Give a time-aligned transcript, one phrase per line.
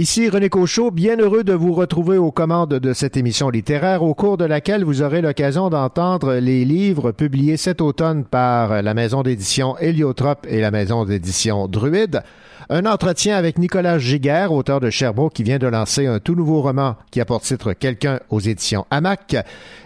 [0.00, 4.14] Ici René Cochot, bien heureux de vous retrouver aux commandes de cette émission littéraire au
[4.14, 9.22] cours de laquelle vous aurez l'occasion d'entendre les livres publiés cet automne par la maison
[9.22, 12.22] d'édition Héliotrope et la maison d'édition Druide.
[12.70, 16.62] Un entretien avec Nicolas Giguère, auteur de Sherbrooke, qui vient de lancer un tout nouveau
[16.62, 19.36] roman qui apporte titre Quelqu'un aux éditions Hamac.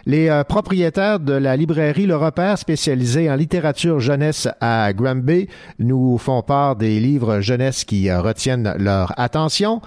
[0.06, 5.48] Les euh, propriétaires de la librairie Le Repère, spécialisée en littérature jeunesse à Granby,
[5.80, 9.80] nous font part des livres jeunesse qui euh, retiennent leur attention.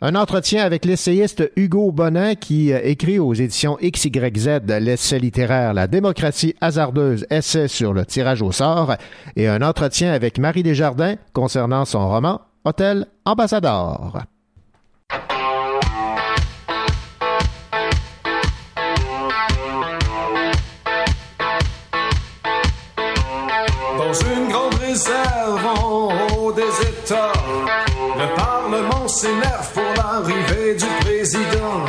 [0.00, 5.88] Un entretien avec l'essayiste Hugo Bonin qui euh, écrit aux éditions XYZ l'essai littéraire La
[5.88, 8.94] démocratie hasardeuse, essai sur le tirage au sort
[9.34, 14.22] et un entretien avec Marie Desjardins concernant son roman Hôtel Ambassadeur.
[29.74, 31.84] Pour l'arrivée du président.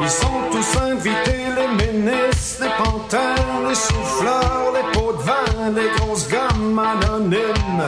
[0.00, 3.34] Ils sont tous invités, les ministres, les pantins,
[3.68, 7.86] les souffleurs, les pots de vin, les grosses gammes anonymes.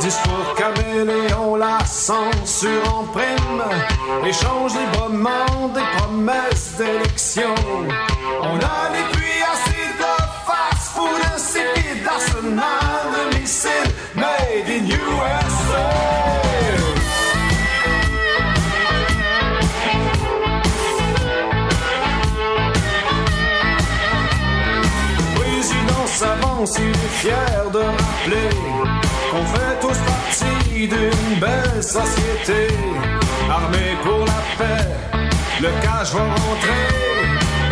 [0.00, 3.64] Discours caméléon, la censure en prime.
[4.24, 7.54] Échange librement des promesses d'élection.
[8.42, 10.14] On a les puits acides de
[10.46, 13.05] fast-food insipide, l'arsenal
[26.66, 28.50] s'avance, il est fier de rappeler
[29.30, 32.68] qu'on fait tous partie d'une belle société.
[33.50, 34.88] Armée pour la paix,
[35.60, 36.86] le cash va rentrer.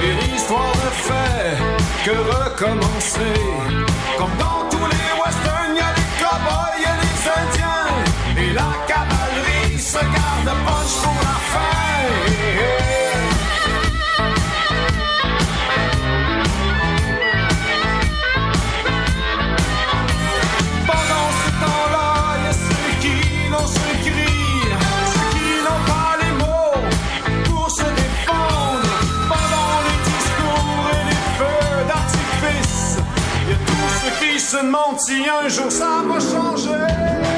[0.03, 1.57] Et l'histoire ne fait
[2.05, 3.41] que recommencer.
[4.19, 7.89] Comme dans tous les westerns, y a les cowboys et les indiens.
[8.37, 11.44] Et la cavalerie se garde punch pour la
[34.65, 37.34] demandent si un jour ça va changer.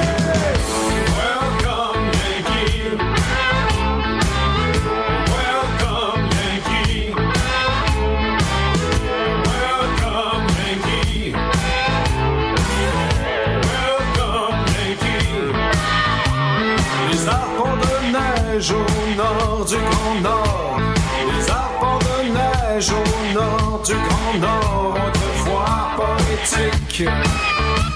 [26.96, 27.08] Poétiques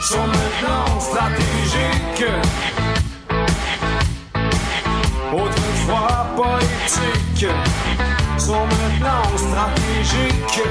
[0.02, 2.24] sont maintenant stratégiques.
[5.32, 7.46] Autrefois poétiques
[8.38, 10.62] sont maintenant stratégiques.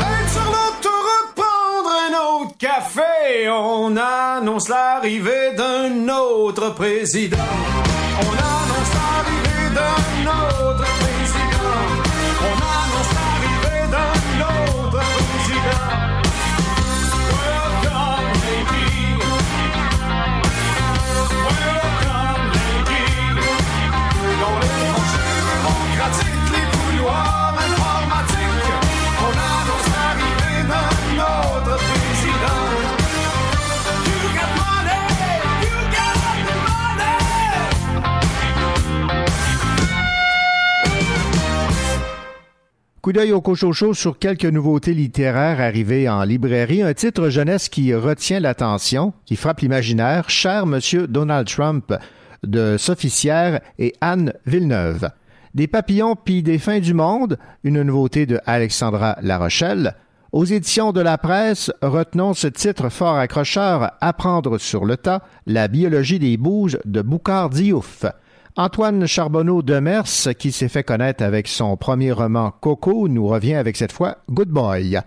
[0.00, 7.36] Être sur l'autoroute, prendre un autre café, on annonce l'arrivée d'un autre président.
[8.20, 10.63] On annonce l'arrivée d'un autre
[43.04, 46.80] Coup d'œil au Cochocho sur quelques nouveautés littéraires arrivées en librairie.
[46.80, 50.30] Un titre jeunesse qui retient l'attention, qui frappe l'imaginaire.
[50.30, 51.92] Cher Monsieur Donald Trump
[52.44, 55.10] de Sophie Sierre et Anne Villeneuve.
[55.54, 59.96] Des papillons puis des fins du monde, une nouveauté de Alexandra Larochelle.
[60.32, 65.68] Aux éditions de la presse, retenons ce titre fort accrocheur, Apprendre sur le tas, la
[65.68, 68.06] biologie des bouges de Boucard Diouf.
[68.56, 73.76] Antoine Charbonneau Demers, qui s'est fait connaître avec son premier roman Coco, nous revient avec
[73.76, 75.00] cette fois Good Boy.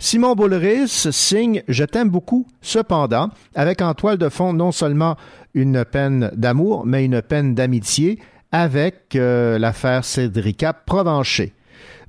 [0.00, 5.16] Simon Boulris signe Je t'aime beaucoup, cependant, avec en toile de fond non seulement
[5.54, 8.18] une peine d'amour, mais une peine d'amitié
[8.50, 11.52] avec euh, l'affaire Cédrica Provencher.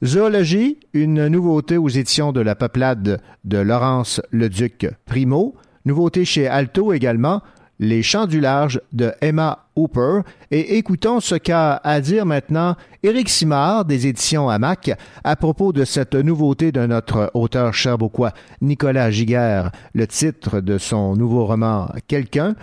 [0.03, 5.53] Zoologie, une nouveauté aux éditions de la Peuplade de Laurence Leduc Primo.
[5.85, 7.43] Nouveauté chez Alto également,
[7.79, 10.21] Les Chants du Large de Emma Hooper.
[10.51, 14.91] Et écoutons ce qu'a à dire maintenant Éric Simard des éditions Hamac
[15.23, 21.15] à propos de cette nouveauté de notre auteur cherbourgois Nicolas Giguère, le titre de son
[21.15, 22.55] nouveau roman Quelqu'un.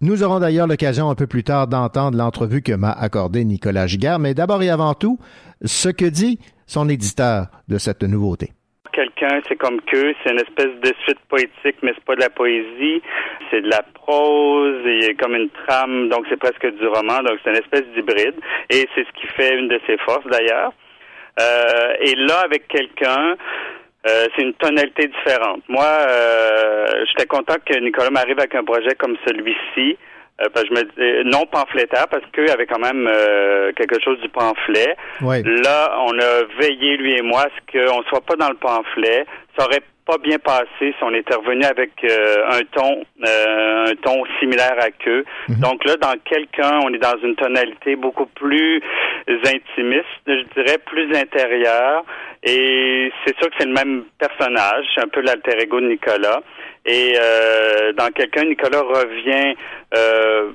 [0.00, 4.18] Nous aurons d'ailleurs l'occasion un peu plus tard d'entendre l'entrevue que m'a accordée Nicolas Giguère,
[4.18, 5.18] mais d'abord et avant tout,
[5.64, 8.52] ce que dit son éditeur de cette nouveauté
[9.48, 13.02] c'est comme que c'est une espèce de suite poétique, mais c'est pas de la poésie,
[13.50, 17.50] c'est de la prose, a comme une trame, donc c'est presque du roman, donc c'est
[17.50, 18.36] une espèce d'hybride,
[18.70, 20.72] et c'est ce qui fait une de ses forces d'ailleurs.
[21.40, 23.36] Euh, et là, avec quelqu'un,
[24.06, 25.62] euh, c'est une tonalité différente.
[25.68, 29.96] Moi, euh, j'étais content que Nicolas m'arrive avec un projet comme celui-ci.
[30.40, 33.70] Euh, parce que je me dis, non pamphlétaire parce qu'il y avait quand même euh,
[33.76, 34.96] quelque chose du pamphlet.
[35.20, 39.26] Là, on a veillé lui et moi à ce qu'on soit pas dans le pamphlet.
[39.56, 44.24] Ça aurait pas bien passé si on était revenu avec euh, un ton un ton
[44.40, 45.24] similaire à que.
[45.48, 45.60] Mhm.
[45.60, 48.82] Donc là, dans quelqu'un, on est dans une tonalité beaucoup plus
[49.28, 52.04] intimiste, je dirais plus intérieure.
[52.42, 56.40] Et c'est sûr que c'est le même personnage, un peu l'alter ego de Nicolas.
[56.86, 59.54] Et euh, dans quelqu'un, Nicolas revient
[59.96, 60.50] euh,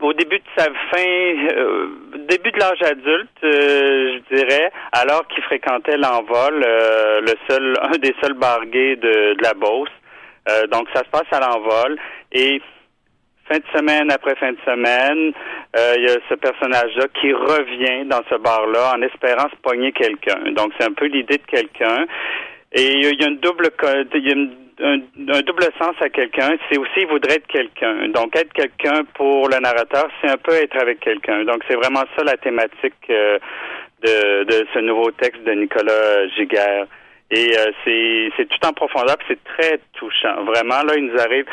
[0.00, 1.86] au début de sa fin, euh,
[2.28, 8.34] début de l'âge adulte, je dirais, alors qu'il fréquentait l'envol, le seul, un des seuls
[8.34, 9.90] barguets de, de la Beauce.
[10.70, 11.96] donc ça se passe à l'envol
[12.32, 12.60] et
[13.48, 15.32] fin de semaine après fin de semaine,
[15.76, 20.52] il y a ce personnage-là qui revient dans ce bar-là en espérant se pogner quelqu'un.
[20.52, 22.06] Donc c'est un peu l'idée de quelqu'un.
[22.74, 23.68] Et il y a une double,
[24.14, 28.08] il y a une un, double sens à quelqu'un, c'est aussi voudrait être quelqu'un.
[28.08, 31.44] Donc être quelqu'un pour le narrateur, c'est un peu être avec quelqu'un.
[31.44, 33.38] Donc c'est vraiment ça la thématique euh,
[34.02, 36.86] de, de ce nouveau texte de Nicolas Giguère.
[37.30, 40.44] Et euh, c'est, c'est tout en profondeur, c'est très touchant.
[40.44, 41.46] Vraiment, là, il nous arrive.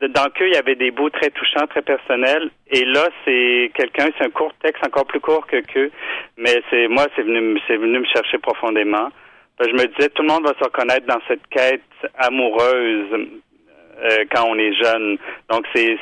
[0.00, 2.50] Dans que il y avait des bouts très touchants, très personnels.
[2.70, 5.90] Et là, c'est quelqu'un, c'est un court texte, encore plus court que que.
[6.36, 9.08] Mais c'est moi, c'est venu, c'est venu me chercher profondément.
[9.56, 11.80] Ben, je me disais, tout le monde va se reconnaître dans cette quête
[12.18, 13.28] amoureuse
[14.02, 15.16] euh, quand on est jeune.
[15.48, 15.96] Donc, c'est,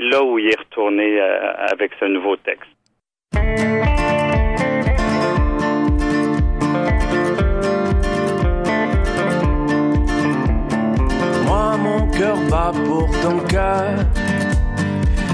[0.00, 2.70] là, où il est retourné euh, avec ce nouveau texte.
[11.44, 13.98] Moi, mon cœur bat pour ton cœur,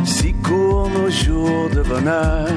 [0.05, 2.49] si court nos jours de bonheur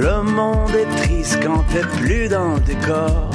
[0.00, 3.30] le monde est triste quand t'es plus dans le décor.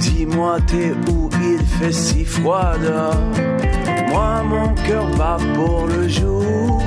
[0.00, 1.28] Dis-moi t'es où?
[1.42, 3.14] Il fait si froid dehors.
[4.10, 6.82] Moi mon cœur bat pour le jour.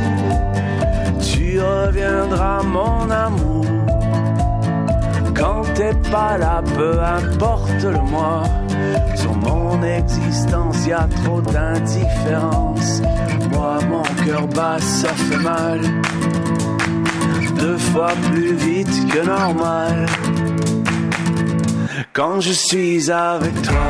[1.19, 3.65] Tu reviendras mon amour.
[5.35, 8.43] Quand t'es pas là, peu importe le mois.
[9.15, 13.01] Sur mon existence, y a trop d'indifférence.
[13.51, 15.81] Moi mon cœur bat, ça fait mal
[17.61, 20.07] deux fois plus vite que normal.
[22.11, 23.87] Quand je suis avec toi.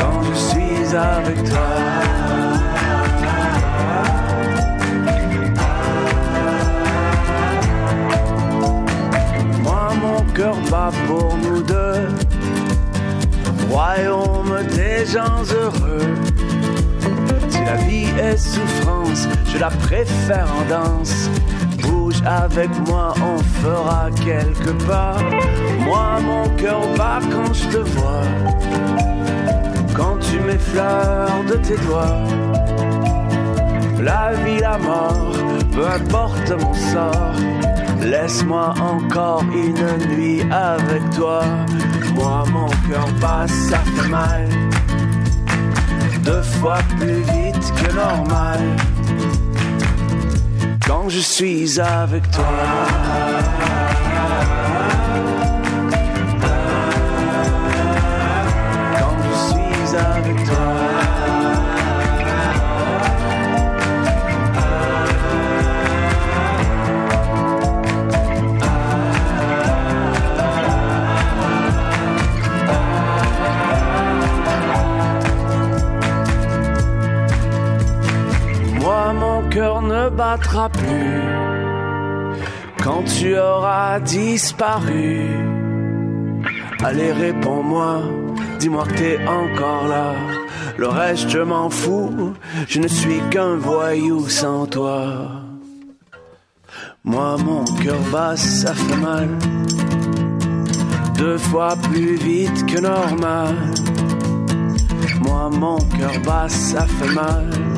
[0.00, 1.70] Quand je suis avec toi.
[9.62, 12.08] Moi, mon cœur bat pour nous deux.
[13.70, 16.30] Royaume des gens heureux
[17.70, 21.30] la vie est souffrance, je la préfère en danse.
[21.82, 25.22] Bouge avec moi, on fera quelque part.
[25.78, 28.26] Moi, mon cœur bat quand je te vois.
[29.94, 32.24] Quand tu m'effleures de tes doigts.
[34.02, 35.36] La vie, la mort,
[35.72, 37.36] peu importe mon sort.
[38.02, 41.44] Laisse-moi encore une nuit avec toi.
[42.14, 44.48] Moi, mon cœur bat, ça fait mal
[46.24, 48.60] deux fois plus vite que normal.
[50.86, 52.44] Quand je suis avec toi.
[58.98, 60.89] Quand je suis avec toi.
[79.50, 81.22] Cœur ne battra plus
[82.82, 85.26] quand tu auras disparu.
[86.82, 88.02] Allez, réponds-moi,
[88.58, 90.14] dis-moi que t'es encore là.
[90.78, 92.32] Le reste, je m'en fous,
[92.68, 95.28] je ne suis qu'un voyou sans toi.
[97.04, 99.28] Moi, mon cœur bat, ça fait mal.
[101.18, 103.56] Deux fois plus vite que normal.
[105.20, 107.69] Moi, mon cœur bat, ça fait mal.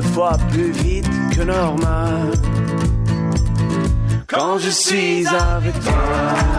[0.00, 2.32] Fois plus vite que normal.
[4.26, 6.55] Quand je suis avec toi.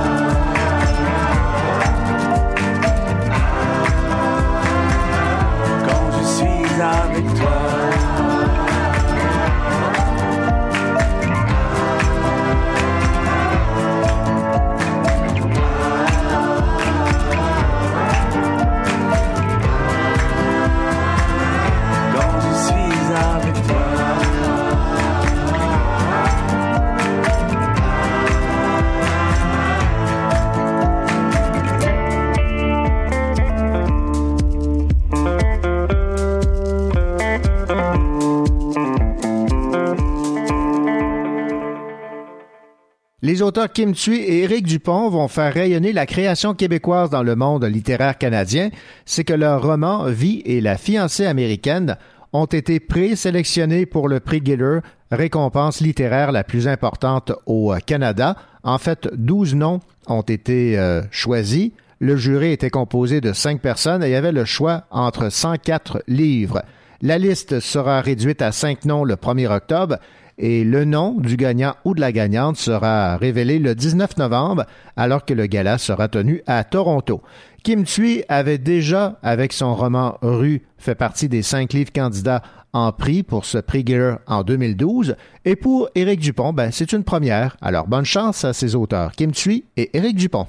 [43.28, 47.36] Les auteurs Kim Thuy et Éric Dupont vont faire rayonner la création québécoise dans le
[47.36, 48.70] monde littéraire canadien.
[49.06, 51.98] C'est que leur roman Vie et la fiancée américaine
[52.32, 54.80] ont été présélectionnés pour le prix Giller,
[55.12, 58.38] récompense littéraire la plus importante au Canada.
[58.64, 61.72] En fait, 12 noms ont été euh, choisis.
[62.00, 66.02] Le jury était composé de cinq personnes et il y avait le choix entre 104
[66.08, 66.64] livres.
[67.02, 69.98] La liste sera réduite à cinq noms le 1er octobre
[70.38, 74.65] et le nom du gagnant ou de la gagnante sera révélé le 19 novembre
[74.96, 77.22] alors que le gala sera tenu à Toronto.
[77.63, 82.41] Kim Thuy avait déjà, avec son roman Rue, fait partie des cinq livres candidats
[82.72, 85.15] en prix pour ce prix Gear en 2012.
[85.44, 87.58] Et pour Éric Dupont, ben, c'est une première.
[87.62, 90.48] Alors bonne chance à ses auteurs, Kim Thuy et Éric Dupont.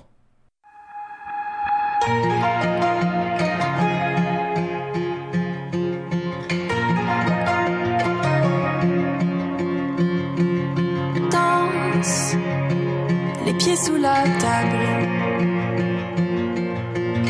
[13.85, 14.87] Sous la table.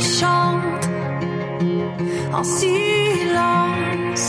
[0.00, 0.88] Chante
[2.32, 4.28] en silence.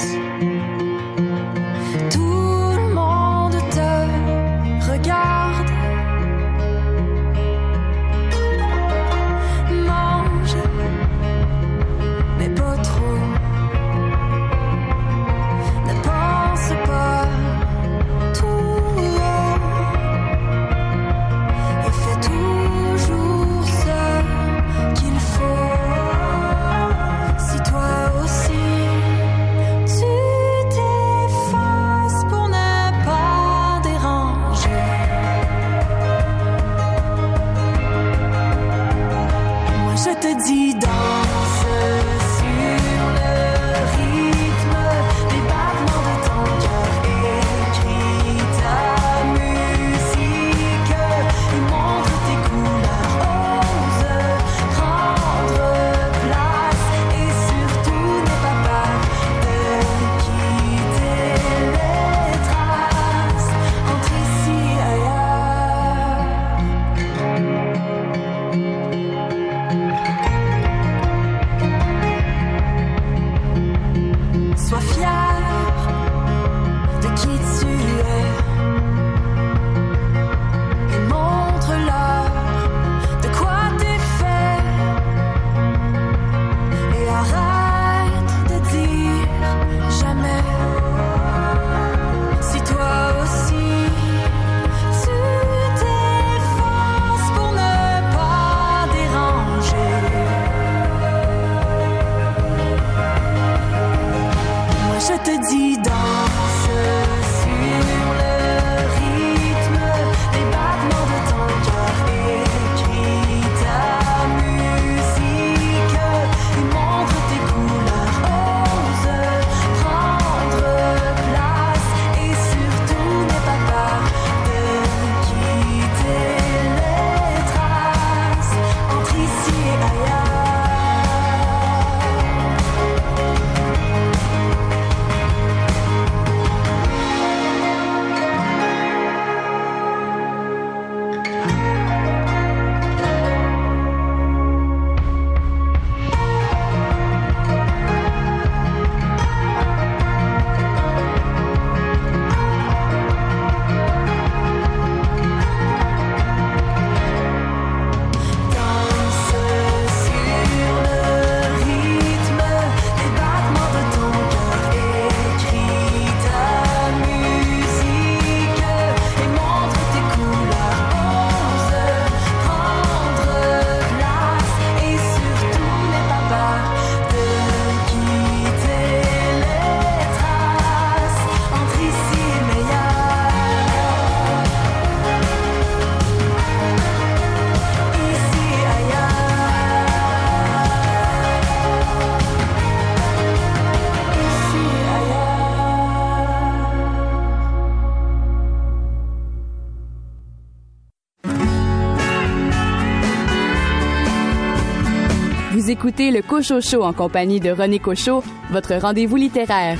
[206.39, 209.77] Cocho en compagnie de René Cocho, votre rendez-vous littéraire.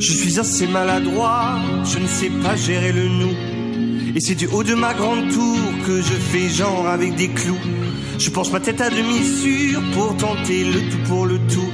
[0.00, 1.60] Je suis assez maladroit,
[1.92, 3.34] je ne sais pas gérer le nous.
[4.14, 7.58] Et c'est du haut de ma grande tour que je fais genre avec des clous.
[8.18, 11.72] Je penche ma tête à demi sûre pour tenter le tout pour le tout.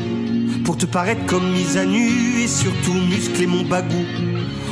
[0.64, 4.04] Pour te paraître comme mise à nu et surtout muscler mon bagou.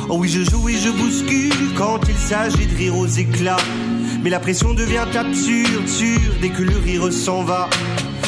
[0.09, 3.57] Oh oui, je joue et je bouscule quand il s'agit de rire aux éclats.
[4.23, 7.69] Mais la pression devient absurde, sûre dès que le rire s'en va.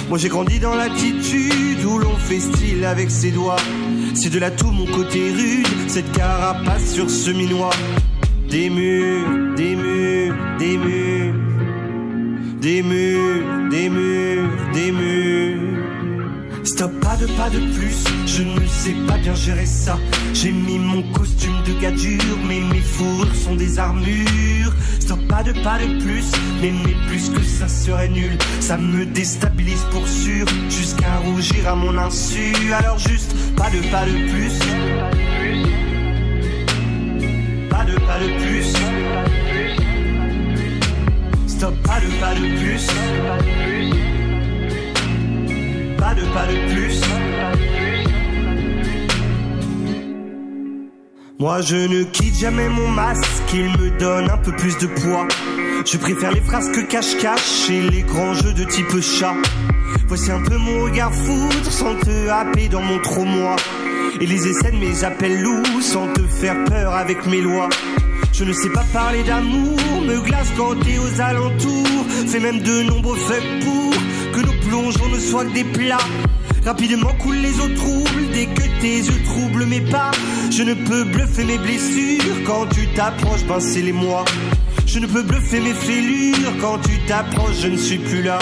[0.09, 3.57] Moi j'ai grandi dans l'attitude où l'on fait style avec ses doigts.
[4.19, 7.69] C'est de là tout mon côté rude, cette carapace sur ce minois.
[8.49, 11.35] Des murs, des murs, des murs,
[12.59, 15.16] des murs, des murs, des murs.
[17.19, 19.97] De pas de plus, je ne sais pas bien gérer ça.
[20.35, 24.71] J'ai mis mon costume de gars dur, mais mes fourrures sont des armures.
[24.99, 26.25] Stop, pas de pas de plus,
[26.61, 28.37] mais mais plus que ça serait nul.
[28.59, 32.53] Ça me déstabilise pour sûr, jusqu'à rougir à mon insu.
[32.71, 34.59] Alors juste, pas de pas de plus.
[37.67, 38.73] Pas de pas de plus.
[41.47, 43.66] Stop, pas de pas de plus.
[46.33, 47.01] Pas de plus.
[51.39, 55.27] Moi je ne quitte jamais mon masque, il me donne un peu plus de poids.
[55.85, 59.35] Je préfère les phrases cache-cache et les grands jeux de type chat.
[60.07, 63.55] Voici un peu mon regard foudre sans te happer dans mon trop moi.
[64.19, 67.69] Et les essais de mes appels loups sans te faire peur avec mes lois.
[68.33, 72.05] Je ne sais pas parler d'amour, me glace quand t'es aux alentours.
[72.27, 73.93] Fais même de nombreux faits pour
[74.67, 75.97] plongeons ne soient que des plats.
[76.65, 80.11] Rapidement coulent les eaux troubles dès que tes yeux troublent mes pas.
[80.51, 84.25] Je ne peux bluffer mes blessures quand tu t'approches, ben c'est les mois.
[84.85, 88.39] Je ne peux bluffer mes fêlures quand tu t'approches, je ne suis plus là.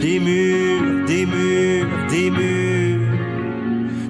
[0.00, 3.00] Des murs, des murs, des murs,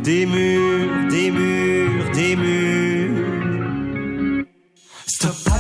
[0.03, 3.00] des murs, des murs, des murs.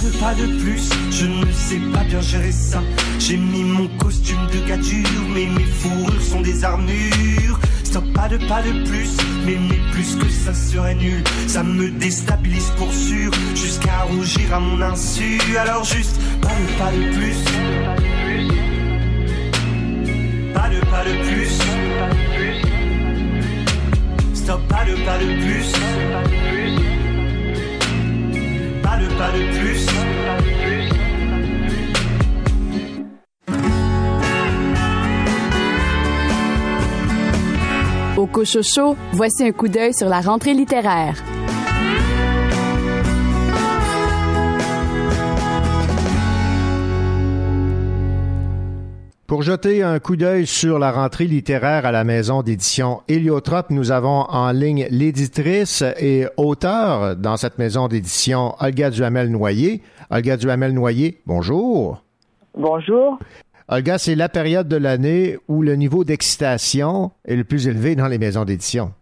[0.01, 2.83] Pas de pas de plus, je ne sais pas bien gérer ça.
[3.19, 7.61] J'ai mis mon costume de dur, mais mes fourrures sont des armures.
[7.85, 9.11] Stop, pas de pas de plus,
[9.45, 11.23] mais mais plus que ça serait nul.
[11.47, 15.39] Ça me déstabilise pour sûr, jusqu'à rougir à mon insu.
[15.59, 17.37] Alors juste, pas de pas de plus.
[20.55, 21.53] Pas de pas de plus.
[24.33, 26.90] Stop, pas de pas de plus.
[29.21, 29.87] De plus.
[38.17, 41.23] Au Cochocho, voici un coup d'œil sur la rentrée littéraire.
[49.41, 53.91] Pour jeter un coup d'œil sur la rentrée littéraire à la maison d'édition Héliotrope, nous
[53.91, 59.81] avons en ligne l'éditrice et auteur dans cette maison d'édition, Olga Duhamel-Noyer.
[60.11, 62.03] Olga Duhamel-Noyer, bonjour.
[62.55, 63.19] Bonjour.
[63.69, 68.09] Olga, c'est la période de l'année où le niveau d'excitation est le plus élevé dans
[68.09, 68.93] les maisons d'édition.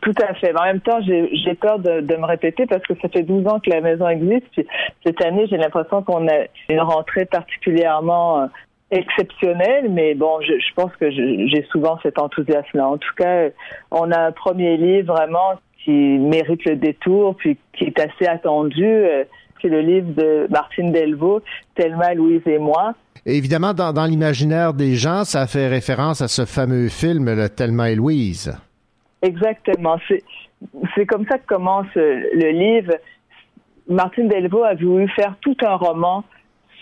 [0.00, 0.56] Tout à fait.
[0.56, 3.60] En même temps, j'ai peur de, de, me répéter parce que ça fait 12 ans
[3.60, 4.46] que la maison existe.
[4.52, 4.66] Puis
[5.04, 8.48] cette année, j'ai l'impression qu'on a une rentrée particulièrement
[8.90, 12.88] exceptionnelle, mais bon, je, je pense que j'ai souvent cet enthousiasme-là.
[12.88, 13.48] En tout cas,
[13.90, 19.04] on a un premier livre vraiment qui mérite le détour, puis qui est assez attendu.
[19.60, 21.40] C'est le livre de Martine Delvaux,
[21.74, 22.94] Thelma, Louise et moi.
[23.26, 27.48] Et évidemment, dans, dans l'imaginaire des gens, ça fait référence à ce fameux film, le
[27.48, 28.54] Thelma et Louise.
[29.22, 29.96] Exactement.
[30.94, 32.92] C'est comme ça que commence le livre.
[33.88, 36.24] Martine Delvaux a voulu faire tout un roman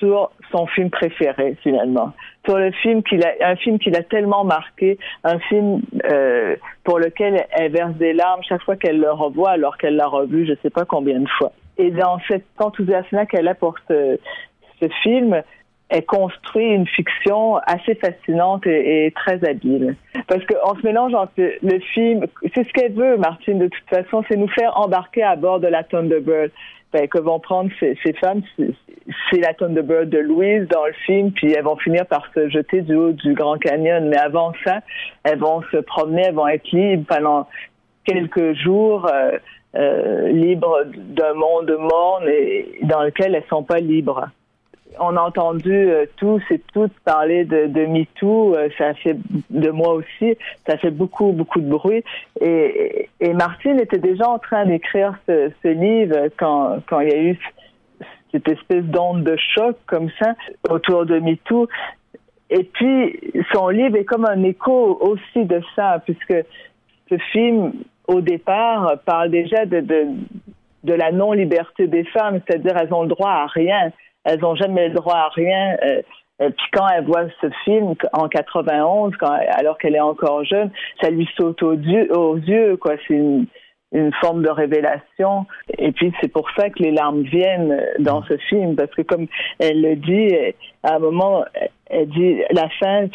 [0.02, 2.12] sur son film préféré finalement,
[2.44, 6.98] sur le film qu'il a, un film qu'il a tellement marqué, un film euh, pour
[6.98, 10.54] lequel elle verse des larmes chaque fois qu'elle le revoit, alors qu'elle l'a revu, je
[10.62, 11.52] sais pas combien de fois.
[11.78, 14.18] Et dans cet enthousiasme-là qu'elle a pour ce,
[15.04, 15.40] film,
[15.88, 19.94] elle construit une fiction assez fascinante et, très habile.
[20.26, 24.24] Parce qu'on se mélange entre le, film, c'est ce qu'elle veut, Martine, de toute façon,
[24.28, 26.50] c'est nous faire embarquer à bord de la Thunderbird.
[26.92, 28.42] Ben, que vont prendre ces femmes,
[29.30, 32.82] c'est la Thunderbird de Louise dans le film, puis elles vont finir par se jeter
[32.82, 34.08] du haut du Grand Canyon.
[34.08, 34.80] Mais avant ça,
[35.24, 37.48] elles vont se promener, elles vont être libres pendant
[38.04, 39.38] quelques jours euh,
[39.74, 44.28] euh, libres d'un monde morne et dans lequel elles sont pas libres.
[45.00, 49.16] On a entendu euh, tous et toutes parler de, de MeToo, ça fait
[49.48, 50.36] de moi aussi,
[50.66, 52.04] ça fait beaucoup, beaucoup de bruit.
[52.40, 57.12] Et, et Martine était déjà en train d'écrire ce, ce livre quand, quand il y
[57.12, 57.38] a eu
[58.33, 60.35] cette espèce d'onde de choc comme ça
[60.68, 61.68] autour de MeToo.
[62.51, 63.18] Et puis,
[63.55, 66.45] son livre est comme un écho aussi de ça, puisque
[67.09, 67.73] ce film,
[68.09, 73.31] au départ, parle déjà de, de, la non-liberté des femmes, c'est-à-dire elles ont le droit
[73.31, 73.92] à rien.
[74.25, 75.77] Elles n'ont jamais le droit à rien.
[75.83, 76.03] Euh,
[76.38, 81.11] puis quand elle voit ce film en 91, quand, alors qu'elle est encore jeune, ça
[81.11, 82.95] lui saute aux yeux quoi.
[83.07, 83.47] C'est une,
[83.92, 85.46] une forme de révélation.
[85.78, 89.26] Et puis c'est pour ça que les larmes viennent dans ce film, parce que comme
[89.59, 90.35] elle le dit,
[90.83, 91.44] à un moment,
[91.87, 93.07] elle dit la fin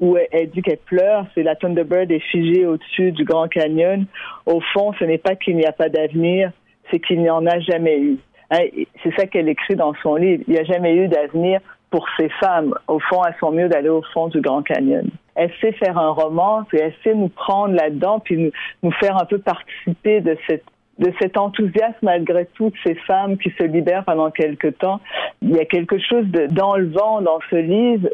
[0.00, 4.06] où elle dit qu'elle pleure, c'est la Thunderbird est figée au-dessus du Grand Canyon.
[4.46, 6.50] Au fond, ce n'est pas qu'il n'y a pas d'avenir,
[6.90, 8.18] c'est qu'il n'y en a jamais eu.
[8.50, 8.66] Hein,
[9.02, 10.44] c'est ça qu'elle écrit dans son livre.
[10.48, 11.60] Il n'y a jamais eu d'avenir
[11.94, 12.74] pour ces femmes.
[12.88, 15.08] Au fond, elles sont mieux d'aller au fond du Grand Canyon.
[15.36, 18.50] Elle sait faire un roman, puis elle sait nous prendre là-dedans, puis nous,
[18.82, 20.64] nous faire un peu participer de cette
[20.98, 25.00] de cet enthousiasme malgré tout de ces femmes qui se libèrent pendant quelque temps?
[25.40, 28.08] Il y a quelque chose d'enlevant dans ce livre,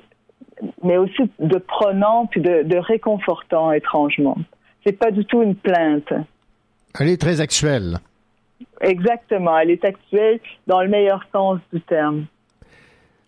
[0.83, 4.37] mais aussi de prenant puis de, de réconfortant étrangement.
[4.85, 6.13] C'est pas du tout une plainte.
[6.99, 7.99] Elle est très actuelle.
[8.83, 12.27] Exactement, elle est actuelle dans le meilleur sens du terme.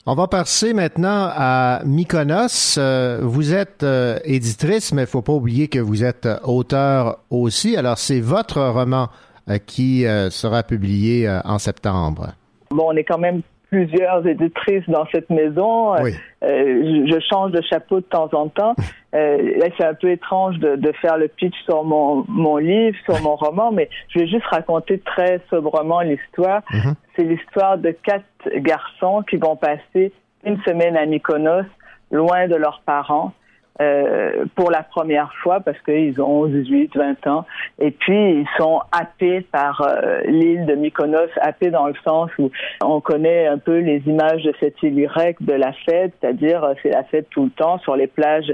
[0.05, 2.77] On va passer maintenant à Mykonos.
[2.77, 7.77] Euh, vous êtes euh, éditrice, mais il faut pas oublier que vous êtes auteur aussi.
[7.77, 9.11] Alors, c'est votre roman
[9.49, 12.33] euh, qui sera publié en septembre.
[12.73, 15.95] Bon, on est quand même plusieurs éditrices dans cette maison.
[16.03, 16.13] Oui.
[16.45, 18.75] Euh, je change de chapeau de temps en temps.
[19.15, 23.21] Euh, c'est un peu étrange de, de, faire le pitch sur mon, mon livre, sur
[23.21, 26.63] mon roman, mais je vais juste raconter très sobrement l'histoire.
[26.73, 26.95] Mhm.
[27.15, 28.25] C'est l'histoire de quatre
[28.57, 30.15] garçons qui vont passer
[30.47, 31.67] une semaine à Mykonos,
[32.11, 33.35] loin de leurs parents.
[33.81, 37.47] Euh, pour la première fois parce qu'ils ont 18, 20 ans.
[37.79, 42.51] Et puis, ils sont happés par euh, l'île de Mykonos, happés dans le sens où
[42.85, 46.75] on connaît un peu les images de cette île grecque de la fête, c'est-à-dire euh,
[46.83, 48.53] c'est la fête tout le temps sur les plages.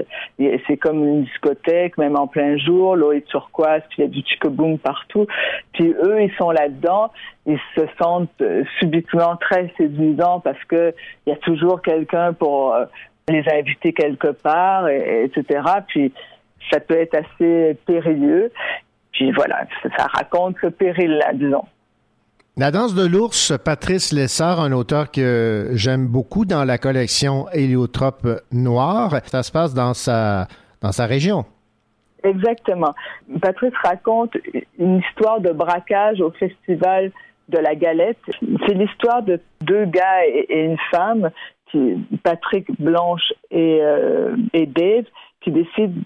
[0.67, 4.09] C'est comme une discothèque, même en plein jour, l'eau est turquoise, puis il y a
[4.09, 5.27] du chicoboom partout.
[5.73, 7.11] Puis eux, ils sont là-dedans
[7.45, 8.43] ils se sentent
[8.77, 10.93] subitement très séduisants parce que
[11.25, 12.75] il y a toujours quelqu'un pour
[13.29, 15.61] les inviter quelque part, et, etc.
[15.87, 16.13] Puis
[16.71, 18.51] ça peut être assez périlleux.
[19.11, 19.65] Puis voilà,
[19.97, 21.65] ça raconte ce péril-là, disons.
[22.57, 28.27] La danse de l'ours, Patrice Lessard, un auteur que j'aime beaucoup dans la collection Héliotrope
[28.51, 29.15] Noir.
[29.27, 30.47] Ça se passe dans sa,
[30.81, 31.45] dans sa région.
[32.23, 32.93] Exactement.
[33.41, 34.35] Patrice raconte
[34.77, 37.11] une histoire de braquage au festival
[37.47, 38.19] de la galette.
[38.67, 41.29] C'est l'histoire de deux gars et une femme
[42.23, 45.05] Patrick Blanche et, euh, et Dave
[45.41, 46.01] qui décident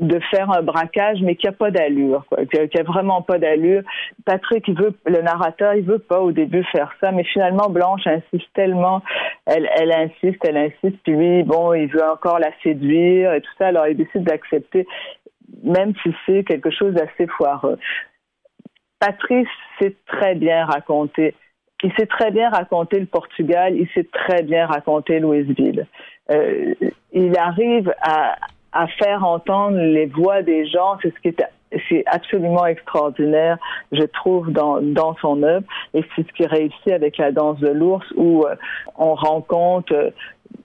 [0.00, 3.82] de faire un braquage, mais qui a pas d'allure, qui a, vraiment pas d'allure.
[4.24, 8.46] Patrick, veut, le narrateur, il veut pas au début faire ça, mais finalement Blanche insiste
[8.54, 9.02] tellement,
[9.46, 13.68] elle, insiste, elle insiste, puis lui, bon, il veut encore la séduire et tout ça,
[13.68, 14.86] alors il décide d'accepter,
[15.64, 17.78] même si c'est quelque chose d'assez foireux.
[19.00, 19.48] Patrice
[19.80, 21.34] sait très bien raconter
[21.82, 25.86] il sait très bien raconter le Portugal, il sait très bien raconter Louisville.
[26.30, 26.74] Euh,
[27.12, 28.36] il arrive à,
[28.72, 31.42] à, faire entendre les voix des gens, c'est ce qui est
[31.88, 33.58] c'est absolument extraordinaire,
[33.92, 35.66] je trouve, dans, dans son œuvre.
[35.94, 38.54] Et c'est ce qui réussit avec la danse de l'ours, où euh,
[38.96, 40.10] on rencontre euh,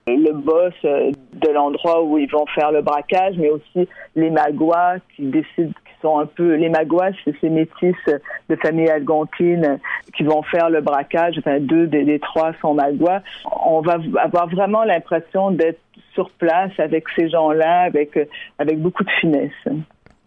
[0.08, 5.00] le boss euh, de l'endroit où ils vont faire le braquage, mais aussi les magouas
[5.16, 5.74] qui décident,
[6.04, 9.80] sont un peu les magouas, c'est ces métis de famille algonquine
[10.16, 11.36] qui vont faire le braquage.
[11.40, 13.22] Enfin, deux des, trois sont magouas.
[13.66, 15.80] On va avoir vraiment l'impression d'être
[16.14, 18.20] sur place avec ces gens-là, avec
[18.60, 19.52] avec beaucoup de finesse.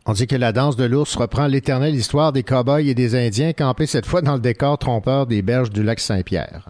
[0.08, 3.52] On dit que la danse de l'ours reprend l'éternelle histoire des cow-boys et des Indiens
[3.52, 6.68] campés cette fois dans le décor trompeur des berges du lac Saint-Pierre.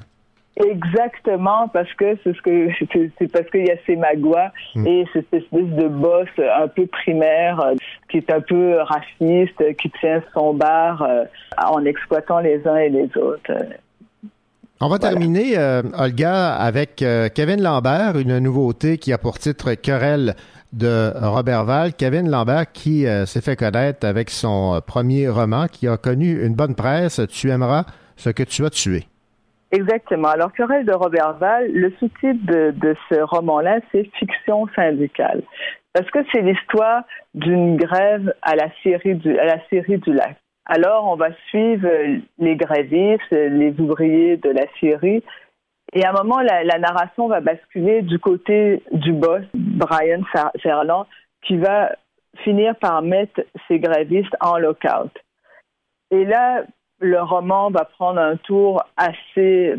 [0.57, 2.71] Exactement, parce que c'est ce que
[3.19, 4.87] c'est parce qu'il y a ces magouas mm.
[4.87, 7.75] et cette espèce de boss un peu primaire euh,
[8.11, 11.25] qui est un peu raciste, qui tient son bar euh,
[11.63, 13.53] en exploitant les uns et les autres.
[14.81, 16.97] On va terminer, euh, Olga, avec
[17.35, 20.37] Kevin Lambert, une nouveauté qui a pour titre Querelle
[20.73, 21.93] de Robert Val.
[21.93, 26.75] Kevin Lambert qui s'est fait connaître avec son premier roman qui a connu une bonne
[26.75, 27.85] presse, Tu aimeras
[28.17, 29.07] ce que tu as tué.
[29.73, 30.29] Exactement.
[30.29, 35.43] Alors, Querelle de Robert Val, le sous-titre de, ce roman-là, c'est Fiction syndicale.
[35.93, 37.03] Parce que c'est l'histoire
[37.35, 40.37] d'une grève à la série du, la série lac.
[40.67, 41.89] Alors, on va suivre
[42.39, 45.23] les grévistes, les ouvriers de la Syrie.
[45.93, 50.23] Et à un moment, la, narration va basculer du côté du boss, Brian
[50.61, 51.07] Ferland,
[51.43, 51.93] qui va
[52.43, 55.13] finir par mettre ces grévistes en lockout.
[56.11, 56.65] Et là,
[57.01, 59.75] le roman va prendre un tour assez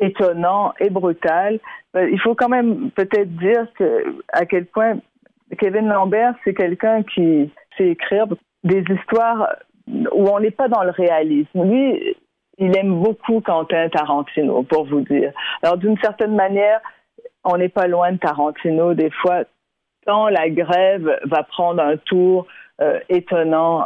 [0.00, 1.60] étonnant et brutal.
[1.96, 4.98] Euh, il faut quand même peut-être dire que à quel point
[5.58, 8.26] Kevin Lambert, c'est quelqu'un qui sait écrire
[8.64, 9.56] des histoires
[9.88, 11.64] où on n'est pas dans le réalisme.
[11.64, 12.16] Lui,
[12.58, 15.32] il aime beaucoup Quentin Tarantino, pour vous dire.
[15.62, 16.80] Alors, d'une certaine manière,
[17.42, 19.44] on n'est pas loin de Tarantino des fois.
[20.06, 22.46] Quand la grève va prendre un tour
[22.80, 23.84] euh, étonnant,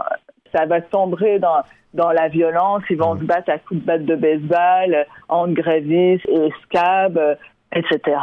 [0.55, 1.63] ça va sombrer dans
[1.95, 2.83] dans la violence.
[2.91, 7.19] Ils vont se battre à coups de batte de baseball, entre grévistes et scab,
[7.73, 8.19] etc.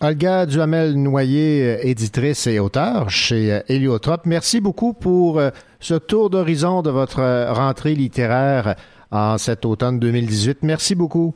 [0.00, 5.48] Olga Duhamel-Noyer, éditrice et auteur chez Héliotrope, merci beaucoup pour euh,
[5.80, 8.74] ce tour d'horizon de votre rentrée littéraire
[9.10, 10.58] en cet automne 2018.
[10.62, 11.34] Merci beaucoup.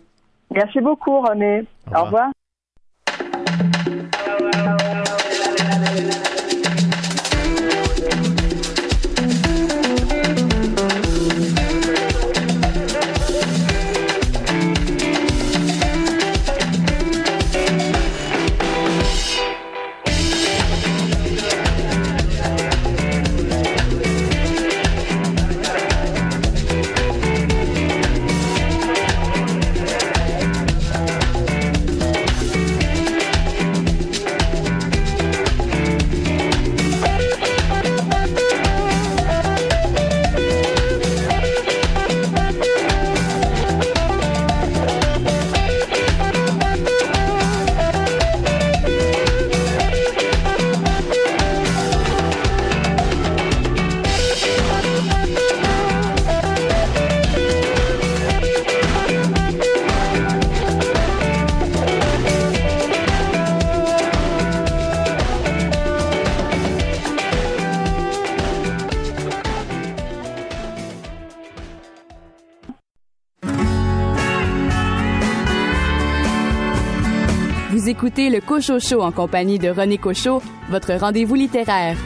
[0.54, 1.64] Merci beaucoup, René.
[1.94, 2.30] Au revoir.
[77.88, 81.96] Écoutez le Cocho Show en compagnie de René Cochot, votre rendez-vous littéraire.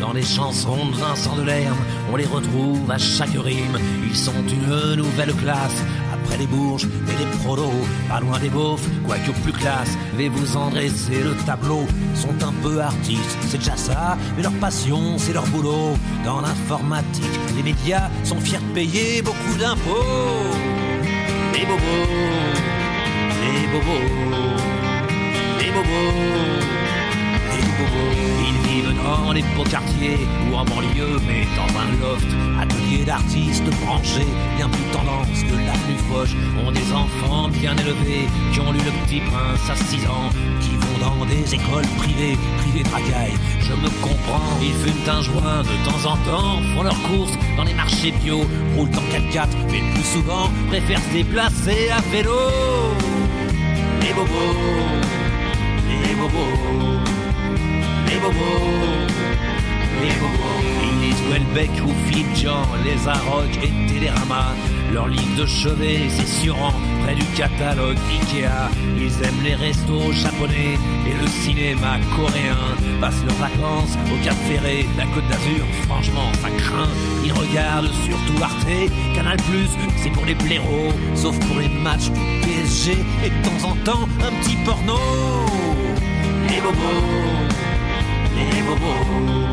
[0.00, 1.76] Dans les chansons de Vincent Delerme,
[2.12, 3.78] on les retrouve à chaque rime.
[4.06, 5.82] Ils sont une nouvelle classe.
[6.12, 10.56] Après les bourges et les prolos, pas loin des beaufs, quoique plus classe, vais vous
[10.56, 11.86] en dresser le tableau.
[12.14, 15.96] Sont un peu artistes, c'est déjà ça, mais leur passion, c'est leur boulot.
[16.24, 20.52] Dans l'informatique, les médias sont fiers de payer beaucoup d'impôts.
[21.54, 22.08] Les bobos,
[23.42, 24.56] les bobos,
[25.60, 27.05] les bobos.
[27.78, 32.26] Ils vivent dans les beaux quartiers ou en banlieue, mais dans un loft.
[32.60, 36.34] Atelier d'artistes branchés, bien plus tendance que la plus Foch.
[36.64, 40.70] Ont des enfants bien élevés qui ont lu le petit prince à 6 ans, qui
[40.76, 43.34] vont dans des écoles privées, privées de.
[43.60, 47.64] Je me comprends, ils fument un joint de temps en temps, font leurs courses dans
[47.64, 48.38] les marchés bio,
[48.76, 52.38] roulent en 4x4, mais plus souvent préfèrent se déplacer à vélo.
[54.00, 54.56] Les bobos,
[55.88, 57.25] les bobos
[58.16, 59.06] les bobos,
[60.02, 60.60] les bobos.
[60.82, 64.54] Ils lisent Welbeck ou Fidjan, les Arocs et Télérama.
[64.92, 68.70] Leur livre de chevet, c'est surant, près du catalogue Ikea.
[68.96, 72.56] Ils aiment les restos japonais et le cinéma coréen.
[73.00, 76.88] Passent leurs vacances au Cap Ferré, la Côte d'Azur, franchement, ça craint.
[77.24, 79.36] Ils regardent surtout Arte, Canal+,
[80.02, 82.10] c'est pour les blaireaux, sauf pour les matchs
[82.42, 82.92] PSG
[83.24, 84.96] et de temps en temps un petit porno.
[86.48, 87.65] Les bobos
[88.36, 89.48] les bobos,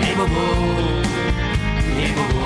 [0.00, 1.02] les bobos,
[1.96, 2.44] les bobos.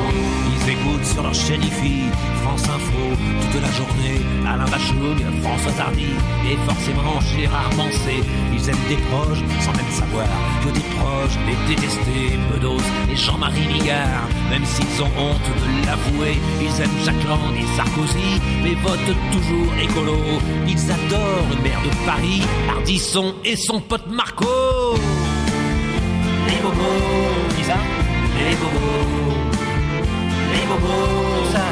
[0.50, 2.10] Ils écoutent sur leur chaîne IFI,
[2.42, 3.16] France Info,
[3.52, 6.12] toute la journée, Alain Bachung, François Tardy,
[6.50, 8.22] et forcément Gérard Mancé.
[8.52, 10.28] Ils aiment des proches, sans même savoir
[10.62, 14.28] que des proches, les détestés, Bedos et Jean-Marie Ligard.
[14.50, 19.72] Même s'ils ont honte de l'avouer, ils aiment Jacques Lang et Sarkozy, mais votent toujours
[19.80, 20.18] écolo.
[20.66, 24.57] Ils adorent le maire de Paris, Ardisson et son pote Marco
[26.78, 27.78] bobos, qui ça
[28.38, 29.34] Les bobos,
[30.52, 31.66] les bobos, ça,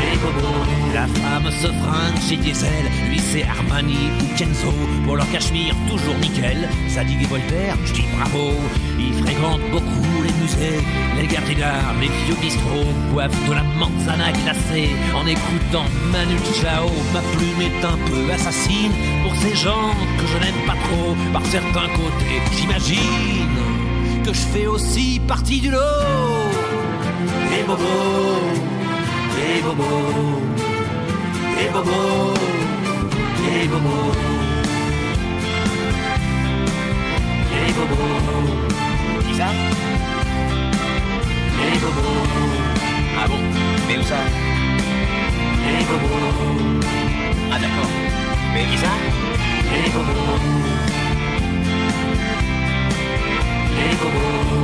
[0.00, 4.72] les La femme se fringue chez Diesel, lui c'est Armani ou Kenzo.
[5.04, 6.68] Pour leur cachemire, toujours nickel.
[6.88, 8.52] Zadig et Voltaire, je dis bravo.
[8.98, 10.80] Ils fréquentent beaucoup les musées,
[11.20, 12.92] les gares d'art, les vieux bistrots.
[13.12, 16.88] Boivent de la manzana glacée en écoutant Manu Chao.
[17.12, 18.92] Ma plume est un peu assassine
[19.22, 21.16] pour ces gens que je n'aime pas trop.
[21.32, 23.73] Par certains côtés, j'imagine
[24.24, 25.78] que je fais aussi partie du lot.
[27.56, 27.94] Et bobo,
[29.38, 29.84] et bobo.
[31.56, 32.34] Hey Bobo,
[33.46, 33.94] hey Bobo,
[37.52, 37.96] hey Bobo,
[39.26, 39.48] qui ça?
[41.60, 42.06] Hey Bobo,
[43.18, 43.40] ah bon?
[43.88, 44.20] Mais où ça?
[45.64, 46.08] Hey Bobo,
[47.52, 47.92] ah d'accord,
[48.52, 48.92] mais qui ça?
[49.72, 50.16] Hey Bobo,
[53.74, 54.54] hey Bobo,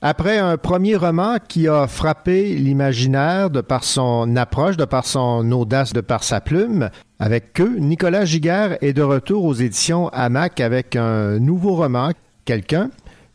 [0.00, 5.50] Après un premier roman qui a frappé l'imaginaire de par son approche, de par son
[5.50, 10.60] audace, de par sa plume, avec que Nicolas Giguère est de retour aux éditions Hamac
[10.60, 12.12] avec un nouveau roman,
[12.44, 12.90] Quelqu'un.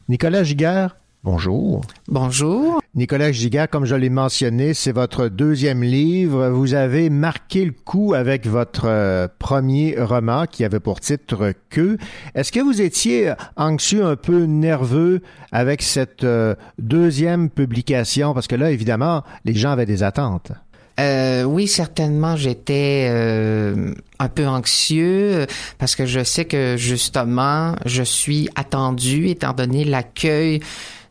[0.08, 1.82] Nicolas Giguère, bonjour.
[2.08, 2.82] Bonjour.
[2.96, 6.50] Nicolas Giguère, comme je l'ai mentionné, c'est votre deuxième livre.
[6.50, 11.98] Vous avez marqué le coup avec votre euh, premier roman qui avait pour titre Que.
[12.36, 18.34] Est-ce que vous étiez anxieux, un peu nerveux avec cette euh, deuxième publication?
[18.34, 20.52] Parce que là, évidemment, les gens avaient des attentes.
[21.00, 25.48] Euh, oui, certainement, j'étais euh, un peu anxieux
[25.80, 30.60] parce que je sais que justement, je suis attendu étant donné l'accueil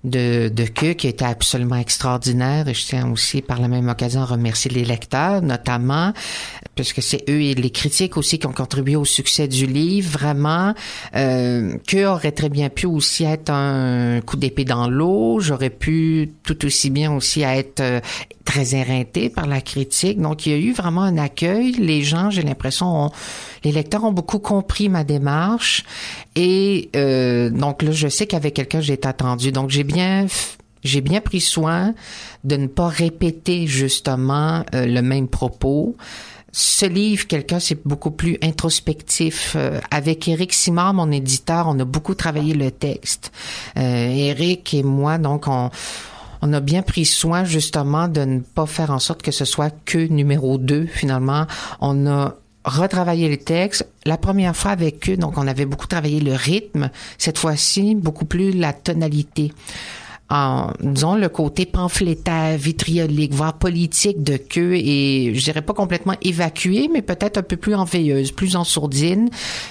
[0.05, 2.69] de, de que qui était absolument extraordinaire.
[2.69, 6.13] Et je tiens aussi par la même occasion à remercier les lecteurs notamment
[6.75, 10.75] puisque c'est eux et les critiques aussi qui ont contribué au succès du livre vraiment
[11.15, 16.33] euh, que aurait très bien pu aussi être un coup d'épée dans l'eau j'aurais pu
[16.43, 18.01] tout aussi bien aussi être euh,
[18.45, 20.21] très éreinté par la critique.
[20.21, 21.73] Donc il y a eu vraiment un accueil.
[21.73, 23.11] Les gens j'ai l'impression
[23.65, 25.85] les lecteurs ont beaucoup compris ma démarche.
[26.37, 30.27] Et euh, donc là je sais qu'avec quelqu'un j'ai été attendu donc j'ai bien
[30.83, 31.95] j'ai bien pris soin
[32.45, 35.97] de ne pas répéter justement euh, le même propos.
[36.53, 39.55] Ce livre, quelqu'un, c'est beaucoup plus introspectif.
[39.57, 43.33] Euh, avec Éric Simard, mon éditeur, on a beaucoup travaillé le texte.
[43.79, 45.71] Euh, Éric et moi, donc, on,
[46.43, 49.75] on a bien pris soin justement de ne pas faire en sorte que ce soit
[49.87, 51.47] que numéro 2 finalement.
[51.81, 52.35] On a
[52.65, 53.89] retravaillé le texte.
[54.05, 56.91] La première fois avec eux, donc on avait beaucoup travaillé le rythme.
[57.17, 59.53] Cette fois-ci, beaucoup plus la tonalité.
[60.35, 66.15] En, disons, le côté pamphlétaire, vitriolique, voire politique de queue et je dirais pas complètement
[66.23, 69.29] évacué, mais peut-être un peu plus en veilleuse, plus en sourdine.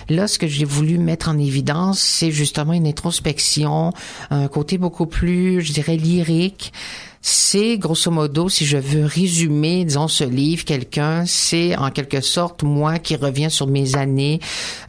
[0.07, 3.91] Là, ce que j'ai voulu mettre en évidence, c'est justement une introspection,
[4.29, 6.73] un côté beaucoup plus, je dirais, lyrique
[7.21, 12.63] c'est grosso modo, si je veux résumer, disons, ce livre, quelqu'un, c'est en quelque sorte
[12.63, 14.39] moi qui reviens sur mes années,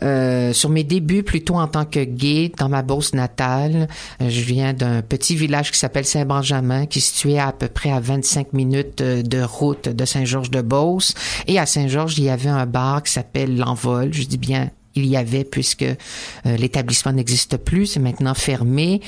[0.02, 3.86] euh, sur mes débuts plutôt en tant que gay dans ma Beauce natale.
[4.20, 7.68] Euh, je viens d'un petit village qui s'appelle Saint-Benjamin, qui est situé à, à peu
[7.68, 11.14] près à 25 minutes euh, de route de Saint-Georges-de-Beauce.
[11.46, 14.12] Et à Saint-Georges, il y avait un bar qui s'appelle L'Envol.
[14.12, 15.96] Je dis bien il y avait puisque euh,
[16.44, 19.00] l'établissement n'existe plus, c'est maintenant fermé.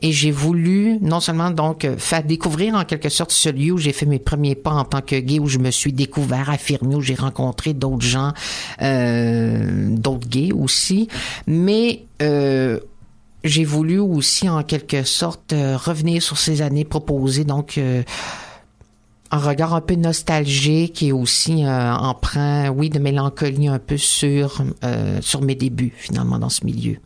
[0.00, 3.78] Et j'ai voulu non seulement donc euh, faire découvrir en quelque sorte ce lieu où
[3.78, 6.94] j'ai fait mes premiers pas en tant que gay, où je me suis découvert, affirmé,
[6.94, 8.32] où j'ai rencontré d'autres gens,
[8.82, 11.08] euh, d'autres gays aussi,
[11.46, 12.04] mais
[13.44, 17.80] j'ai voulu aussi en quelque sorte revenir sur ces années proposées donc
[19.32, 24.62] un regard un peu nostalgique et aussi euh, emprunt, oui, de mélancolie un peu sur
[24.84, 26.98] euh, sur mes débuts finalement dans ce milieu.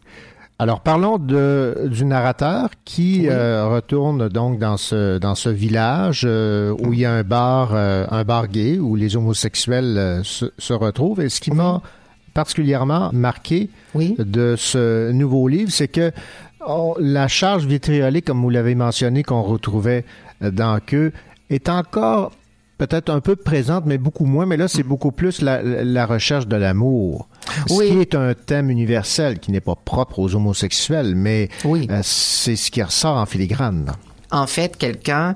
[0.59, 3.29] Alors parlons de, du narrateur qui oui.
[3.29, 7.73] euh, retourne donc dans ce dans ce village euh, où il y a un bar
[7.75, 11.83] euh, un bar gay où les homosexuels se, se, retrouvent et ce qui m'a
[12.33, 14.17] particulièrement marqué oui.
[14.19, 16.11] de ce nouveau livre c'est que
[16.67, 20.07] on, la charge vitriolique comme vous l'avez mentionné qu'on retrouvait
[20.41, 21.13] dans que
[21.51, 22.33] est encore
[22.79, 24.47] peut-être un peu présente, mais beaucoup moins.
[24.47, 27.29] Mais là, c'est beaucoup plus la, la recherche de l'amour.
[27.71, 27.89] Oui.
[27.89, 31.87] Ce qui est un thème universel, qui n'est pas propre aux homosexuels, mais oui.
[31.91, 33.93] euh, c'est ce qui ressort en filigrane.
[34.31, 35.35] En fait quelqu'un.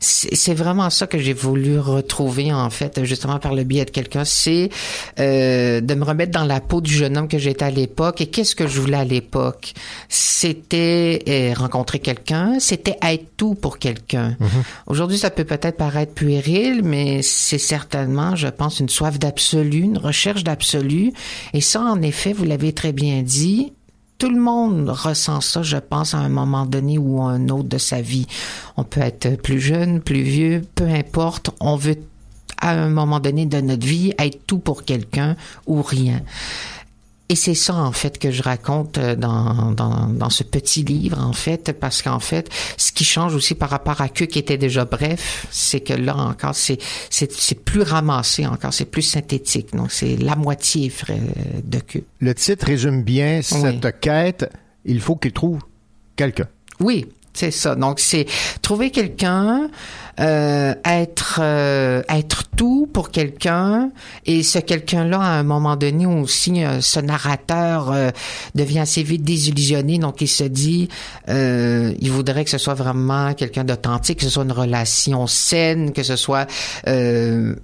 [0.00, 4.24] C'est vraiment ça que j'ai voulu retrouver en fait, justement par le biais de quelqu'un,
[4.24, 4.70] c'est
[5.18, 8.20] euh, de me remettre dans la peau du jeune homme que j'étais à l'époque.
[8.20, 9.72] Et qu'est-ce que je voulais à l'époque?
[10.08, 14.36] C'était euh, rencontrer quelqu'un, c'était être tout pour quelqu'un.
[14.40, 14.48] Mhm.
[14.86, 19.98] Aujourd'hui, ça peut peut-être paraître puéril, mais c'est certainement, je pense, une soif d'absolu, une
[19.98, 21.12] recherche d'absolu.
[21.52, 23.72] Et ça, en effet, vous l'avez très bien dit,
[24.18, 27.68] tout le monde ressent ça, je pense, à un moment donné ou à un autre
[27.68, 28.26] de sa vie.
[28.76, 31.50] On peut être plus jeune, plus vieux, peu importe.
[31.60, 31.96] On veut,
[32.60, 35.36] à un moment donné de notre vie, être tout pour quelqu'un
[35.66, 36.22] ou rien.
[37.28, 41.20] Et c'est ça, en fait, que je raconte euh, dans, dans, dans ce petit livre,
[41.20, 44.58] en fait, parce qu'en fait, ce qui change aussi par rapport à que qui était
[44.58, 46.78] déjà bref, c'est que là encore, c'est,
[47.10, 49.74] c'est, c'est plus ramassé encore, c'est plus synthétique.
[49.74, 51.14] Donc, c'est la moitié euh,
[51.64, 51.98] de que.
[52.20, 53.90] Le titre résume bien cette Oui.
[54.00, 54.48] quête.
[54.84, 55.60] Il faut qu'il trouve
[56.14, 56.46] quelqu'un.
[56.78, 57.06] Oui,
[57.36, 57.74] c'est ça.
[57.74, 58.26] Donc c'est
[58.62, 59.68] trouver quelqu'un,
[60.18, 63.90] euh, être euh, être tout pour quelqu'un
[64.24, 68.10] et ce quelqu'un-là à un moment donné aussi euh, ce narrateur euh,
[68.54, 70.88] devient assez vite désillusionné donc il se dit
[71.28, 75.92] euh, il voudrait que ce soit vraiment quelqu'un d'authentique, que ce soit une relation saine,
[75.92, 76.46] que ce soit
[76.88, 77.54] euh,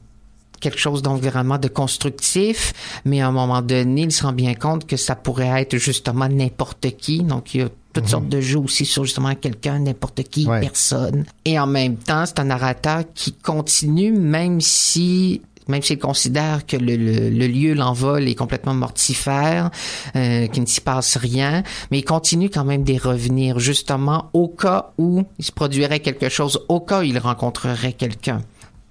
[0.63, 2.73] quelque chose donc vraiment de constructif,
[3.05, 6.29] mais à un moment donné, il se rend bien compte que ça pourrait être justement
[6.29, 7.23] n'importe qui.
[7.23, 10.61] Donc, il y a toutes sortes de jeux aussi sur justement quelqu'un, n'importe qui, Ouais.
[10.61, 11.25] personne.
[11.45, 16.77] Et en même temps, c'est un narrateur qui continue, même si même s'il considère que
[16.77, 19.71] le, le- le lieu, l'envol est complètement mortifère,
[20.17, 24.49] euh, qu'il ne s'y passe rien, mais il continue quand même d'y revenir, justement au
[24.49, 28.41] cas où il se produirait quelque chose, au cas où il rencontrerait quelqu'un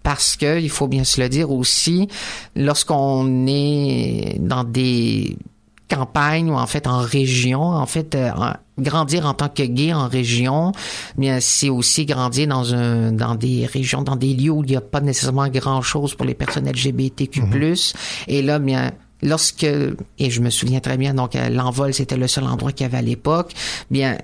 [0.04, 2.08] parce que il faut bien se le dire aussi
[2.56, 5.38] lorsqu'on est dans des
[5.89, 8.32] campagnes ou en fait en région en fait euh,
[8.80, 10.72] grandir en tant que gay en région
[11.18, 14.76] bien c'est aussi grandir dans un dans des régions dans des lieux où il n'y
[14.78, 17.41] a pas nécessairement grand chose pour les personnes LGBTQ+
[18.28, 18.91] et là bien
[19.22, 22.86] lorsque et je me souviens très bien donc euh, l'envol c'était le seul endroit qu'il
[22.86, 23.52] y avait à l'époque
[23.89, 24.18] bien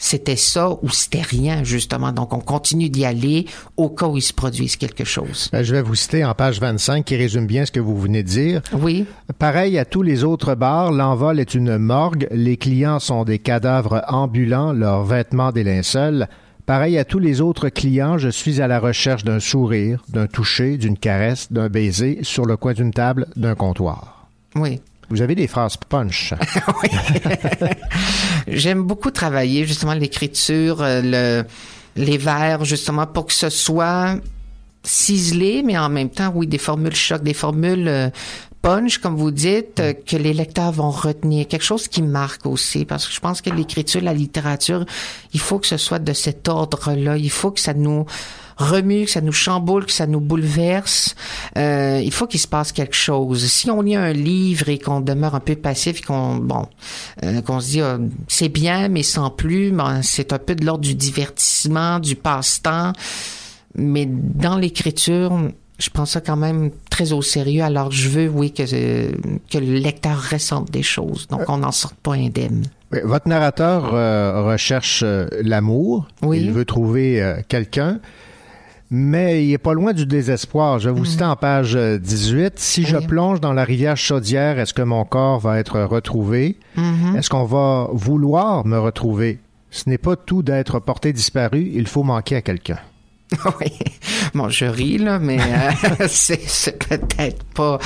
[0.00, 2.10] c'était ça ou c'était rien, justement.
[2.10, 3.44] Donc, on continue d'y aller
[3.76, 5.50] au cas où il se produise quelque chose.
[5.52, 8.22] Ben, je vais vous citer en page 25 qui résume bien ce que vous venez
[8.22, 8.62] de dire.
[8.72, 9.04] Oui.
[9.38, 12.26] Pareil à tous les autres bars, l'envol est une morgue.
[12.30, 16.28] Les clients sont des cadavres ambulants, leurs vêtements des linceuls.
[16.64, 20.78] Pareil à tous les autres clients, je suis à la recherche d'un sourire, d'un toucher,
[20.78, 24.28] d'une caresse, d'un baiser sur le coin d'une table, d'un comptoir.
[24.54, 24.80] Oui.
[25.10, 26.34] Vous avez des phrases punch.
[28.48, 31.44] J'aime beaucoup travailler, justement, l'écriture, euh, le,
[31.96, 34.16] les vers, justement, pour que ce soit
[34.84, 38.08] ciselé, mais en même temps, oui, des formules choc, des formules euh,
[38.62, 41.48] punch, comme vous dites, euh, que les lecteurs vont retenir.
[41.48, 44.84] Quelque chose qui marque aussi, parce que je pense que l'écriture, la littérature,
[45.32, 47.16] il faut que ce soit de cet ordre-là.
[47.16, 48.06] Il faut que ça nous
[48.60, 51.14] remue, que ça nous chamboule, que ça nous bouleverse.
[51.56, 53.44] Euh, il faut qu'il se passe quelque chose.
[53.46, 56.66] Si on lit un livre et qu'on demeure un peu passif, qu'on bon,
[57.24, 57.98] euh, qu'on se dit euh,
[58.28, 62.92] c'est bien mais sans plus, ben, c'est un peu de l'ordre du divertissement, du passe-temps.
[63.74, 65.32] Mais dans l'écriture,
[65.80, 67.62] je prends ça quand même très au sérieux.
[67.62, 69.12] Alors je veux, oui, que euh,
[69.50, 72.64] que le lecteur ressente des choses, donc on n'en sorte pas indemne.
[73.04, 76.08] Votre narrateur euh, recherche euh, l'amour.
[76.22, 76.40] Oui.
[76.40, 78.00] Il veut trouver euh, quelqu'un.
[78.92, 80.80] Mais il est pas loin du désespoir.
[80.80, 82.58] Je vais vous citer en page euh, 18.
[82.58, 86.58] Si je plonge dans la rivière chaudière, est-ce que mon corps va être retrouvé?
[86.76, 87.16] Mhm.
[87.16, 89.38] Est-ce qu'on va vouloir me retrouver?
[89.70, 91.70] Ce n'est pas tout d'être porté disparu.
[91.72, 92.78] Il faut manquer à quelqu'un.
[93.60, 93.72] oui.
[94.34, 97.78] Bon, je ris, là, mais euh, c'est peut-être pas.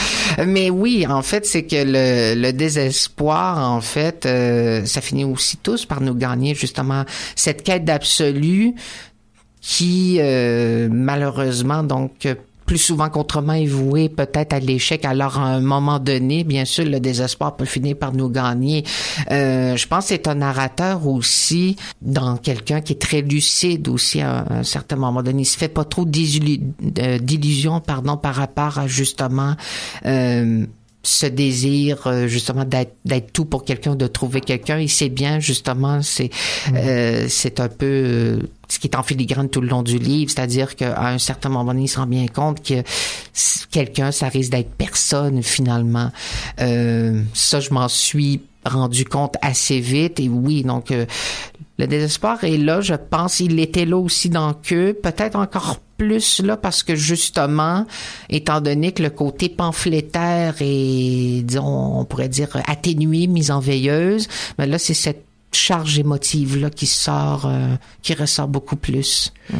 [0.47, 5.57] Mais oui, en fait, c'est que le, le désespoir, en fait, euh, ça finit aussi
[5.59, 7.05] tous par nous gagner, justement,
[7.37, 8.75] cette quête d'absolu
[9.61, 12.27] qui, euh, malheureusement, donc,
[12.67, 15.05] plus souvent qu'autrement est voué peut-être à l'échec.
[15.05, 18.85] Alors, à un moment donné, bien sûr, le désespoir peut finir par nous gagner.
[19.31, 24.21] Euh, je pense que c'est un narrateur aussi dans quelqu'un qui est très lucide aussi
[24.21, 25.43] à un certain moment donné.
[25.43, 29.55] Il se fait pas trop euh, d'illusions, pardon, par rapport à justement
[30.07, 30.67] euh,
[31.05, 34.79] ce désir euh, justement d'être d'être tout pour quelqu'un, de trouver quelqu'un.
[34.79, 36.31] Il sait bien justement, c'est
[36.75, 38.39] euh, c'est un peu euh,
[38.69, 41.73] ce qui est en filigrane tout le long du livre, c'est-à-dire qu'à un certain moment
[41.73, 42.83] donné, il se rend bien compte que
[43.71, 46.11] quelqu'un, ça risque d'être personne finalement.
[46.61, 51.07] Euh, ça, je m'en suis rendu compte assez vite et oui, donc euh,
[51.79, 56.41] le désespoir est là, je pense, il était là aussi dans que peut-être encore plus
[56.41, 57.87] là parce que justement,
[58.29, 64.67] étant donné que le côté pamphlétaire est, on pourrait dire atténué, mis en veilleuse, mais
[64.67, 69.33] là c'est cette charge émotive là qui sort, euh, qui ressort beaucoup plus.
[69.53, 69.57] Euh,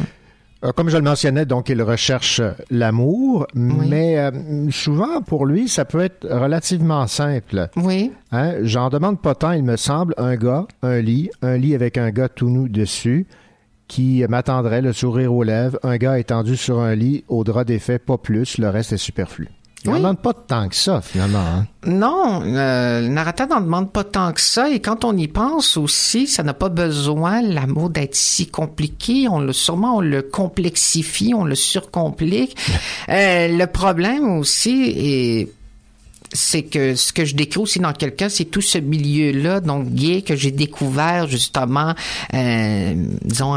[0.75, 2.41] Comme je le mentionnais, donc il recherche
[2.71, 4.31] l'amour, mais euh,
[4.71, 7.67] souvent pour lui, ça peut être relativement simple.
[7.75, 8.11] Oui.
[8.31, 8.55] Hein?
[8.63, 12.09] J'en demande pas tant, il me semble, un gars, un lit, un lit avec un
[12.09, 13.27] gars tout nu dessus
[13.87, 17.99] qui m'attendrait le sourire aux lèvres, un gars étendu sur un lit, au drap défait,
[17.99, 19.49] pas plus, le reste est superflu.
[19.85, 19.99] Il n'en Oui.
[20.01, 21.39] demande pas tant que ça, finalement.
[21.39, 21.67] hein.
[21.85, 24.69] Non, euh, le narrateur n'en demande pas tant que ça.
[24.71, 29.27] Et quand on y pense aussi, ça n'a pas besoin, l'amour, d'être si compliqué.
[29.29, 32.57] On le, sûrement, on le complexifie, on le surcomplique.
[33.09, 35.49] Euh, le problème aussi est
[36.35, 40.21] c'est que ce que je décris aussi dans quelqu'un, c'est tout ce milieu-là, donc gay,
[40.21, 41.95] que j'ai découvert justement,
[42.33, 43.55] euh, disons,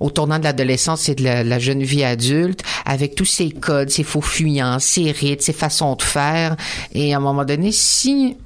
[0.00, 3.90] au tournant de l'adolescence et de la, la jeune vie adulte, avec tous ces codes,
[3.90, 6.56] ces faux fuyants, ces rites, ces façons de faire.
[6.94, 8.36] Et à un moment donné, si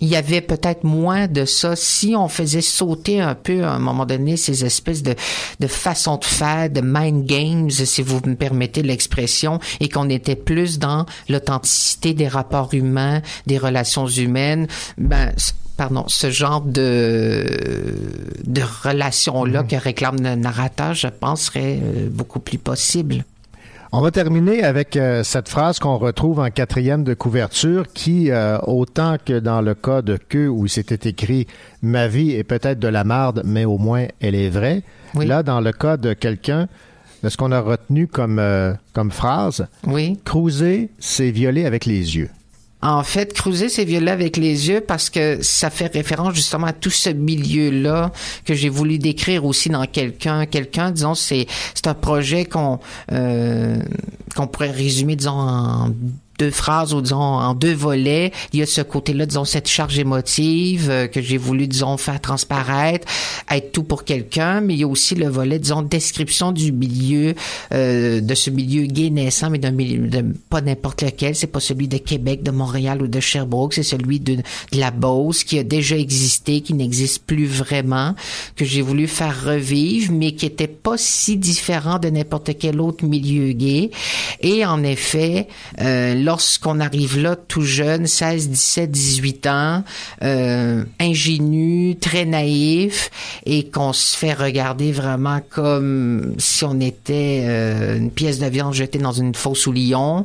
[0.00, 3.78] il y avait peut-être moins de ça si on faisait sauter un peu à un
[3.78, 5.14] moment donné ces espèces de,
[5.60, 10.36] de façons de faire, de mind games, si vous me permettez l'expression, et qu'on était
[10.36, 15.32] plus dans l'authenticité des rapports humains, des relations humaines, ben,
[15.76, 17.46] pardon, ce genre de,
[18.44, 23.24] de relation-là que réclame le narrateur, je pense, serait euh, beaucoup plus possible.
[23.90, 28.58] On va terminer avec euh, cette phrase qu'on retrouve en quatrième de couverture qui, euh,
[28.66, 31.46] autant que dans le cas de queue où c'était écrit
[31.80, 34.82] Ma vie est peut-être de la marde, mais au moins elle est vraie.
[35.14, 36.68] Là, dans le cas de quelqu'un,
[37.22, 40.20] de ce qu'on a retenu comme, euh, comme phrase, oui.
[40.22, 42.28] cruiser, c'est violer avec les yeux.
[42.80, 46.72] En fait, creuser c'est violer avec les yeux parce que ça fait référence justement à
[46.72, 48.12] tout ce milieu-là
[48.44, 50.46] que j'ai voulu décrire aussi dans quelqu'un.
[50.46, 52.78] Quelqu'un, disons, c'est c'est un projet qu'on
[53.10, 53.78] euh,
[54.36, 55.90] qu'on pourrait résumer, disons, en
[56.38, 58.32] deux phrases ou disons en deux volets.
[58.52, 62.20] Il y a ce côté-là, disons, cette charge émotive euh, que j'ai voulu, disons, faire
[62.20, 63.06] transparaître,
[63.50, 67.34] être tout pour quelqu'un, mais il y a aussi le volet, disons, description du milieu,
[67.72, 71.34] euh, de ce milieu gay naissant, mais d'un milieu, de pas n'importe lequel.
[71.34, 74.38] C'est pas celui de Québec, de Montréal ou de Sherbrooke, c'est celui de,
[74.72, 78.14] la Beauce qui a déjà existé, qui n'existe plus vraiment,
[78.56, 83.04] que j'ai voulu faire revivre, mais qui était pas si différent de n'importe quel autre
[83.04, 83.90] milieu gay.
[84.40, 85.48] Et en effet,
[85.80, 89.82] euh, lorsqu'on arrive là tout jeune, 16, 17, 18 ans,
[90.22, 93.10] euh, ingénu, très naïf,
[93.46, 98.74] et qu'on se fait regarder vraiment comme si on était euh, une pièce de viande
[98.74, 100.24] jetée dans une fosse au lion,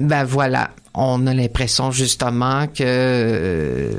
[0.00, 3.92] ben voilà, on a l'impression justement que euh,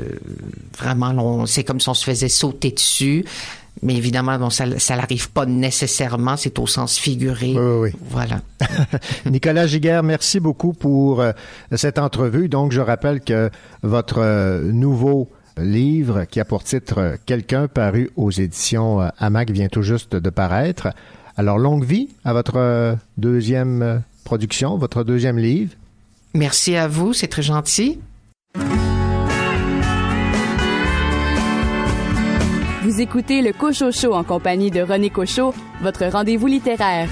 [0.76, 3.24] vraiment, c'est comme si on se faisait sauter dessus.
[3.82, 7.54] Mais évidemment, bon, ça, ça n'arrive pas nécessairement, c'est au sens figuré.
[8.08, 8.40] Voilà.
[9.26, 11.32] Nicolas Giguère, merci beaucoup pour euh,
[11.74, 12.48] cette entrevue.
[12.48, 13.50] Donc, je rappelle que
[13.82, 15.28] votre euh, nouveau
[15.58, 20.14] livre qui a pour titre euh, Quelqu'un paru aux éditions euh, Amac vient tout juste
[20.14, 20.88] de paraître.
[21.36, 25.72] Alors, longue vie à votre deuxième production, votre deuxième livre.
[26.34, 27.98] Merci à vous, c'est très gentil.
[32.82, 37.08] Vous écoutez le Cocho Show en compagnie de René Cocho, votre rendez-vous littéraire.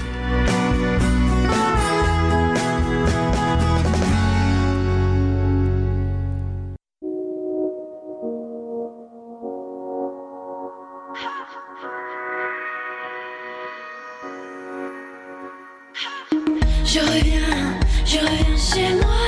[16.83, 19.21] Je reviens, je reviens chez moi.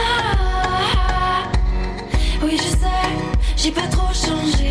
[2.44, 3.08] Oui, je sais,
[3.56, 4.63] j'ai pas trop changé.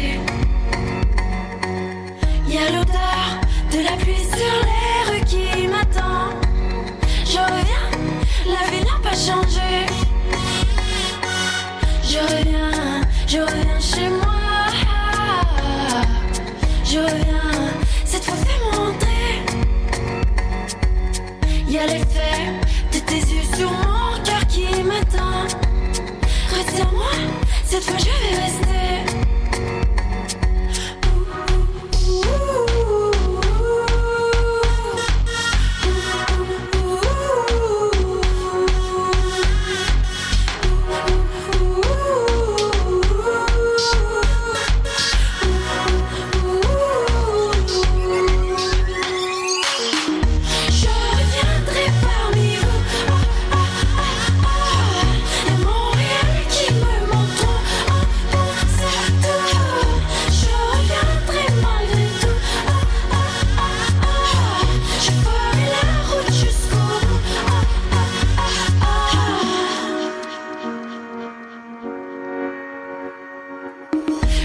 [27.73, 28.82] Cette fois je vais rester.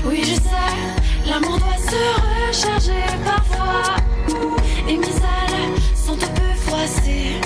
[0.06, 3.96] Oui, je sais, l'amour doit se recharger parfois.
[4.88, 7.42] Et mes ailes sont un peu froissées.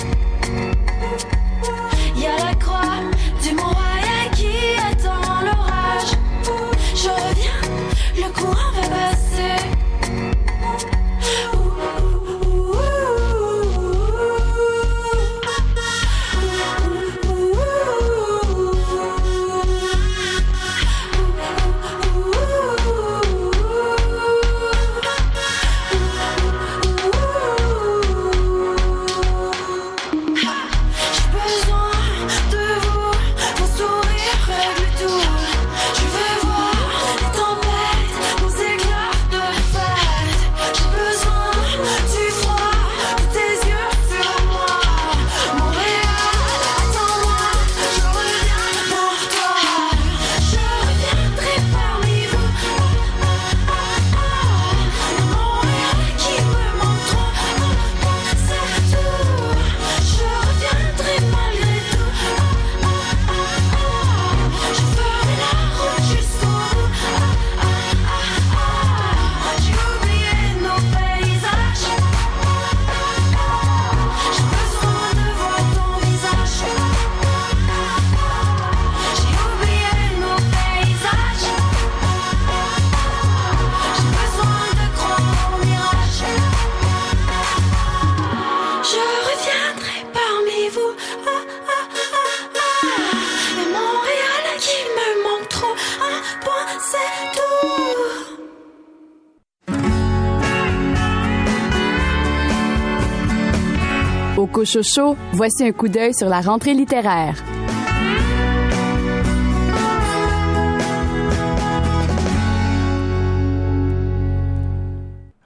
[104.72, 107.34] Au Cochocho, voici un coup d'œil sur la rentrée littéraire.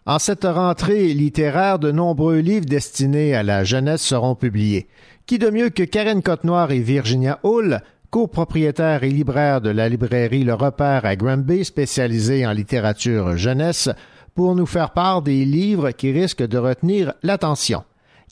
[0.05, 4.87] En cette rentrée littéraire, de nombreux livres destinés à la jeunesse seront publiés.
[5.27, 10.45] Qui de mieux que Karen Cotenoir et Virginia Hull, copropriétaires et libraires de la librairie
[10.45, 13.89] Le Repère à Granby, spécialisée en littérature jeunesse,
[14.37, 17.83] pour nous faire part des livres qui risquent de retenir l'attention.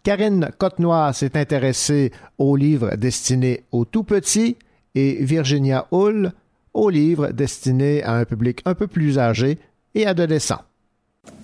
[0.04, 4.58] Karine Cotenoir s'est intéressée aux livres destinés aux tout petits
[4.94, 6.32] et Virginia Hull
[6.74, 9.58] aux livres destinés à un public un peu plus âgé
[9.94, 10.60] et adolescent.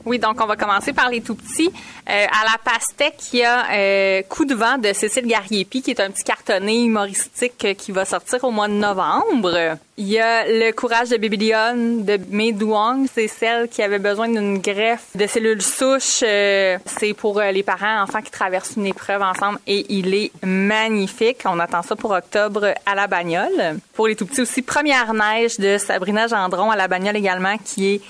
[0.07, 1.71] Oui, donc on va commencer par les tout petits.
[2.09, 5.91] Euh, à la pastèque, il y a euh, Coup de vent de Cécile Gariepi, qui
[5.91, 9.77] est un petit cartonné humoristique euh, qui va sortir au mois de novembre.
[9.99, 13.07] Il y a Le courage de Babylone de Mei Duong.
[13.13, 16.21] C'est celle qui avait besoin d'une greffe de cellules souches.
[16.21, 21.43] c'est pour les parents, enfants qui traversent une épreuve ensemble et il est magnifique.
[21.45, 23.79] On attend ça pour octobre à la bagnole.
[23.93, 27.95] Pour les tout petits aussi, Première neige de Sabrina Gendron à la bagnole également, qui
[27.95, 28.01] est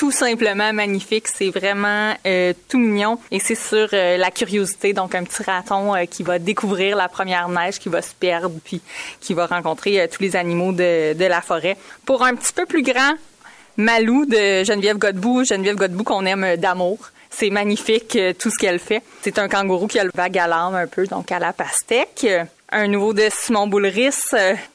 [0.00, 1.28] tout simplement magnifique.
[1.28, 4.94] C'est vraiment euh, tout mignon et c'est sur euh, la curiosité.
[4.94, 8.50] Donc un petit raton euh, qui va découvrir la première neige, qui va se perdre,
[8.64, 8.80] puis
[9.20, 11.76] qui va rencontrer tous les animaux de, de, la forêt.
[12.06, 13.12] Pour un petit peu plus grand,
[13.76, 17.10] Malou de Geneviève Godbout, Geneviève Godbout qu'on aime d'amour.
[17.28, 19.02] C'est magnifique tout ce qu'elle fait.
[19.20, 22.26] C'est un kangourou qui a le vague à l'âme un peu, donc à la pastèque
[22.72, 24.14] un nouveau de Simon Boulris,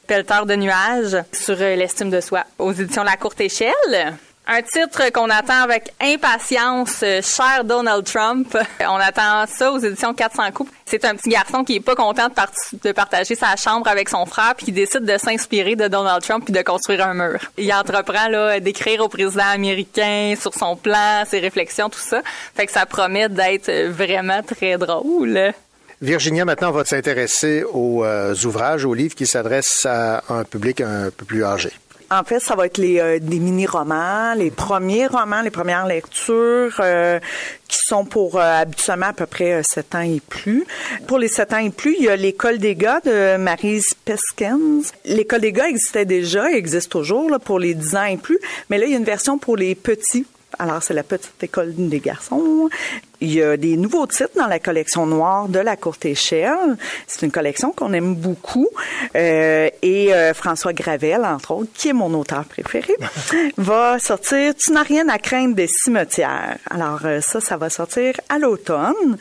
[0.06, 4.18] Pelleteur de nuages, sur l'estime de soi, aux éditions La Courte Échelle.
[4.48, 8.56] Un titre qu'on attend avec impatience, euh, cher Donald Trump.
[8.80, 10.70] On attend ça aux éditions 400 coups.
[10.84, 14.54] C'est un petit garçon qui est pas content de, partager sa chambre avec son frère
[14.56, 17.40] puis qui décide de s'inspirer de Donald Trump puis de construire un mur.
[17.58, 22.22] Il entreprend là d'écrire au président américain sur son plan, ses réflexions, tout ça.
[22.54, 25.52] Fait que ça promet d'être vraiment très drôle.
[26.00, 31.10] Virginia, maintenant, va s'intéresser aux euh, ouvrages, aux livres qui s'adressent à un public un
[31.10, 31.72] peu plus âgé.
[32.10, 36.76] En fait, ça va être les euh, des mini-romans, les premiers romans, les premières lectures
[36.78, 37.18] euh,
[37.66, 40.64] qui sont pour euh, habituellement à peu près 7 ans et plus.
[41.08, 44.92] Pour les 7 ans et plus, il y a l'école des gars de Marise Peskens.
[45.04, 48.38] L'école des gars existait déjà, existe toujours pour les 10 ans et plus,
[48.70, 50.26] mais là il y a une version pour les petits
[50.58, 52.70] alors, c'est la petite école des garçons.
[53.20, 56.76] Il y a des nouveaux titres dans la collection noire de la courte échelle.
[57.06, 58.68] C'est une collection qu'on aime beaucoup.
[59.14, 62.92] Euh, et euh, François Gravel, entre autres, qui est mon auteur préféré,
[63.56, 66.58] va sortir Tu n'as rien à craindre des cimetières.
[66.68, 69.16] Alors euh, ça, ça va sortir à l'automne.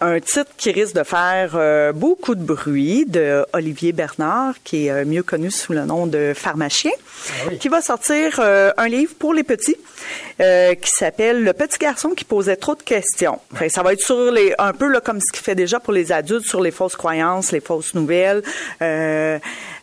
[0.00, 5.04] Un titre qui risque de faire euh, beaucoup de bruit de Olivier Bernard, qui est
[5.04, 6.92] mieux connu sous le nom de Pharmacien,
[7.46, 9.76] ah qui va sortir un livre pour les petits
[10.38, 14.54] qui s'appelle Le petit garçon qui posait trop de questions ça va être sur les
[14.58, 17.52] un peu là, comme ce qu'il fait déjà pour les adultes sur les fausses croyances,
[17.52, 18.42] les fausses nouvelles.
[18.82, 19.38] Euh,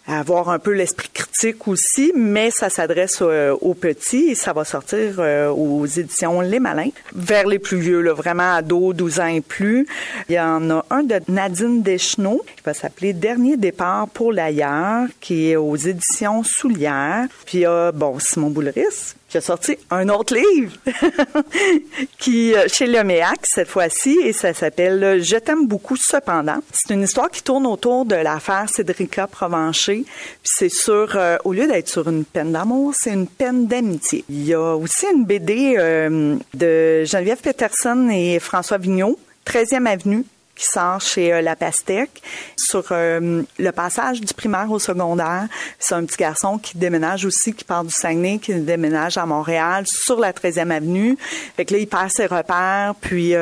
[0.08, 4.64] avoir un peu l'esprit critique aussi, mais ça s'adresse euh, aux petits et ça va
[4.64, 6.92] sortir euh, aux éditions Les Malins.
[7.14, 9.86] Vers les plus vieux, là, vraiment ados, 12 ans et plus.
[10.30, 15.08] Il y en a un de Nadine Deschenaux qui va s'appeler Dernier départ pour l'ailleurs,
[15.20, 17.26] qui est aux éditions Soulières.
[17.46, 20.74] Puis il y a, bon, Simon Boulris, a sorti un autre livre
[22.18, 26.60] qui euh, chez le MEAC cette fois-ci et ça s'appelle Je t'aime beaucoup cependant.
[26.72, 30.06] C'est une histoire qui tourne autour de l'affaire Cédrica Provencher
[30.44, 34.24] c'est sur, euh, au lieu d'être sur une peine d'amour, c'est une peine d'amitié.
[34.30, 40.26] Il y a aussi une BD euh, de Geneviève Peterson et François Vigneault, 13e Avenue,
[40.58, 42.22] qui sort chez euh, La Pastèque
[42.58, 45.48] sur le passage du primaire au secondaire.
[45.80, 49.86] C'est un petit garçon qui déménage aussi, qui part du Saguenay, qui déménage à Montréal
[49.88, 51.18] sur la 13e avenue.
[51.56, 53.36] Fait que là, il perd ses repères, puis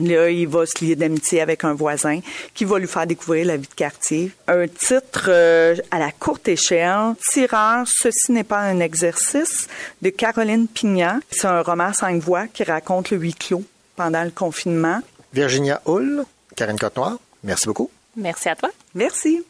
[0.00, 2.20] Là, il va se lier d'amitié avec un voisin
[2.54, 4.30] qui va lui faire découvrir la vie de quartier.
[4.46, 9.66] Un titre euh, à la courte échelle, Tireur, ceci n'est pas un exercice,
[10.00, 11.18] de Caroline Pignat.
[11.32, 13.64] C'est un roman cinq voix qui raconte le huis clos
[13.96, 15.00] pendant le confinement.
[15.32, 16.24] Virginia Hull,
[16.56, 17.90] Karine Cotenoir, merci beaucoup.
[18.16, 18.70] Merci à toi.
[18.94, 19.44] Merci.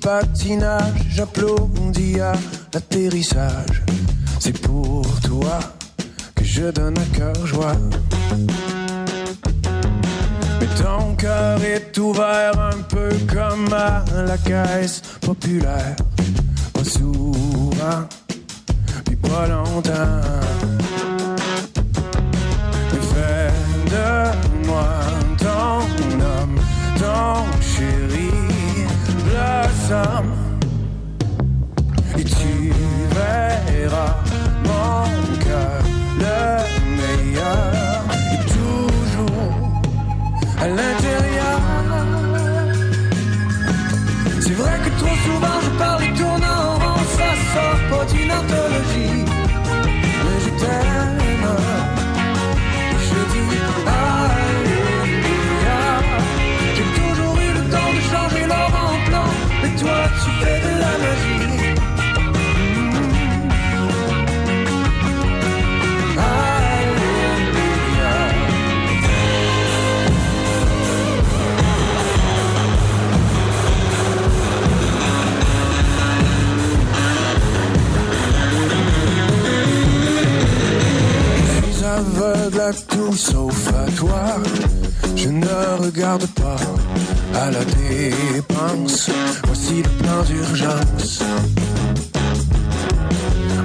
[0.00, 2.32] Patinage, j'applaudis à
[2.74, 3.82] l'atterrissage.
[4.40, 5.60] C'est pour toi
[6.34, 7.76] que je donne un cœur joie.
[11.22, 15.94] cœur est ouvert un peu comme à la caisse populaire.
[16.72, 18.08] Pas souvent,
[19.04, 20.51] puis pas longtemps.
[29.92, 30.31] some
[82.02, 84.24] aveugle à tout sauf à toi.
[85.16, 86.56] Je ne regarde pas
[87.34, 89.10] à la dépense.
[89.46, 91.22] Voici le plan d'urgence.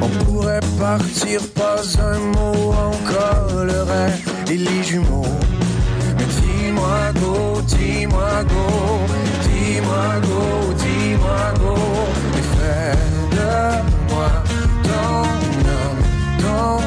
[0.01, 4.13] On pourrait partir, pas un mot, on collerait
[4.47, 5.35] les lits jumeaux.
[6.17, 8.67] Mais dis-moi go, dis-moi go,
[9.47, 10.43] dis-moi go,
[10.83, 11.75] dis-moi go.
[12.39, 12.95] Et fais
[13.35, 14.31] de moi
[14.83, 15.17] ton
[15.75, 16.03] homme,
[16.43, 16.86] ton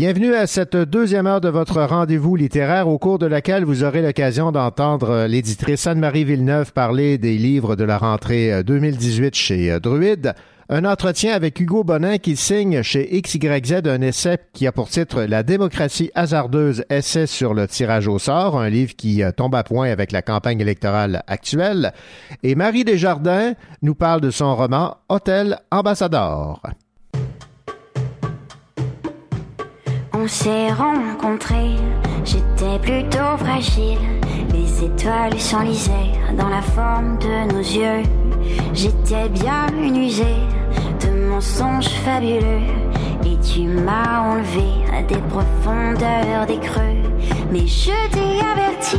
[0.00, 4.00] Bienvenue à cette deuxième heure de votre rendez-vous littéraire au cours de laquelle vous aurez
[4.00, 10.32] l'occasion d'entendre l'éditrice Anne-Marie Villeneuve parler des livres de la rentrée 2018 chez Druide.
[10.70, 15.24] Un entretien avec Hugo Bonin qui signe chez XYZ un essai qui a pour titre
[15.24, 19.90] La démocratie hasardeuse, essai sur le tirage au sort, un livre qui tombe à point
[19.90, 21.92] avec la campagne électorale actuelle.
[22.42, 26.62] Et Marie Desjardins nous parle de son roman Hôtel Ambassadeur.
[30.22, 31.76] On s'est rencontrés,
[32.26, 33.98] j'étais plutôt fragile.
[34.52, 38.02] Les étoiles s'enlisaient dans la forme de nos yeux.
[38.74, 40.42] J'étais bien usée
[41.00, 42.66] de mensonges fabuleux.
[43.24, 44.68] Et tu m'as enlevé
[45.08, 47.00] des profondeurs des creux.
[47.50, 48.98] Mais je t'ai averti,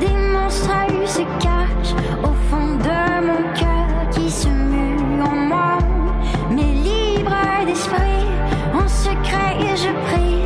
[0.00, 0.72] des monstres
[1.06, 1.94] se cachent
[2.24, 5.78] au fond de mon cœur qui se mue en moi.
[6.50, 7.36] Mais libre
[7.66, 8.26] d'esprit,
[8.74, 10.39] en secret, je prie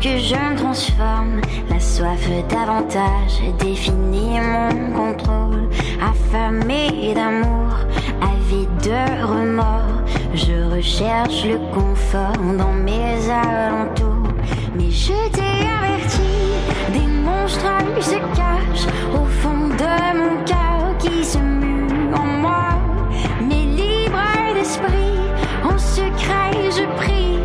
[0.00, 1.40] que je me transforme.
[1.68, 5.68] La soif davantage définit mon contrôle.
[6.00, 7.74] Affamé d'amour,
[8.22, 10.02] avide de remords.
[10.34, 14.32] Je recherche le confort dans mes alentours.
[14.76, 16.32] Mais je t'ai averti,
[16.92, 17.66] des monstres
[18.00, 22.68] se cachent au fond de mon cœur qui se mue en moi.
[23.42, 24.22] Mais libre
[24.54, 25.20] d'esprit,
[25.64, 27.35] en secret, je prie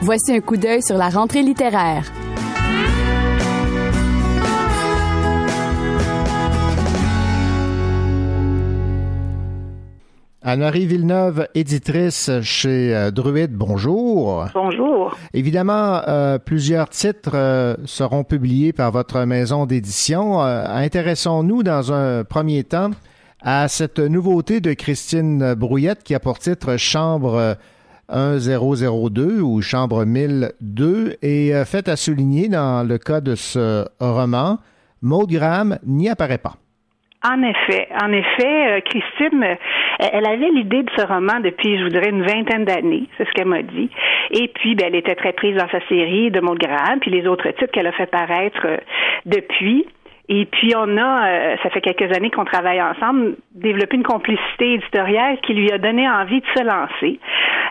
[0.00, 2.10] Voici un coup d'œil sur la rentrée littéraire.
[10.42, 14.46] Anne-Marie Villeneuve, éditrice chez euh, Druide, bonjour.
[14.54, 15.14] Bonjour.
[15.34, 20.42] Évidemment, euh, plusieurs titres euh, seront publiés par votre maison d'édition.
[20.42, 22.92] Euh, Intéressons-nous dans un premier temps
[23.42, 27.56] à cette nouveauté de Christine Brouillette qui a pour titre Chambre
[28.08, 34.58] 1002 ou Chambre 1002 et euh, fait à souligner dans le cas de ce roman,
[35.02, 36.54] Maud Graham n'y apparaît pas.
[37.24, 39.54] En effet, en effet, euh, Christine, euh,
[39.98, 43.48] elle avait l'idée de ce roman depuis, je voudrais, une vingtaine d'années, c'est ce qu'elle
[43.48, 43.90] m'a dit.
[44.30, 47.26] Et puis, ben, elle était très prise dans sa série de Maud Graham, puis les
[47.26, 48.76] autres titres qu'elle a fait paraître euh,
[49.24, 49.86] depuis.
[50.28, 54.74] Et puis on a, euh, ça fait quelques années qu'on travaille ensemble, développé une complicité
[54.74, 57.20] éditoriale qui lui a donné envie de se lancer.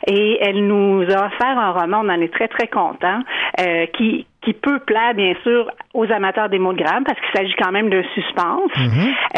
[0.07, 3.19] Et elle nous a offert un roman, on en est très très content,
[3.59, 7.55] euh, qui qui peut plaire bien sûr aux amateurs des mots de parce qu'il s'agit
[7.55, 8.71] quand même d'un suspense,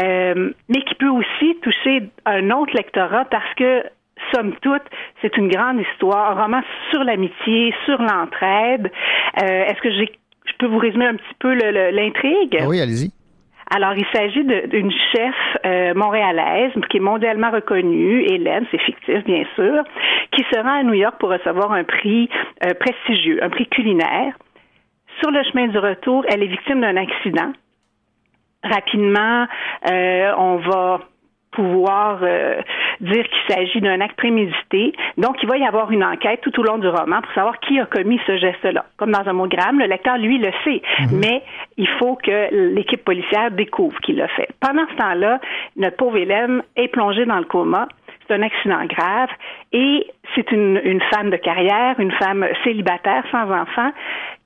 [0.03, 3.83] euh, mais qui peut aussi toucher un autre lectorat parce que
[4.33, 4.81] somme toute,
[5.21, 6.61] c'est une grande histoire, un roman
[6.91, 8.91] sur l'amitié, sur l'entraide.
[9.41, 10.11] Euh, Est-ce que j'ai
[10.59, 12.63] je peux vous résumer un petit peu l'intrigue?
[12.67, 13.11] Oui, allez-y.
[13.69, 15.35] Alors, il s'agit d'une chef
[15.65, 19.83] euh, montréalaise qui est mondialement reconnue, Hélène, c'est fictif bien sûr,
[20.31, 22.29] qui se rend à New York pour recevoir un prix
[22.65, 24.33] euh, prestigieux, un prix culinaire.
[25.19, 27.51] Sur le chemin du retour, elle est victime d'un accident.
[28.63, 29.47] Rapidement,
[29.91, 31.01] euh, on va
[31.51, 32.61] pouvoir euh,
[33.01, 34.93] dire qu'il s'agit d'un acte prémédité.
[35.17, 37.79] Donc, il va y avoir une enquête tout au long du roman pour savoir qui
[37.79, 38.85] a commis ce geste-là.
[38.97, 40.81] Comme dans un monogramme, le lecteur, lui, le sait,
[41.11, 41.43] mais
[41.77, 44.49] il faut que l'équipe policière découvre qui l'a fait.
[44.59, 45.39] Pendant ce temps-là,
[45.75, 47.87] notre pauvre Hélène est plongée dans le coma.
[48.27, 49.29] C'est un accident grave
[49.71, 53.91] et c'est une, une femme de carrière, une femme célibataire sans enfant,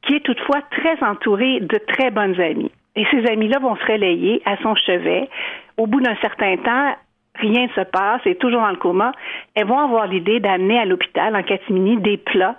[0.03, 2.71] qui est toutefois très entourée de très bonnes amies.
[2.95, 5.29] Et ces amis-là vont se relayer à son chevet.
[5.77, 6.95] Au bout d'un certain temps,
[7.35, 9.11] rien ne se passe, est toujours dans le coma.
[9.55, 12.55] Elles vont avoir l'idée d'amener à l'hôpital, en catimini, des plats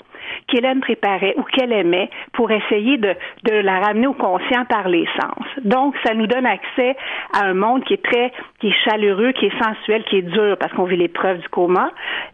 [0.47, 3.15] qu'Hélène préparait ou qu'elle aimait pour essayer de,
[3.45, 5.47] de la ramener au conscient par les sens.
[5.65, 6.97] Donc, ça nous donne accès
[7.33, 10.57] à un monde qui est très, qui est chaleureux, qui est sensuel, qui est dur
[10.59, 11.91] parce qu'on vit l'épreuve du coma.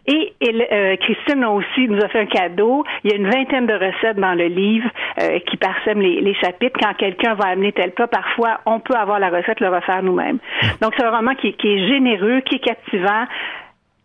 [0.07, 0.33] Et,
[0.71, 2.83] euh, Christine a aussi nous a fait un cadeau.
[3.03, 4.89] Il y a une vingtaine de recettes dans le livre
[5.21, 6.79] euh, qui parsèment les, les chapitres.
[6.81, 10.39] Quand quelqu'un va amener tel plat, parfois, on peut avoir la recette, le refaire nous-mêmes.
[10.81, 13.25] Donc, c'est un roman qui, qui est généreux, qui est captivant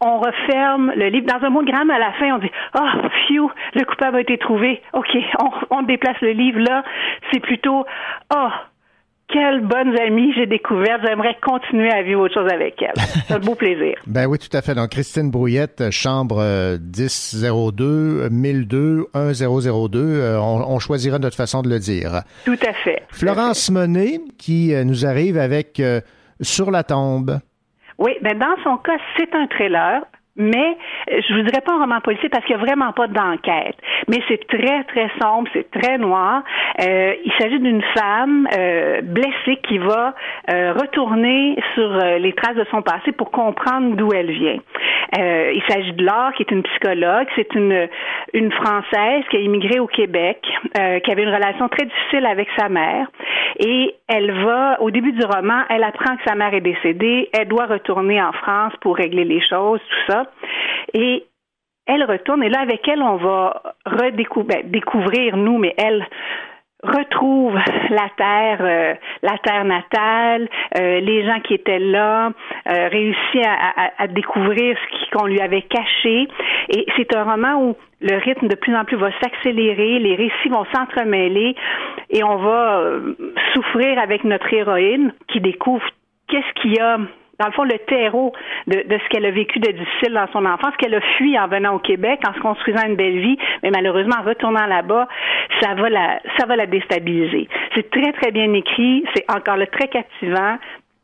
[0.04, 1.26] on referme le livre.
[1.26, 4.20] Dans un mot de gramme, à la fin, on dit Oh, phew, le coupable a
[4.20, 4.82] été trouvé.
[4.92, 5.08] OK,
[5.40, 6.84] on, on déplace le livre là.
[7.32, 7.84] C'est plutôt
[8.34, 8.48] Oh,
[9.28, 11.00] quelles bonnes amies j'ai découvertes.
[11.04, 12.92] J'aimerais continuer à vivre autre chose avec elles.
[13.26, 13.94] C'est un beau plaisir.
[14.06, 14.74] Ben oui, tout à fait.
[14.74, 19.98] Donc, Christine Brouillette, chambre euh, 1002 1002 1002.
[20.00, 22.22] Euh, on, on choisira notre façon de le dire.
[22.44, 23.02] Tout à fait.
[23.08, 26.00] Florence Monet, qui euh, nous arrive avec euh,
[26.40, 27.38] Sur la tombe.
[27.98, 30.02] Oui, ben dans son cas, c'est un thriller.
[30.36, 30.76] Mais
[31.12, 33.76] euh, je vous dirais pas un roman policier parce qu'il n'y a vraiment pas d'enquête.
[34.08, 36.42] Mais c'est très, très sombre, c'est très noir.
[36.82, 40.14] Euh, il s'agit d'une femme euh, blessée qui va
[40.50, 44.58] euh, retourner sur euh, les traces de son passé pour comprendre d'où elle vient.
[45.18, 47.28] Euh, il s'agit de Laure, qui est une psychologue.
[47.36, 47.88] C'est une,
[48.32, 50.38] une Française qui a immigré au Québec,
[50.74, 53.06] qui avait une relation très difficile avec sa mère.
[53.60, 57.28] Et elle va, au début du roman, elle apprend que sa mère est décédée.
[57.32, 60.23] Elle doit retourner en France pour régler les choses, tout ça.
[60.92, 61.24] Et
[61.86, 66.06] elle retourne et là avec elle on va redécouvrir ben, nous mais elle
[66.82, 67.54] retrouve
[67.90, 70.48] la terre euh, la terre natale
[70.78, 72.32] euh, les gens qui étaient là
[72.66, 76.28] euh, réussit à, à, découvrir ce qu'on lui avait caché.
[76.70, 80.48] Et c'est un roman où le rythme de plus en plus va s'accélérer, les récits
[80.50, 81.54] vont s'entremêler
[82.10, 83.14] et on va euh,
[83.52, 85.84] souffrir avec notre héroïne qui découvre
[86.28, 86.98] qu'est-ce qu'il y a
[87.38, 88.32] dans le fond, le terreau
[88.66, 91.48] de, de ce qu'elle a vécu de difficile dans son enfance, qu'elle a fui en
[91.48, 95.08] venant au Québec, en se construisant une belle vie, mais malheureusement, en retournant là-bas,
[95.60, 97.48] ça va la, ça va la déstabiliser.
[97.74, 100.58] C'est très, très bien écrit, c'est encore là très captivant,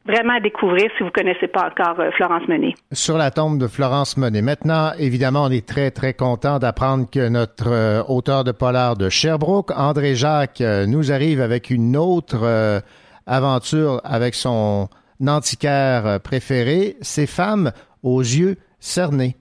[0.07, 2.75] vraiment à découvrir si vous connaissez pas encore euh, Florence Menet.
[2.93, 4.43] Sur la tombe de Florence Monet.
[4.43, 9.09] Maintenant, évidemment, on est très, très content d'apprendre que notre euh, auteur de polar de
[9.09, 12.83] Sherbrooke, André Jacques, euh, nous arrive avec une autre
[13.27, 14.89] aventure avec son
[15.29, 19.37] antiquaire euh, préféré, ces femmes aux yeux cernés.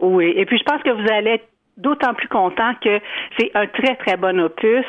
[0.00, 3.00] Oui, et puis je pense que vous allez être d'autant plus content que
[3.38, 4.84] c'est un très, très bon opus.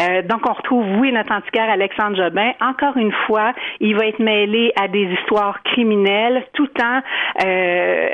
[0.00, 2.52] Euh, donc, on retrouve, oui, notre antiquaire Alexandre Jobin.
[2.60, 7.00] Encore une fois, il va être mêlé à des histoires criminelles tout en...
[7.44, 8.08] Euh,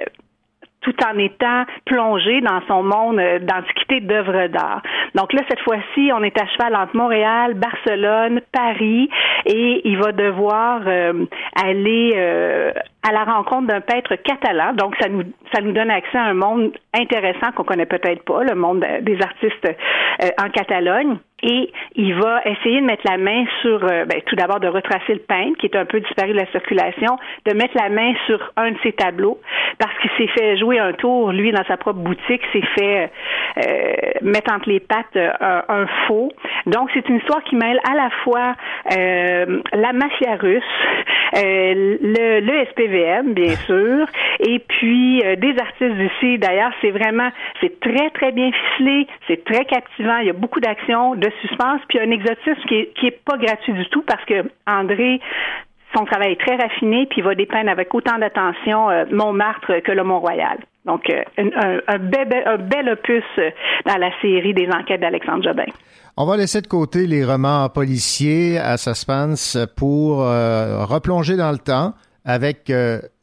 [0.83, 4.83] tout en étant plongé dans son monde euh, d'antiquité d'œuvres d'art.
[5.15, 9.09] Donc là, cette fois-ci, on est à cheval entre Montréal, Barcelone, Paris,
[9.47, 11.25] et il va devoir euh,
[11.63, 12.73] aller euh,
[13.07, 14.73] à la rencontre d'un peintre catalan.
[14.75, 15.23] Donc, ça nous,
[15.53, 19.19] ça nous donne accès à un monde intéressant qu'on connaît peut-être pas, le monde des
[19.23, 19.69] artistes
[20.39, 21.17] en Catalogne.
[21.43, 25.15] Et il va essayer de mettre la main sur, euh, ben, tout d'abord de retracer
[25.15, 28.53] le peintre, qui est un peu disparu de la circulation, de mettre la main sur
[28.57, 29.39] un de ses tableaux,
[29.79, 33.11] parce qu'il s'est fait jouer un tour, lui, dans sa propre boutique, s'est fait
[33.59, 35.31] euh, mettre entre les pattes euh,
[35.69, 36.31] un, faux.
[36.67, 38.55] Donc, c'est une histoire qui mêle à la fois
[38.97, 40.63] euh, la mafia russe,
[41.37, 44.07] euh, le, le SPVM, bien sûr,
[44.41, 46.39] et puis euh, des artistes d'ici.
[46.39, 47.31] D'ailleurs, c'est vraiment,
[47.61, 51.81] c'est très, très bien ficelé, c'est très captivant, il y a beaucoup d'action, de suspense,
[51.89, 55.21] puis un exotisme qui est, qui est pas gratuit du tout parce que André
[55.97, 59.91] son travail est très raffiné, puis il va dépeindre avec autant d'attention euh, Montmartre que
[59.91, 60.59] le Mont-Royal.
[60.87, 63.51] Donc, euh, un, un- bel, un bel opus euh,
[63.87, 65.65] dans la série des enquêtes d'Alexandre Jobin.
[66.17, 71.95] On va laisser de côté les romans policiers à suspense pour replonger dans le temps
[72.25, 72.71] avec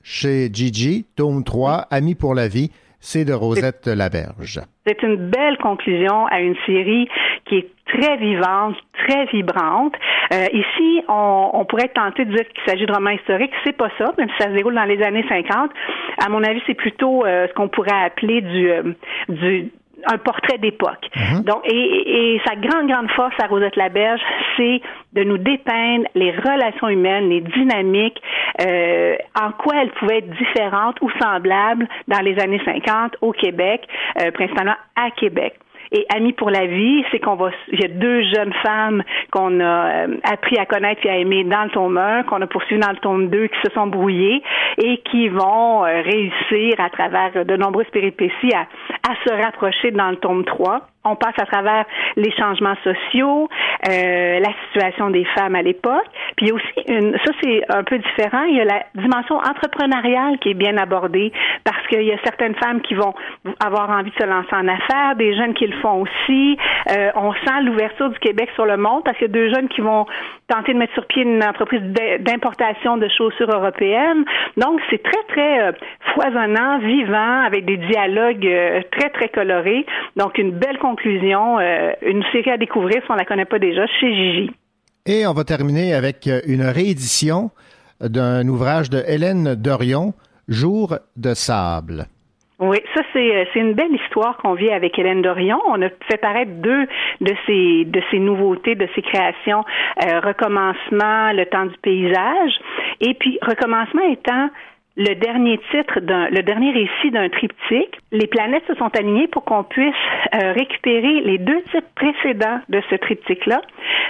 [0.02, 2.72] chez Gigi, tome 3, Amis pour la vie,
[3.08, 4.60] c'est de Rosette Laberge.
[4.86, 7.08] C'est une belle conclusion à une série
[7.46, 8.76] qui est très vivante,
[9.08, 9.94] très vibrante.
[10.34, 13.54] Euh, ici, on, on pourrait tenté de dire qu'il s'agit de romans historiques.
[13.64, 15.72] C'est pas ça, même si ça se déroule dans les années 50.
[16.22, 18.84] À mon avis, c'est plutôt euh, ce qu'on pourrait appeler du, euh,
[19.30, 19.72] du
[20.06, 21.10] un portrait d'époque.
[21.44, 24.22] Donc, et, et- et sa grande, grande force à Rosette Laberge,
[24.56, 24.82] c'est
[25.14, 28.22] de nous dépeindre les relations humaines, les dynamiques,
[28.62, 33.88] euh, en quoi elles pouvaient être différentes ou semblables dans les années 50 au Québec,
[34.22, 35.56] euh, principalement à Québec.
[35.92, 39.60] Et Amis pour la vie, c'est qu'on va, il y a deux jeunes femmes qu'on
[39.60, 42.82] a euh, appris à connaître et à aimer dans le tome 1, qu'on a poursuivi
[42.82, 44.42] dans le tome 2, qui se sont brouillées
[44.78, 48.68] et qui vont euh, réussir à travers de nombreuses péripéties à,
[49.10, 50.82] à se rapprocher dans le tome 3.
[51.10, 51.86] On passe à travers
[52.16, 53.50] les changements sociaux,
[53.88, 56.06] euh, la situation des femmes à l'époque.
[56.36, 58.44] Puis il y a aussi une, ça c'est un peu différent.
[58.44, 61.32] Il y a la dimension entrepreneuriale qui est bien abordée
[61.64, 63.14] parce qu'il y a certaines femmes qui vont
[63.64, 66.58] avoir envie de se lancer en affaires, des jeunes qui le font aussi.
[66.92, 69.68] Euh, on sent l'ouverture du Québec sur le monde parce qu'il y a deux jeunes
[69.70, 70.06] qui vont
[70.48, 74.24] tenter de mettre sur pied une entreprise d'im- d'importation de chaussures européennes.
[74.56, 75.72] Donc c'est très très euh,
[76.14, 79.86] foisonnant, vivant, avec des dialogues euh, très très colorés.
[80.16, 83.86] Donc une belle conclusion, euh, une série à découvrir si on la connaît pas déjà
[84.00, 84.52] chez Gigi.
[85.06, 87.52] Et on va terminer avec une réédition
[88.02, 90.14] d'un ouvrage de Hélène Dorion,
[90.48, 92.06] Jour de sable.
[92.60, 95.60] Oui, ça c'est euh, c'est une belle histoire qu'on vit avec Hélène Dorion.
[95.68, 96.88] On a fait paraître deux
[97.22, 99.64] de ces de ces nouveautés, de ces créations,
[100.04, 102.54] euh, recommencement, le temps du paysage,
[103.02, 104.50] et puis recommencement étant
[104.96, 108.00] le dernier titre d'un, le dernier récit d'un triptyque.
[108.12, 109.94] Les planètes se sont alignées pour qu'on puisse
[110.34, 113.62] euh, récupérer les deux titres précédents de ce triptyque-là.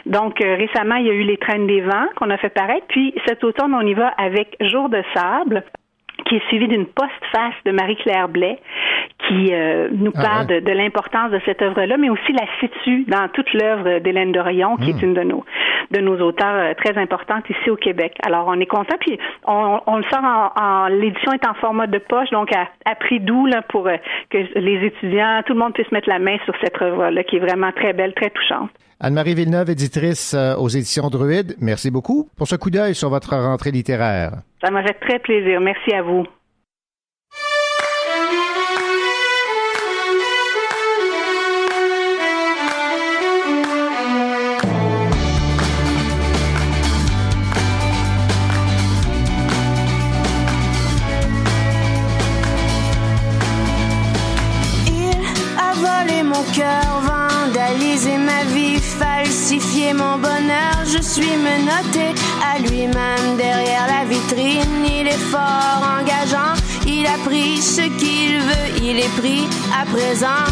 [0.06, 2.86] Donc euh, récemment, il y a eu les traînes des vents qu'on a fait paraître,
[2.88, 5.64] puis cet automne, on y va avec Jour de sable
[6.28, 8.60] qui est suivi d'une postface de Marie-Claire Blais,
[9.28, 10.62] qui euh, nous Ah parle ouais.
[10.62, 14.78] de, de l'importance de cette œuvre-là, mais aussi la situe dans toute l'œuvre d'Hélène Dorion,
[14.78, 14.98] qui Hmm.
[14.98, 15.44] est une de nos
[15.92, 18.14] de nos auteurs euh, très importantes ici au Québec.
[18.26, 21.88] Alors, on est content, puis on, on le sort en, en- l'édition est en format
[21.88, 23.96] de poche, donc à, à prix doux là, pour euh,
[24.30, 27.40] que les étudiants, tout le monde puisse mettre la main sur cette œuvre-là, qui est
[27.40, 28.70] vraiment très belle, très touchante.
[29.00, 33.36] Anne-Marie Villeneuve, éditrice euh, aux éditions Druide, merci beaucoup pour ce coup d'œil sur votre
[33.36, 34.42] rentrée littéraire.
[34.64, 35.62] Ça m'a fait très plaisir.
[35.62, 36.26] Merci à vous.
[60.18, 60.76] Bonheur.
[60.86, 62.14] Je suis menotté
[62.44, 64.86] à lui-même derrière la vitrine.
[64.86, 66.54] Il est fort engageant,
[66.86, 69.48] il a pris ce qu'il veut, il est pris
[69.80, 70.46] à présent.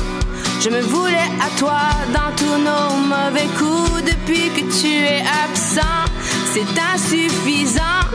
[0.61, 1.81] Je me voulais à toi
[2.13, 6.05] dans tous nos mauvais coups depuis que tu es absent.
[6.53, 8.05] C'est insuffisant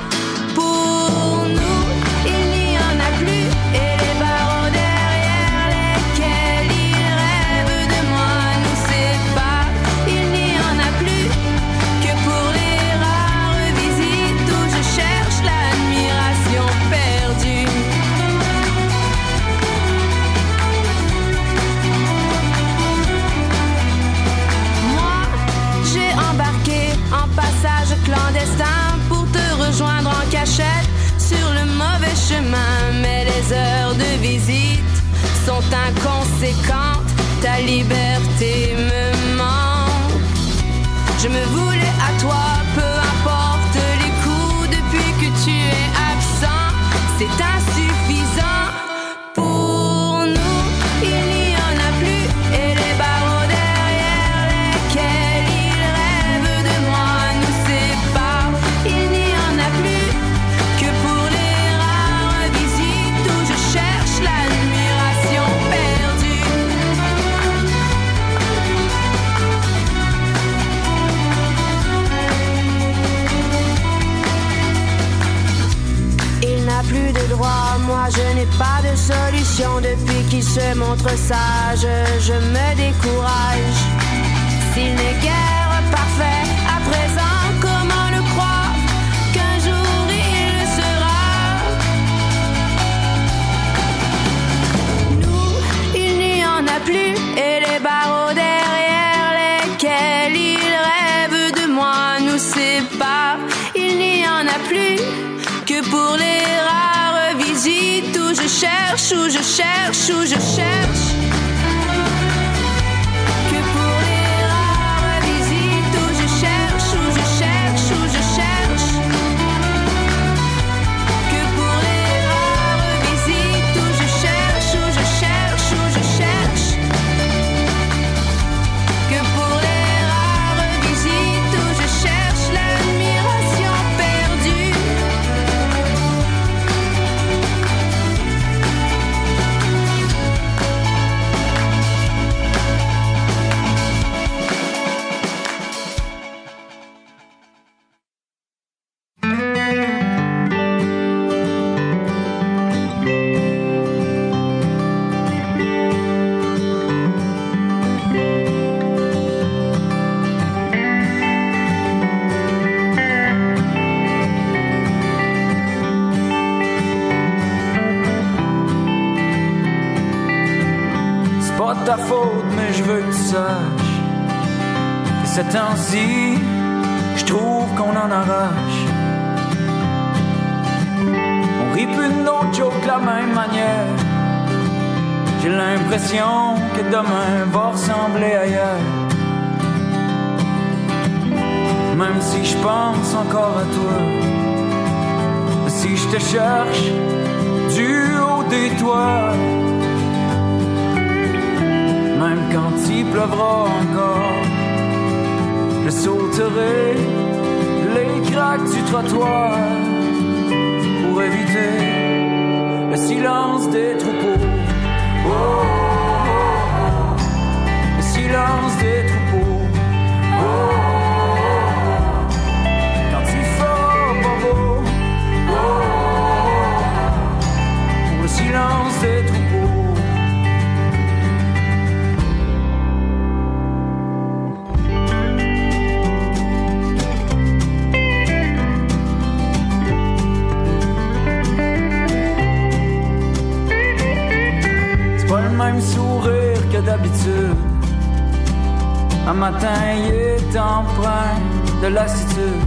[250.55, 251.39] est empreint
[251.83, 252.63] de lassitude.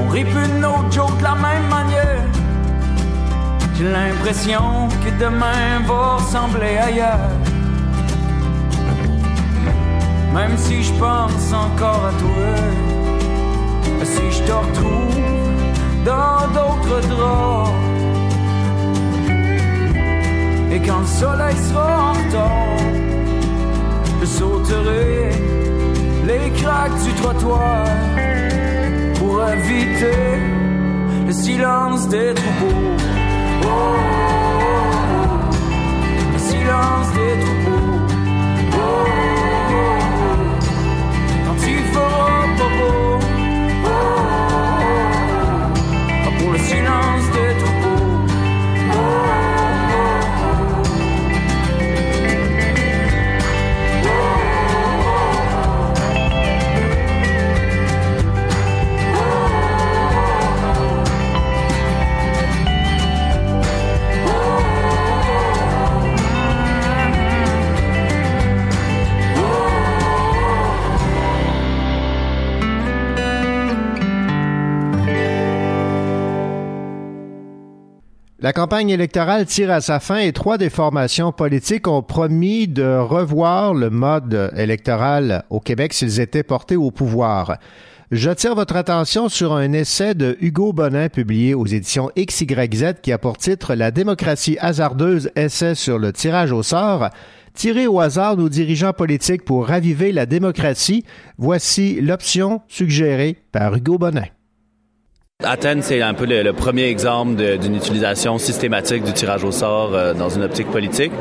[0.00, 2.24] On de nos jokes de la même manière.
[3.76, 7.30] J'ai l'impression que demain va ressembler ailleurs.
[10.34, 12.50] Même si je pense encore à toi,
[14.04, 15.20] si je te retrouve
[16.04, 17.70] dans d'autres draps.
[20.72, 22.99] Et quand le soleil sera en retard,
[24.20, 25.30] je sauterai
[26.26, 27.84] les craques du trottoir
[29.18, 30.38] pour éviter
[31.26, 32.96] le silence des troupeaux.
[33.62, 34.00] Oh, oh,
[34.72, 35.54] oh,
[36.32, 37.79] le silence des troupeaux.
[78.42, 82.96] La campagne électorale tire à sa fin et trois des formations politiques ont promis de
[82.96, 87.58] revoir le mode électoral au Québec s'ils étaient portés au pouvoir.
[88.10, 93.18] J'attire votre attention sur un essai de Hugo Bonin publié aux éditions XYZ qui a
[93.18, 97.10] pour titre La démocratie hasardeuse, essai sur le tirage au sort.
[97.52, 101.04] Tirer au hasard nos dirigeants politiques pour raviver la démocratie,
[101.36, 104.24] voici l'option suggérée par Hugo Bonin.
[105.42, 110.12] Athènes, c'est un peu le, premier exemple d'une utilisation systématique du tirage au sort euh,
[110.12, 111.12] dans une optique politique.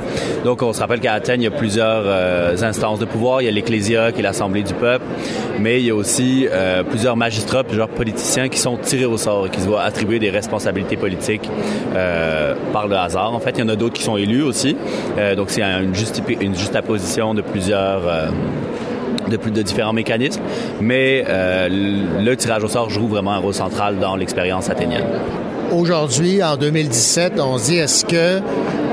[0.43, 3.41] Donc, on se rappelle qu'à Athènes, il y a plusieurs euh, instances de pouvoir.
[3.41, 5.05] Il y a l'Ecclésia, qui est l'Assemblée du peuple,
[5.59, 9.47] mais il y a aussi euh, plusieurs magistrats, plusieurs politiciens qui sont tirés au sort
[9.47, 11.49] et qui se voient attribuer des responsabilités politiques
[12.73, 13.33] par le hasard.
[13.33, 14.75] En fait, il y en a d'autres qui sont élus aussi.
[15.35, 18.01] Donc, c'est une juxtaposition de plusieurs...
[19.30, 20.41] de plus de différents mécanismes,
[20.81, 25.06] mais euh, le tirage au sort joue vraiment un rôle central dans l'expérience athénienne.
[25.71, 28.41] Aujourd'hui, en 2017, on se dit est-ce que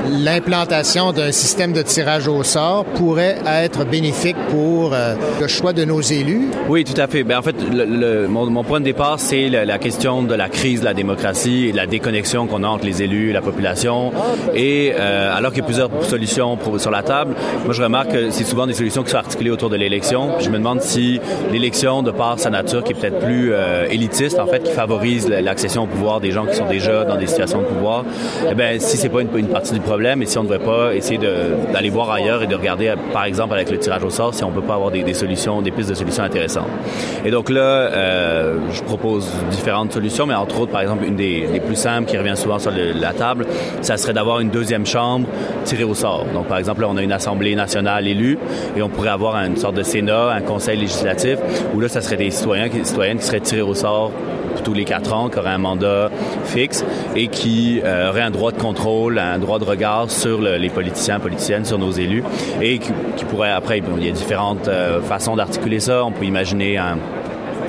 [0.09, 5.83] l'implantation d'un système de tirage au sort pourrait être bénéfique pour euh, le choix de
[5.85, 6.47] nos élus?
[6.69, 7.23] Oui, tout à fait.
[7.23, 7.55] Ben, en fait,
[8.29, 11.77] mon, point de départ, c'est la, question de la crise de la démocratie et de
[11.77, 14.11] la déconnexion qu'on a entre les élus et la population.
[14.53, 17.35] Et euh, alors qu'il y a plusieurs solutions sur la table,
[17.65, 20.39] moi je remarque que c'est souvent des solutions qui sont articulées autour de l'élection.
[20.39, 21.19] Je me demande si
[21.51, 25.27] l'élection, de par sa nature qui est peut-être plus euh, élitiste, en fait, qui favorise
[25.27, 28.03] l'accession au pouvoir des gens qui sont déjà dans des situations de pouvoir,
[28.49, 30.93] eh ben, si c'est pas une, partie du problème et si on ne devrait pas
[30.93, 31.19] essayer
[31.73, 34.51] d'aller voir ailleurs et de regarder, par exemple, avec le tirage au sort, si on
[34.51, 36.67] peut pas avoir des, des solutions, des pistes de solutions intéressantes.
[37.25, 41.47] Et donc là, euh, je propose différentes solutions, mais entre autres, par exemple, une des,
[41.47, 43.45] des plus simples qui revient souvent sur la table,
[43.81, 45.27] ça serait d'avoir une deuxième chambre
[45.63, 46.25] tirée au sort.
[46.33, 48.37] Donc, par exemple, là, on a une assemblée nationale élue
[48.75, 51.37] et on pourrait avoir une sorte de Sénat, un conseil législatif,
[51.73, 54.11] où là, ça serait des citoyens, qui- citoyennes qui seraient tirés au sort
[54.63, 56.09] tous les quatre ans, qui auraient un mandat
[56.45, 56.85] fixe
[57.15, 60.69] et qui euh, auraient un droit de contrôle, un droit de regard sur le- les
[60.69, 62.23] politiciens, politiciennes, sur nos élus
[62.61, 62.91] et qui,
[63.29, 66.03] pourraient après, il y a différentes euh, façons d'articuler ça.
[66.05, 66.97] On peut imaginer un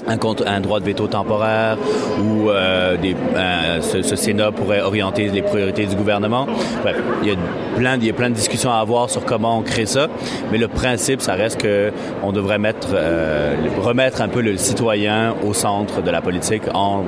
[0.06, 0.16] un,
[0.46, 1.76] un droit de veto temporaire
[2.22, 6.46] ou euh, des, euh, ce, ce Sénat pourrait orienter les priorités du gouvernement.
[6.82, 7.36] Bref, il y a
[7.76, 10.08] plein, il y a plein de discussions à avoir sur comment on crée ça,
[10.50, 11.92] mais le principe, ça reste que
[12.22, 17.04] on devrait mettre, euh, remettre un peu le citoyen au centre de la politique en,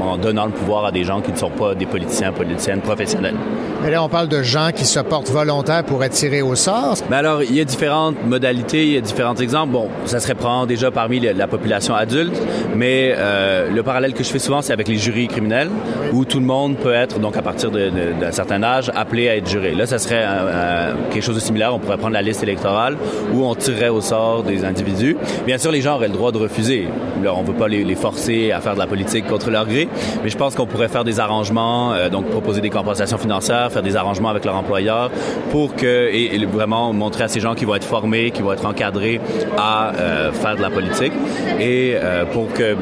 [0.00, 3.36] en donnant le pouvoir à des gens qui ne sont pas des politiciens, politiciennes professionnels.
[3.82, 6.96] Mais là, on parle de gens qui se portent volontaires pour être tirés au sort.
[7.08, 9.72] Mais alors, il y a différentes modalités, il y a différents exemples.
[9.72, 12.42] Bon, ça serait prendre déjà parmi la population adulte, adultes,
[12.76, 15.70] mais euh, le parallèle que je fais souvent, c'est avec les jurys criminels,
[16.12, 19.48] où tout le monde peut être, donc à partir d'un certain âge, appelé à être
[19.48, 19.74] juré.
[19.74, 21.74] Là, ça serait euh, euh, quelque chose de similaire.
[21.74, 22.96] On pourrait prendre la liste électorale
[23.32, 25.16] où on tirerait au sort des individus.
[25.46, 26.88] Bien sûr, les gens auraient le droit de refuser.
[27.22, 29.66] Là, on ne veut pas les, les forcer à faire de la politique contre leur
[29.66, 29.88] gré,
[30.22, 33.82] mais je pense qu'on pourrait faire des arrangements, euh, donc proposer des compensations financières, faire
[33.82, 35.10] des arrangements avec leur employeur
[35.50, 38.52] pour que, et, et vraiment montrer à ces gens qui vont être formés, qui vont
[38.52, 39.20] être encadrés
[39.58, 41.12] à euh, faire de la politique
[41.58, 42.76] et euh, pour que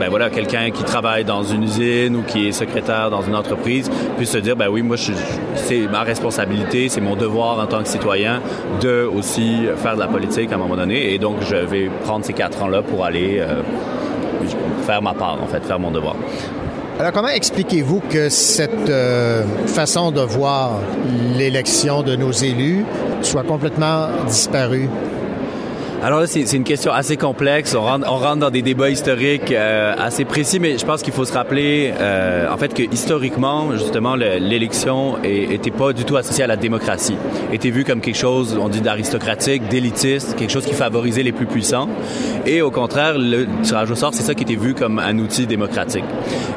[0.00, 3.90] ben voilà, quelqu'un qui travaille dans une usine ou qui est secrétaire dans une entreprise
[4.16, 7.88] puisse se dire, ben oui, moi, c'est ma responsabilité, c'est mon devoir en tant que
[7.88, 8.40] citoyen
[8.80, 11.12] de aussi faire de la politique à un moment donné.
[11.12, 13.60] Et donc, je vais prendre ces quatre ans-là pour aller euh,
[14.86, 16.16] faire ma part, en fait, faire mon devoir.
[16.98, 20.80] Alors, comment expliquez-vous que cette euh, façon de voir
[21.36, 22.86] l'élection de nos élus
[23.20, 24.88] soit complètement disparue?
[26.02, 27.74] Alors là, c'est une question assez complexe.
[27.74, 31.12] On rentre, on rentre dans des débats historiques euh, assez précis, mais je pense qu'il
[31.12, 36.16] faut se rappeler, euh, en fait, que historiquement, justement, le- l'élection était pas du tout
[36.16, 37.16] associée à la démocratie.
[37.52, 41.44] Était vue comme quelque chose, on dit d'aristocratique, d'élitiste, quelque chose qui favorisait les plus
[41.44, 41.86] puissants.
[42.46, 45.46] Et au contraire, le tirage au sort, c'est ça qui était vu comme un outil
[45.46, 46.04] démocratique.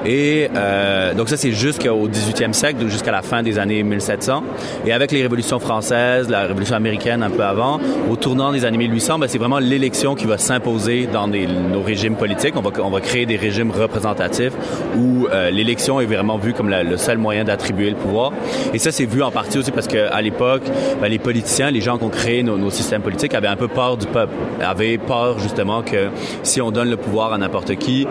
[0.06, 4.42] Et euh, donc ça, c'est jusqu'au 18e siècle, jusqu'à la fin des années 1700.
[4.86, 8.78] Et avec les révolutions françaises, la révolution américaine un peu avant, au tournant des années
[8.78, 12.54] 1800, ben, c'est vraiment l'élection qui va s'imposer dans nos régimes politiques.
[12.56, 14.54] On va, créer des régimes représentatifs
[14.96, 18.32] où euh, l'élection est vraiment vue comme le seul moyen d'attribuer le pouvoir.
[18.76, 20.62] Et ça, c'est vu en partie aussi parce qu'à l'époque,
[21.02, 23.98] ben, les politiciens, les gens qui ont créé nos, systèmes politiques avaient un peu peur
[23.98, 26.10] du peuple, avaient peur justement que
[26.44, 28.06] si on donne le pouvoir à n'importe qui,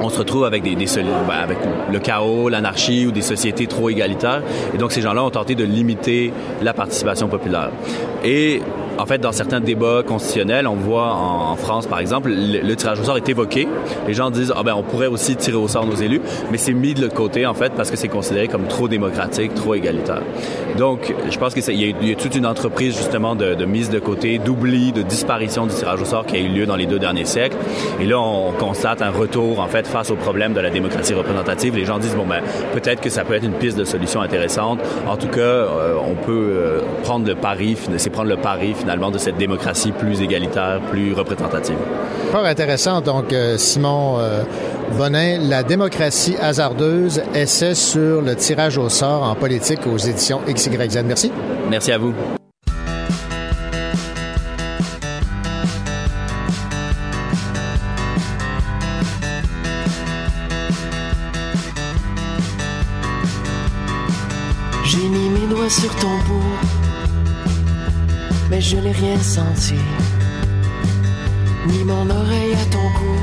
[0.00, 0.76] on se retrouve avec ben,
[1.40, 1.58] avec
[1.92, 4.42] le chaos, l'anarchie ou des sociétés trop égalitaires.
[4.74, 6.32] Et donc ces gens-là ont tenté de limiter
[6.62, 7.70] la participation populaire.
[8.24, 8.60] Et
[8.98, 13.04] en fait, dans certains débats constitutionnels, on voit en, France, par exemple, le, tirage au
[13.04, 13.68] sort est évoqué.
[14.06, 16.20] Les gens disent, ah ben, on pourrait aussi tirer au sort nos élus,
[16.50, 19.74] mais c'est mis de côté, en fait, parce que c'est considéré comme trop démocratique, trop
[19.74, 20.22] égalitaire.
[20.78, 23.98] Donc, je pense qu'il y, y a toute une entreprise, justement, de, de mise de
[23.98, 26.98] côté, d'oubli, de disparition du tirage au sort qui a eu lieu dans les deux
[26.98, 27.56] derniers siècles.
[28.00, 31.76] Et là, on constate un retour, en fait, face au problème de la démocratie représentative.
[31.76, 32.42] Les gens disent, bon, ben,
[32.72, 34.80] peut-être que ça peut être une piste de solution intéressante.
[35.06, 39.10] En tout cas, euh, on peut euh, prendre le pari, c'est prendre le pari, finalement,
[39.12, 41.76] de cette démocratie plus égalitaire, plus représentative.
[42.32, 43.00] Fort intéressant.
[43.00, 44.42] Donc, euh, Simon euh,
[44.98, 51.02] Bonin, La démocratie hasardeuse, essai sur le tirage au sort en politique aux éditions XYZ.
[51.04, 51.30] Merci.
[51.70, 52.12] Merci à vous.
[64.84, 66.58] J'ai mis mes doigts sur ton pouls,
[68.52, 69.80] mais je n'ai rien senti,
[71.68, 73.16] ni mon oreille à ton cou.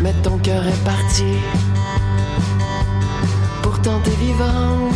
[0.00, 1.32] Mais ton cœur est parti,
[3.62, 4.94] pourtant t'es vivante.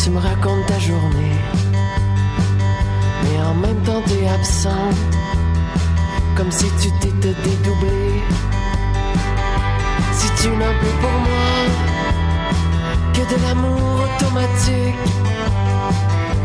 [0.00, 1.38] Tu me racontes ta journée,
[3.24, 5.00] mais en même temps t'es absente,
[6.36, 8.22] comme si tu t'étais dédoublée.
[10.18, 11.56] Si tu n'as plus pour moi
[13.12, 15.63] que de l'amour automatique.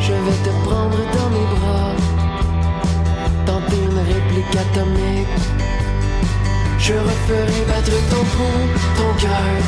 [0.09, 1.93] Je vais te prendre dans mes bras,
[3.45, 5.37] tenter une réplique atomique.
[6.79, 9.59] Je referai battre ton pouls, ton cœur,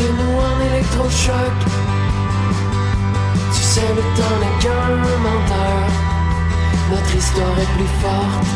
[0.00, 1.56] de nous en électrochoc.
[3.54, 4.88] Tu sais, le temps n'est qu'un
[5.28, 5.84] menteur,
[6.90, 8.46] notre histoire est plus forte.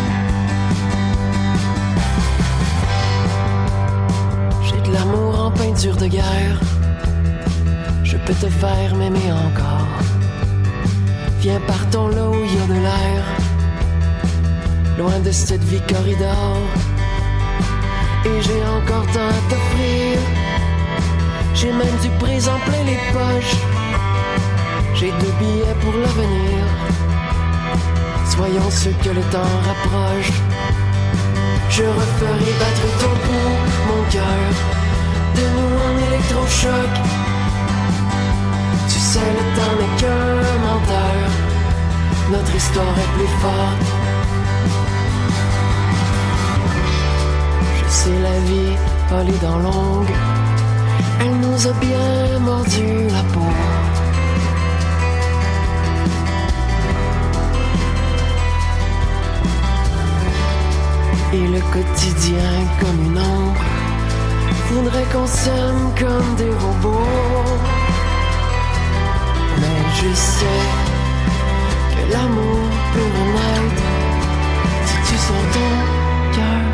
[4.64, 6.58] J'ai de l'amour en peinture de guerre.
[8.02, 9.85] Je peux te faire m'aimer encore.
[11.48, 13.24] Viens partons là où il y a de l'air.
[14.98, 16.56] Loin de cette vie corridor.
[18.24, 20.18] Et j'ai encore tant à t'offrir.
[21.55, 23.59] J'ai même du présent plein les poches.
[24.97, 26.64] J'ai deux billets pour l'avenir.
[28.28, 30.32] Soyons ceux que le temps rapproche.
[31.70, 33.59] Je referai battre ton pouls,
[33.89, 34.51] mon cœur.
[35.36, 37.25] De nous en électrochoc.
[39.16, 41.16] Le temps n'est qu'un menteur.
[42.30, 43.86] Notre histoire est plus forte.
[47.78, 48.76] Je sais, la vie,
[49.10, 50.14] a les dents longues.
[51.20, 53.52] Elle nous a bien mordu la peau.
[61.32, 63.64] Et le quotidien comme une ombre
[64.70, 67.85] voudrait qu'on s'aime comme des robots
[70.08, 70.62] je sais
[71.92, 73.86] que l'amour peut renaître
[74.86, 75.72] si tu sens ton
[76.36, 76.64] cœur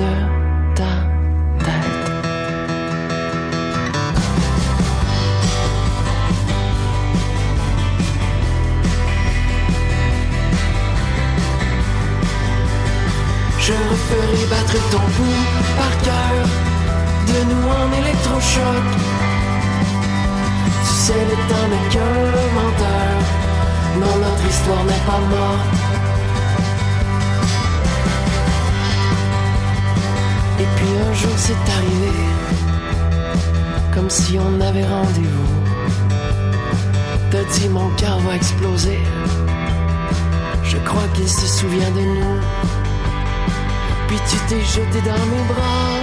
[0.00, 0.12] de
[0.74, 0.94] ta
[1.64, 2.06] tête.
[13.60, 15.46] Je referai battre ton pouls
[15.78, 16.36] par cœur
[17.28, 19.03] de nous en électrochoc.
[21.04, 22.14] Sais, le temps n'est qu'un
[22.58, 23.12] menteur.
[24.00, 25.68] Non, notre histoire n'est pas morte.
[30.60, 32.12] Et puis un jour c'est arrivé,
[33.92, 35.54] comme si on avait rendez-vous.
[37.30, 38.98] T'as dit mon cœur va exploser.
[40.62, 42.40] Je crois qu'il se souvient de nous.
[44.08, 46.00] Puis tu t'es jeté dans mes bras.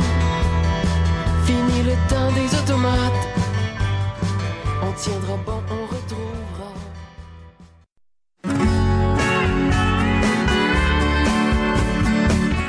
[1.47, 3.40] Fini le temps des automates.
[5.01, 6.71] Tiendra bon, on retrouvera.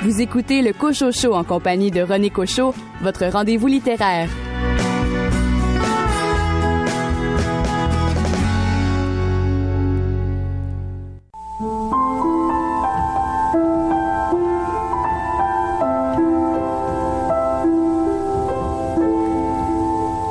[0.03, 4.31] Vous écoutez le Cocho Show en compagnie de René Cocho, votre rendez-vous littéraire.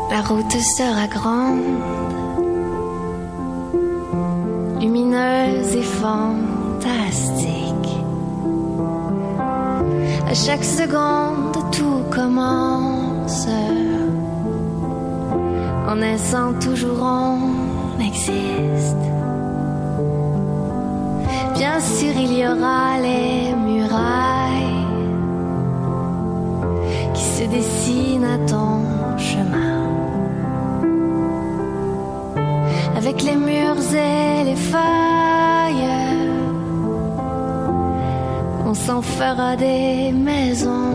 [0.10, 1.62] La route sera grande,
[10.32, 13.48] À chaque seconde, tout commence.
[15.90, 19.04] En naissant, toujours on existe.
[21.56, 24.88] Bien sûr, il y aura les murailles
[27.14, 29.82] qui se dessinent à ton chemin.
[32.96, 35.01] Avec les murs et les failles,
[38.92, 40.91] s'en fera des maisons.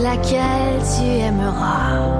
[0.00, 2.17] Laquelle tu aimeras.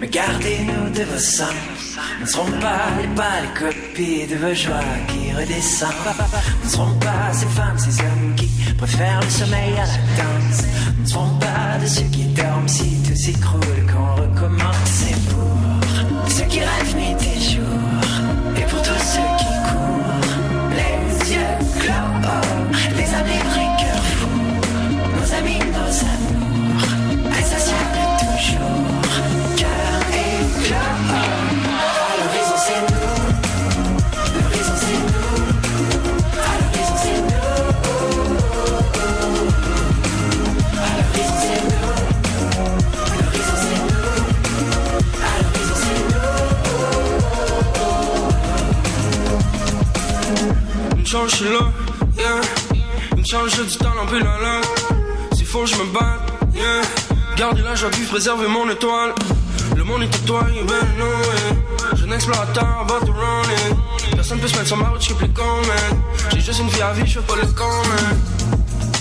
[0.00, 1.54] Mais gardez-nous de vos sens.
[2.18, 5.90] Nous ne serons pas les pas les copies de vos joies qui redescendent.
[6.60, 10.62] Nous ne serons pas ces femmes, ces hommes qui préfèrent le sommeil à la danse.
[10.96, 14.76] Nous ne serons pas de ceux qui dorment si tout s'écroule qu'on recommence.
[14.86, 17.14] C'est pour ceux qui rêvent nuit
[51.12, 51.60] Maintenant je suis là,
[52.16, 52.40] yeah.
[53.18, 54.64] Une charge du talent, puis la langue.
[55.34, 56.16] S'il faut, je me bats,
[56.54, 56.80] yeah.
[57.36, 59.12] Garder la joie vivre, préserver mon étoile.
[59.76, 61.12] Le monde est à toi, you better know
[61.50, 61.98] it.
[61.98, 64.14] Je n'explorateur, about to run it.
[64.14, 66.00] Personne peut se mettre sur ma route, je plus con, man.
[66.30, 68.18] J'ai juste une vie à vivre, je fais pas le con, man.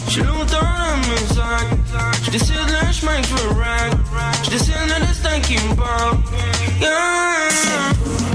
[0.09, 2.23] J'suis longtemps dans mes sacs.
[2.25, 3.93] J'décide le chemin que je veux rag.
[4.43, 6.17] J'décide le destin qui me parle.
[6.81, 8.30] Yeah.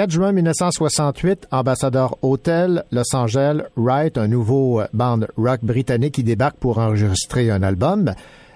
[0.00, 6.56] 4 juin 1968, ambassadeur Hotel, Los Angeles, Wright, un nouveau band rock britannique qui débarque
[6.56, 8.14] pour enregistrer un album.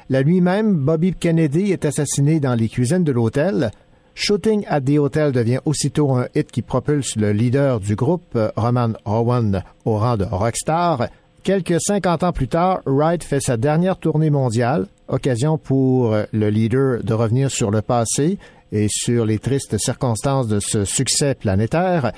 [0.09, 3.73] La nuit même, Bobby Kennedy est assassiné dans les cuisines de l'hôtel.
[4.15, 8.95] Shooting at the Hotel devient aussitôt un hit qui propulse le leader du groupe, Roman
[9.05, 11.09] Owen, au rang de rockstar.
[11.43, 17.05] Quelques 50 ans plus tard, Wright fait sa dernière tournée mondiale, occasion pour le leader
[17.05, 18.39] de revenir sur le passé
[18.75, 22.13] et sur les tristes circonstances de ce succès planétaire.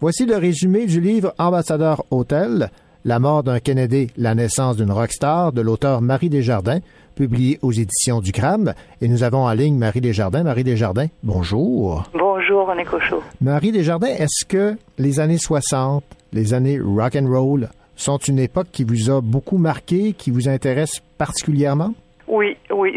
[0.00, 2.70] Voici le résumé du livre Ambassadeur Hôtel,
[3.04, 6.78] La mort d'un Kennedy, la naissance d'une rockstar de l'auteur Marie Desjardins,
[7.16, 8.72] publié aux éditions du CRAM.
[9.00, 10.44] Et nous avons en ligne Marie Desjardins.
[10.44, 12.04] Marie Desjardins, bonjour.
[12.14, 13.22] Bonjour, René Cochot.
[13.40, 18.68] Marie Desjardins, est-ce que les années 60, les années rock and roll, sont une époque
[18.70, 21.94] qui vous a beaucoup marqué, qui vous intéresse particulièrement?
[22.28, 22.96] Oui, oui.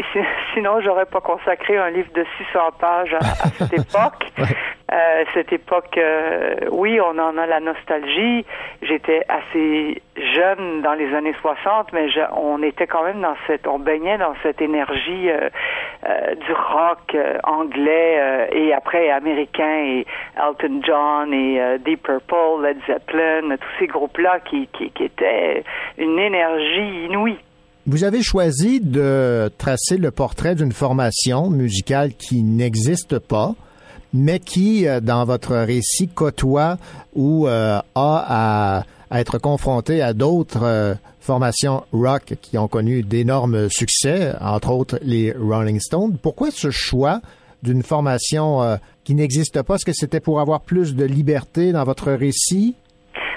[0.60, 4.26] Si- Sinon, j'aurais pas consacré un livre de 600 pages à, à cette époque.
[4.92, 8.44] Euh, cette époque, euh, oui, on en a la nostalgie.
[8.82, 13.66] J'étais assez jeune dans les années 60, mais je- on était quand même dans cette,
[13.66, 15.48] on baignait dans cette énergie euh,
[16.08, 20.06] euh, du rock euh, anglais euh, et après américain et
[20.36, 25.64] Elton John et Deep Purple, Led Zeppelin, tous ces groupes-là qui, qui, qui étaient
[25.96, 27.38] une énergie inouïe.
[27.86, 33.54] Vous avez choisi de tracer le portrait d'une formation musicale qui n'existe pas,
[34.12, 36.78] mais qui, euh, dans votre récit, côtoie
[37.14, 43.68] ou euh, a à, être confronté à d'autres euh, formations rock qui ont connu d'énormes
[43.70, 46.16] succès, entre autres les Rolling Stones.
[46.20, 47.20] Pourquoi ce choix
[47.62, 49.76] d'une formation euh, qui n'existe pas?
[49.76, 52.74] Est-ce que c'était pour avoir plus de liberté dans votre récit?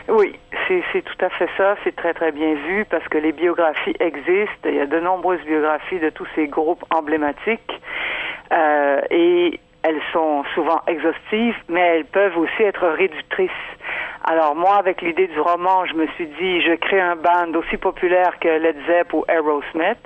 [0.09, 0.33] Oui,
[0.91, 1.75] c'est tout à fait ça.
[1.83, 4.69] C'est très très bien vu parce que les biographies existent.
[4.69, 7.81] Il y a de nombreuses biographies de tous ces groupes emblématiques
[8.51, 13.51] euh, et elles sont souvent exhaustives, mais elles peuvent aussi être réductrices.
[14.25, 17.75] Alors moi, avec l'idée du roman, je me suis dit, je crée un band aussi
[17.75, 19.99] populaire que Led Zepp ou Aerosmith,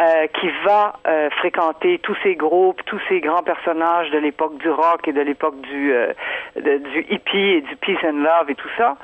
[0.00, 4.68] euh, qui va euh, fréquenter tous ces groupes, tous ces grands personnages de l'époque du
[4.68, 6.12] rock et de l'époque du euh,
[6.56, 8.96] du hippie et du peace and love et tout ça.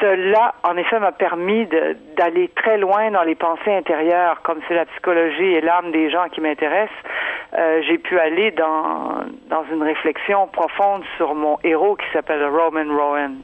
[0.00, 1.66] Cela, en effet, m'a permis
[2.16, 6.28] d'aller très loin dans les pensées intérieures, comme c'est la psychologie et l'âme des gens
[6.32, 6.96] qui m'intéressent.
[7.54, 9.24] Euh, J'ai pu aller dans,
[9.72, 13.36] une réflexion profonde sur mon héros qui s'appelle Roman Rowan.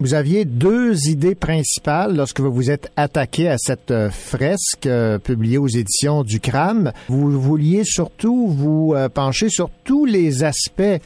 [0.00, 5.18] Vous aviez deux idées principales lorsque vous vous êtes attaqué à cette euh, fresque euh,
[5.20, 6.90] publiée aux éditions du CRAM.
[7.08, 10.98] Vous vouliez surtout vous pencher sur tous les aspects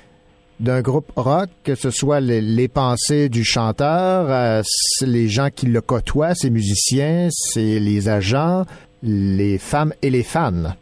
[0.60, 4.62] d'un groupe rock, que ce soit les, pensées du chanteur, euh,
[5.02, 8.64] les gens qui le côtoient, ses musiciens, c'est les agents,
[9.02, 10.74] les femmes et les fans.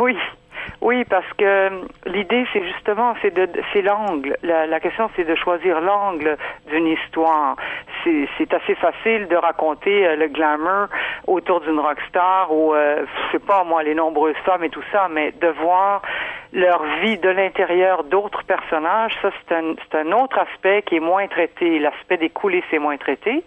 [0.00, 0.12] Oui,
[0.80, 1.70] Oui, parce que euh,
[2.06, 4.36] l'idée, c'est justement, c'est de, c'est l'angle.
[4.42, 6.38] La, la question, c'est de choisir l'angle
[6.70, 7.56] d'une histoire.
[8.02, 10.88] C'est, c'est assez facile de raconter euh, le glamour
[11.26, 15.08] autour d'une rockstar ou, euh, je sais pas moi, les nombreuses femmes et tout ça,
[15.10, 16.00] mais de voir
[16.52, 21.00] leur vie de l'intérieur d'autres personnages, ça c'est un, c'est un autre aspect qui est
[21.00, 21.78] moins traité.
[21.78, 23.44] L'aspect des coulisses est moins traité.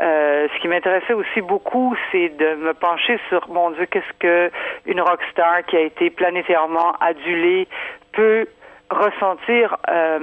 [0.00, 4.50] Euh, ce qui m'intéressait aussi beaucoup, c'est de me pencher sur, mon Dieu, qu'est-ce que
[4.86, 7.68] une rockstar qui a été planétairement adulée
[8.12, 8.46] peut
[8.90, 10.18] ressentir euh,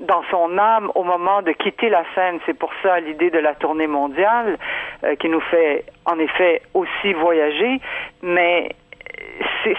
[0.00, 2.40] dans son âme au moment de quitter la scène.
[2.46, 4.58] C'est pour ça l'idée de la tournée mondiale
[5.04, 7.80] euh, qui nous fait en effet aussi voyager,
[8.22, 8.70] mais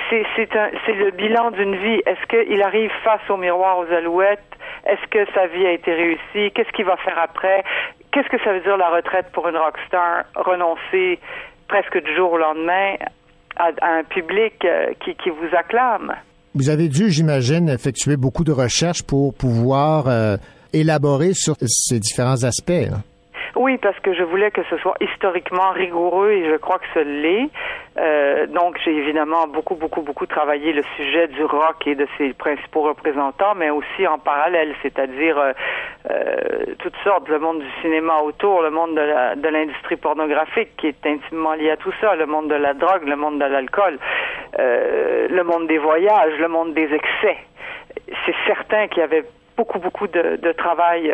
[0.10, 2.02] c'est le bilan d'une vie.
[2.06, 4.40] Est-ce qu'il arrive face au miroir aux alouettes?
[4.86, 6.52] Est-ce que sa vie a été réussie?
[6.54, 7.64] Qu'est-ce qu'il va faire après?
[8.12, 11.20] Qu'est-ce que ça veut dire la retraite pour une rockstar Renoncer
[11.68, 12.96] presque du jour au lendemain
[13.58, 16.14] à, à un public euh, qui, qui vous acclame?
[16.54, 20.36] Vous avez dû, j'imagine, effectuer beaucoup de recherches pour pouvoir euh,
[20.74, 22.90] élaborer sur ces différents aspects.
[22.90, 22.98] là.
[23.56, 27.00] Oui, parce que je voulais que ce soit historiquement rigoureux et je crois que ce
[27.00, 27.50] l'est.
[27.98, 32.34] Euh, donc, j'ai évidemment beaucoup, beaucoup, beaucoup travaillé le sujet du rock et de ses
[32.34, 35.52] principaux représentants, mais aussi en parallèle, c'est-à-dire euh,
[36.10, 36.36] euh,
[36.80, 40.88] toutes sortes, le monde du cinéma autour, le monde de la- de l'industrie pornographique qui
[40.88, 44.00] est intimement lié à tout ça, le monde de la drogue, le monde de l'alcool,
[44.58, 47.38] le monde des voyages, le monde des excès.
[48.26, 49.26] C'est certain qu'il y avait
[49.58, 51.14] beaucoup, beaucoup de, travail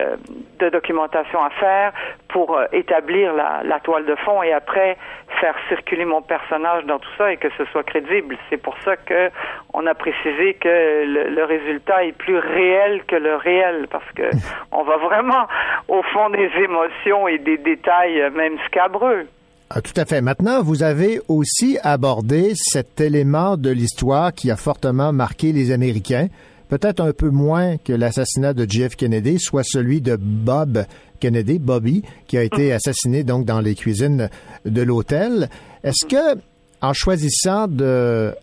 [0.59, 1.91] de documentation à faire
[2.37, 4.95] pour euh, établir la, la toile de fond et après
[5.41, 8.37] faire circuler mon personnage dans tout ça et que ce soit crédible.
[8.51, 9.31] C'est pour ça que
[9.73, 10.69] on a précisé que
[11.03, 14.29] le, le résultat est plus réel que le réel parce que
[14.71, 15.47] on va vraiment
[15.87, 19.25] au fond des émotions et des détails euh, même scabreux.
[19.71, 20.21] Ah, tout à fait.
[20.21, 26.27] Maintenant, vous avez aussi abordé cet élément de l'histoire qui a fortement marqué les Américains,
[26.69, 30.85] peut-être un peu moins que l'assassinat de JF Kennedy, soit celui de Bob
[31.19, 34.29] Kennedy, Bobby, qui a été assassiné donc dans les cuisines
[34.65, 35.49] de l'hôtel.
[35.83, 36.39] Est-ce que,
[36.81, 38.33] en choisissant de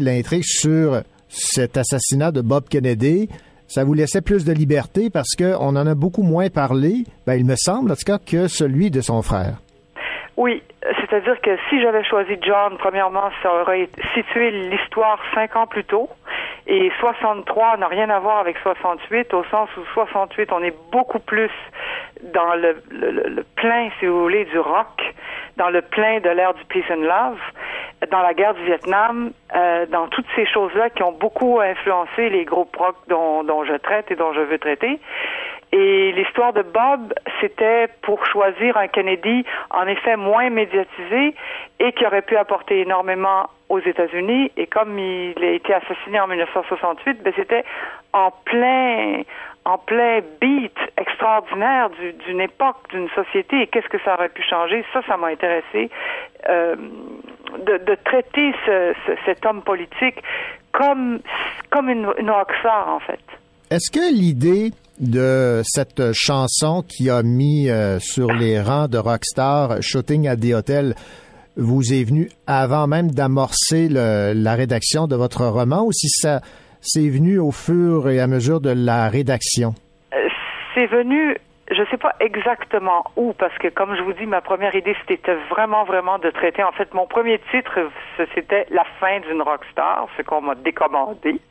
[0.00, 3.28] l'intrigue sur cet assassinat de Bob Kennedy,
[3.66, 7.44] ça vous laissait plus de liberté parce qu'on en a beaucoup moins parlé, ben, il
[7.44, 9.60] me semble en tout cas, que celui de son frère.
[10.36, 10.62] Oui,
[11.00, 16.08] c'est-à-dire que si j'avais choisi John, premièrement, ça aurait situé l'histoire cinq ans plus tôt.
[16.66, 21.18] Et 63 n'a rien à voir avec 68, au sens où 68, on est beaucoup
[21.20, 21.50] plus
[22.32, 25.14] dans le, le, le- le plein, si vous voulez, du rock,
[25.56, 27.38] dans le plein de l'ère du peace and love,
[28.10, 32.44] dans la guerre du Vietnam, euh, dans toutes ces choses-là qui ont beaucoup influencé les
[32.44, 34.98] groupes rock dont je traite et dont je veux traiter.
[35.76, 41.34] Et l'histoire de Bob, c'était pour choisir un Kennedy, en effet, moins médiatisé
[41.80, 44.52] et qui aurait pu apporter énormément aux États-Unis.
[44.56, 47.64] Et comme il a été assassiné en 1968, ben c'était
[48.12, 49.22] en plein,
[49.64, 53.62] en plein beat extraordinaire du- d'une époque, d'une société.
[53.62, 54.84] Et qu'est-ce que ça aurait pu changer?
[54.92, 55.90] Ça, ça m'a intéressé
[56.48, 56.76] euh,
[57.66, 60.22] de, de traiter ce- ce- cet homme politique
[60.70, 61.18] comme
[61.70, 63.18] comme une, une en fait.
[63.70, 69.82] Est-ce que l'idée de cette chanson qui a mis euh, sur les rangs de rockstar
[69.82, 70.94] Shooting at the Hotel
[71.56, 76.40] vous est venue avant même d'amorcer la rédaction de votre roman ou si ça
[76.80, 79.74] c'est venu au fur et à mesure de la rédaction?
[80.12, 80.18] Euh,
[80.74, 81.36] c'est venu,
[81.70, 85.34] je sais pas exactement où, parce que comme je vous dis, ma première idée, c'était
[85.48, 86.62] vraiment, vraiment de traiter.
[86.62, 87.78] En fait, mon premier titre,
[88.34, 91.40] c'était La fin d'une rockstar, ce qu'on m'a décommandé.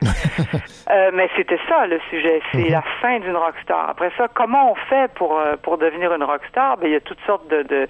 [0.90, 3.88] Euh, mais c'était ça le sujet, c'est la fin d'une rockstar.
[3.88, 6.76] Après ça, comment on fait pour euh, pour devenir une rockstar?
[6.76, 7.88] Ben il y a toutes sortes de, de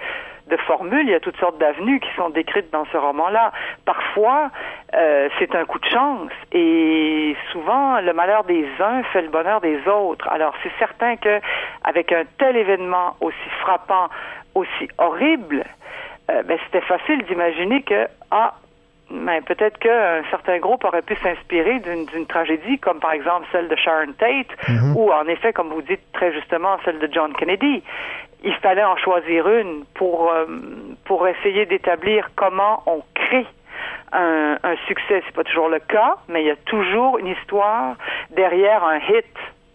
[0.49, 3.51] de formules, il y a toutes sortes d'avenues qui sont décrites dans ce roman-là.
[3.87, 4.51] Parfois,
[4.95, 9.61] euh, c'est un coup de chance et souvent le malheur des uns fait le bonheur
[9.63, 10.29] des autres.
[10.29, 11.41] Alors c'est certain que
[11.83, 14.09] avec un tel événement aussi frappant,
[14.55, 15.65] aussi horrible,
[16.31, 18.55] euh, ben, c'était facile d'imaginer que ah
[19.11, 23.69] mais peut-être qu'un certain groupe aurait pu s'inspirer d'une d'une tragédie, comme par exemple celle
[23.69, 24.97] de Sharon Tate, Mhm.
[24.97, 27.83] ou en effet, comme vous dites très justement, celle de John Kennedy.
[28.45, 30.45] Il fallait en choisir une pour, euh,
[31.07, 33.47] pour essayer d'établir comment on crée
[34.13, 35.23] un, un succès.
[35.27, 37.97] C'est pas toujours le cas, mais il y a toujours une histoire
[38.37, 39.25] derrière un hit.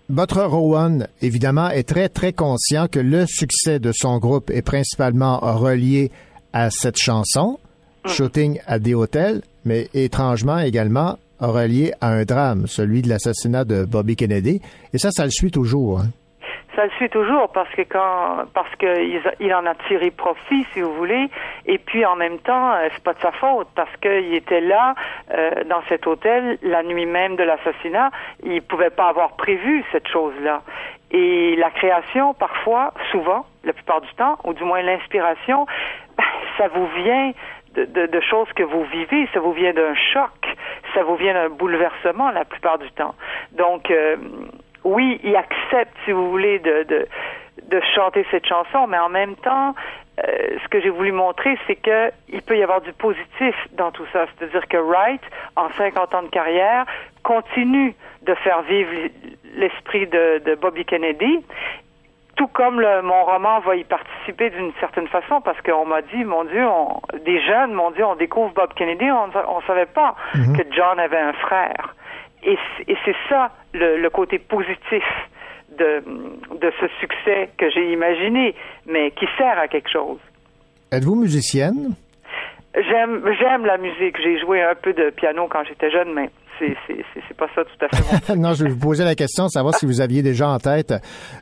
[0.10, 5.38] Votre Rowan, évidemment, est très, très conscient que le succès de son groupe est principalement
[5.40, 6.12] relié
[6.54, 7.60] à cette chanson,
[8.06, 13.86] Shooting at the Hotel, mais étrangement également relié à un drame, celui de l'assassinat de
[13.86, 14.62] Bobby Kennedy.
[14.94, 16.00] Et ça, ça le suit toujours.
[16.00, 16.08] hein.
[16.80, 18.88] Ça le suit toujours parce que quand parce que
[19.42, 21.30] il, en a tiré profit, si vous voulez,
[21.66, 24.96] et puis en même temps, euh, c'est pas de sa faute parce qu'il était là
[25.34, 28.12] euh, dans cet hôtel la nuit même de l'assassinat.
[28.44, 30.62] Il pouvait pas avoir prévu cette chose-là.
[31.12, 35.66] Et la création, parfois, souvent, la plupart du temps, ou du moins l'inspiration,
[36.58, 37.34] ça vous vient
[37.76, 40.56] de choses que vous vivez, ça vous vient d'un choc,
[40.94, 43.16] ça vous vient d'un bouleversement la plupart du temps.
[43.52, 44.16] Donc, euh,
[44.84, 47.08] oui, il accepte, si vous voulez, de, de,
[47.68, 49.76] de chanter cette chanson, mais en même temps,
[50.28, 53.92] euh, ce que j'ai voulu montrer, c'est que il peut y avoir du positif dans
[53.92, 54.26] tout ça.
[54.38, 55.22] C'est-à-dire que Wright,
[55.56, 56.86] en 50 ans de carrière,
[57.24, 58.92] continue de faire vivre
[59.56, 61.44] l'esprit de, de Bobby Kennedy.
[62.36, 66.24] Tout comme le, mon roman va y participer d'une certaine façon, parce qu'on m'a dit,
[66.24, 70.16] mon Dieu, on, des jeunes m'ont dit, on découvre Bob Kennedy, on ne savait pas
[70.36, 70.58] Mhm.
[70.58, 71.96] que John avait un frère.
[72.44, 72.58] Et,
[73.06, 75.04] c'est ça le, le côté positif
[75.78, 76.02] de,
[76.60, 78.56] de ce succès que j'ai imaginé,
[78.86, 80.20] mais qui sert à quelque chose.
[80.92, 81.96] Êtes-vous musicienne?
[82.76, 84.16] J'aime j'aime la musique.
[84.22, 87.48] J'ai joué un peu de piano quand j'étais jeune, mais c'est c'est c'est c'est pas
[87.56, 88.36] ça tout à fait.
[88.38, 90.94] non, je vais vous poser la question savoir si vous aviez déjà en tête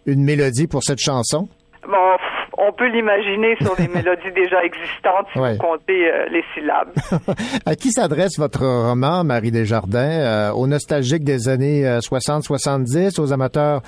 [0.06, 1.50] une mélodie pour cette chanson.
[1.88, 2.18] Bon,
[2.58, 5.54] on peut l'imaginer sur des mélodies déjà existantes si Ouais.
[5.54, 6.90] vous comptez euh, les syllabes.
[7.66, 10.00] À qui s'adresse votre roman, Marie Desjardins?
[10.00, 13.82] Euh, aux nostalgiques des années euh, 60-70, aux amateurs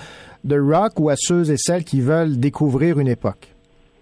[0.44, 3.54] de rock ou à ceux et celles qui veulent découvrir une époque?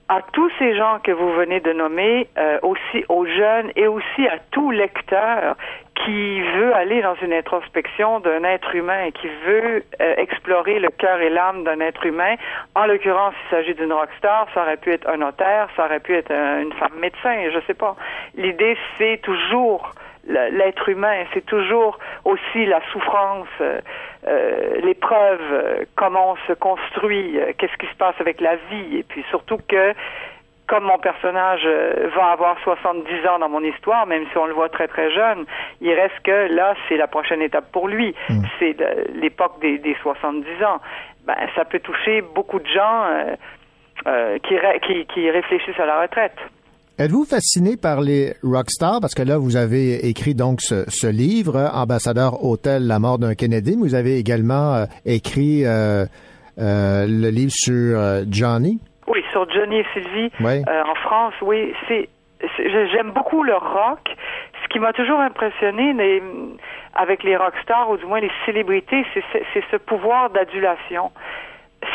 [0.09, 4.27] À tous ces gens que vous venez de nommer, euh, aussi aux jeunes et aussi
[4.27, 5.55] à tout lecteur
[6.05, 10.89] qui veut aller dans une introspection d'un être humain et qui veut euh, explorer le
[10.89, 12.35] cœur et l'âme d'un être humain.
[12.75, 16.15] En l'occurrence, il s'agit d'une rockstar, ça aurait pu être un notaire, ça aurait pu
[16.15, 17.95] être un- une femme médecin, je sais pas.
[18.35, 19.91] L'idée, c'est toujours
[20.27, 23.79] l'être humain, c'est toujours aussi la souffrance, euh,
[24.27, 29.03] euh, l'épreuve, euh, comment on se construit, qu'est-ce qui se passe avec la vie, et
[29.03, 29.93] puis surtout que
[30.67, 31.65] comme mon personnage
[32.13, 35.45] va avoir 70 ans dans mon histoire, même si on le voit très très jeune,
[35.79, 38.13] il reste que là, c'est la prochaine étape pour lui.
[38.59, 40.81] C'est le- l'époque des, des 70 ans.
[41.25, 43.35] Ben, ça peut toucher beaucoup de gens euh,
[44.07, 46.35] euh, qui, ré- qui, qui réfléchissent à la retraite.
[46.99, 48.99] Êtes-vous fasciné par les rockstars?
[49.01, 53.35] Parce que là, vous avez écrit donc ce, ce livre, Ambassadeur Hôtel, la mort d'un
[53.35, 53.75] Kennedy.
[53.77, 56.05] mais Vous avez également euh, écrit euh,
[56.57, 57.99] euh, le livre sur
[58.31, 58.79] Johnny.
[59.07, 60.63] Oui, sur Johnny et Sylvie Oui.
[60.67, 62.09] en France, oui, c'est
[62.91, 63.99] j'aime beaucoup le rock.
[64.63, 66.21] Ce qui m'a toujours impressionné les-
[66.95, 71.11] avec les rockstars, ou du moins les célébrités, c'est ce pouvoir d'adulation.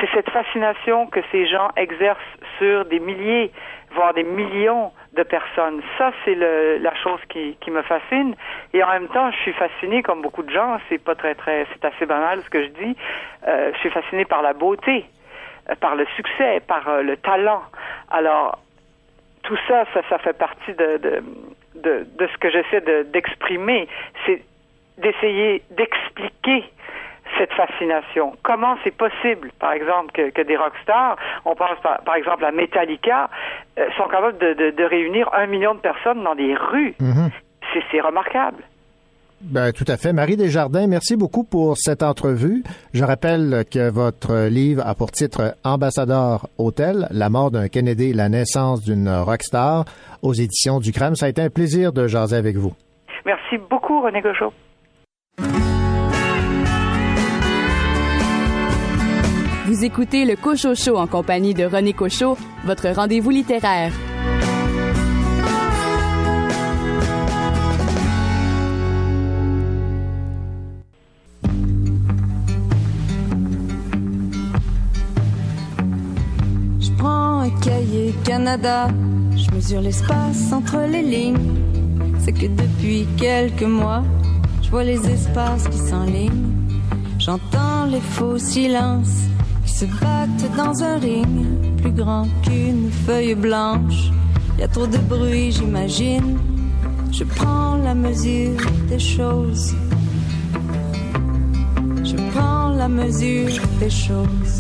[0.01, 2.19] C'est cette fascination que ces gens exercent
[2.59, 3.51] sur des milliers,
[3.95, 5.83] voire des millions de personnes.
[5.99, 8.35] Ça, c'est la chose qui, me fascine.
[8.73, 11.67] Et en même temps, je suis fascinée, comme beaucoup de gens, c'est pas très, très,
[11.73, 12.97] c'est assez banal ce que je dis,
[13.47, 15.05] euh, je suis fascinée par la beauté,
[15.71, 17.63] euh, par le succès, par euh, le talent.
[18.11, 18.59] Alors,
[19.43, 21.23] tout ça, ça, ça fait partie de, de,
[21.77, 23.89] de, de ce que j'essaie de- d'exprimer.
[24.27, 24.43] C'est
[24.99, 26.65] d'essayer d'expliquer
[27.39, 28.35] cette fascination.
[28.43, 32.53] Comment c'est possible, par exemple, que, que des rockstars, on pense par, par exemple à
[32.53, 33.29] Metallica,
[33.79, 36.95] euh, sont capables de, de, de réunir un million de personnes dans des rues.
[37.73, 38.63] C'est- C'est remarquable.
[39.41, 40.13] Ben, tout à fait.
[40.13, 42.63] Marie Desjardins, merci beaucoup pour cette entrevue.
[42.95, 48.29] Je rappelle que votre livre a pour titre Ambassadeur Hôtel, la mort d'un Kennedy, la
[48.29, 49.85] naissance d'une rockstar
[50.23, 51.17] aux éditions du Crème.
[51.17, 52.73] Ça a été un plaisir de jaser avec vous.
[53.27, 54.53] Merci beaucoup, René Gauchot.
[59.65, 63.93] Vous écoutez le Cochot Show en compagnie de René Cochot, votre rendez-vous littéraire.
[76.81, 78.89] Je prends un cahier Canada,
[79.37, 81.55] je mesure l'espace entre les lignes.
[82.19, 84.03] C'est que depuis quelques mois,
[84.61, 86.51] je vois les espaces qui s'enlignent.
[87.21, 89.29] J'entends les faux silences
[89.83, 91.45] se battent dans un ring
[91.79, 94.13] plus grand qu'une feuille blanche.
[94.59, 96.39] Y a trop de bruit, j'imagine.
[97.11, 99.75] Je prends la mesure des choses.
[102.05, 104.57] Je prends la mesure des choses.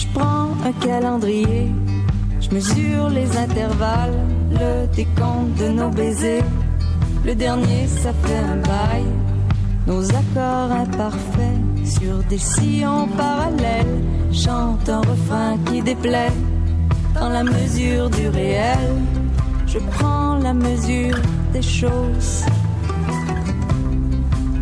[0.00, 1.66] Je prends un calendrier,
[2.40, 4.20] je mesure les intervalles,
[4.52, 6.44] le décompte de nos baisers.
[7.24, 9.06] Le dernier, ça fait un bail.
[9.86, 14.02] Nos accords imparfaits sur des sillons parallèles
[14.32, 16.32] chantent un refrain qui déplaît.
[17.14, 18.78] Dans la mesure du réel,
[19.66, 21.18] je prends la mesure
[21.52, 22.44] des choses.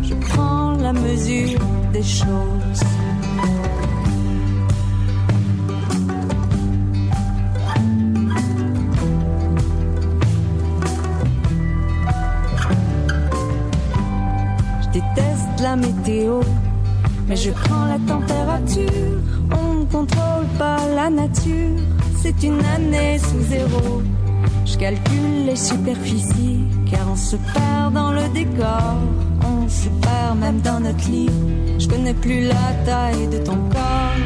[0.01, 1.59] Je prends la mesure
[1.93, 2.83] des choses.
[15.75, 16.41] Météo.
[17.27, 19.17] Mais je prends la température,
[19.51, 21.77] on ne contrôle pas la nature.
[22.21, 24.01] C'est une année sous zéro.
[24.65, 28.95] Je calcule les superficies, car on se perd dans le décor.
[29.43, 31.29] On se perd même dans notre lit.
[31.77, 34.19] Je connais plus la taille de ton corps.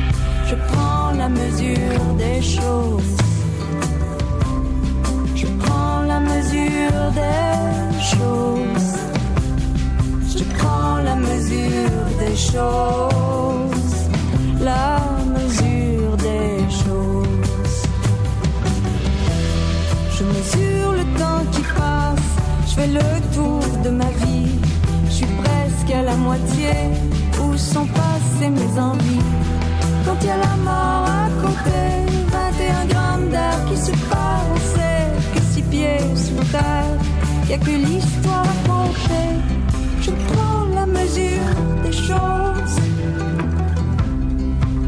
[0.48, 3.18] Je prends la mesure des choses.
[5.36, 8.83] Je prends la mesure des choses.
[11.04, 13.96] La mesure des choses.
[14.62, 15.00] La
[15.38, 17.78] mesure des choses.
[20.16, 22.32] Je mesure le temps qui passe.
[22.68, 24.56] Je fais le tour de ma vie.
[25.08, 26.72] Je suis presque à la moitié.
[27.42, 29.28] Où sont passées mes envies?
[30.06, 31.84] Quand il y a la mort à côté,
[32.32, 36.98] 21 grammes d'air qui se part, on sait que six pieds sous terre,
[37.50, 39.53] y a que l'histoire à compter.
[40.94, 42.78] Je prends la mesure des choses.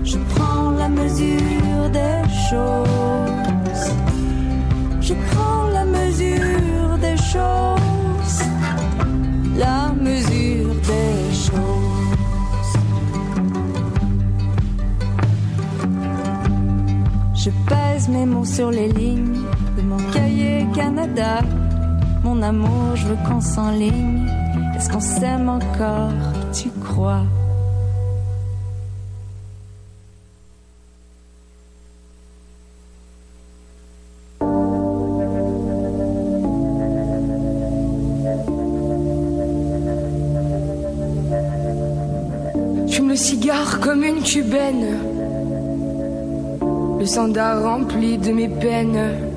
[0.04, 3.92] Je prends la mesure des choses.
[5.02, 8.40] Je prends la mesure des choses.
[9.58, 12.74] La mesure des choses.
[17.36, 19.42] Je pèse mes mots sur les lignes
[19.78, 21.42] de mon cahier Canada.
[22.24, 24.35] Mon amour, je veux qu'on s'enligne.
[24.86, 26.12] Est-ce qu'on s'aime encore,
[26.54, 27.24] tu crois?
[42.86, 45.00] J'fume le cigare comme une cubaine.
[47.00, 49.35] Le sandar rempli de mes peines.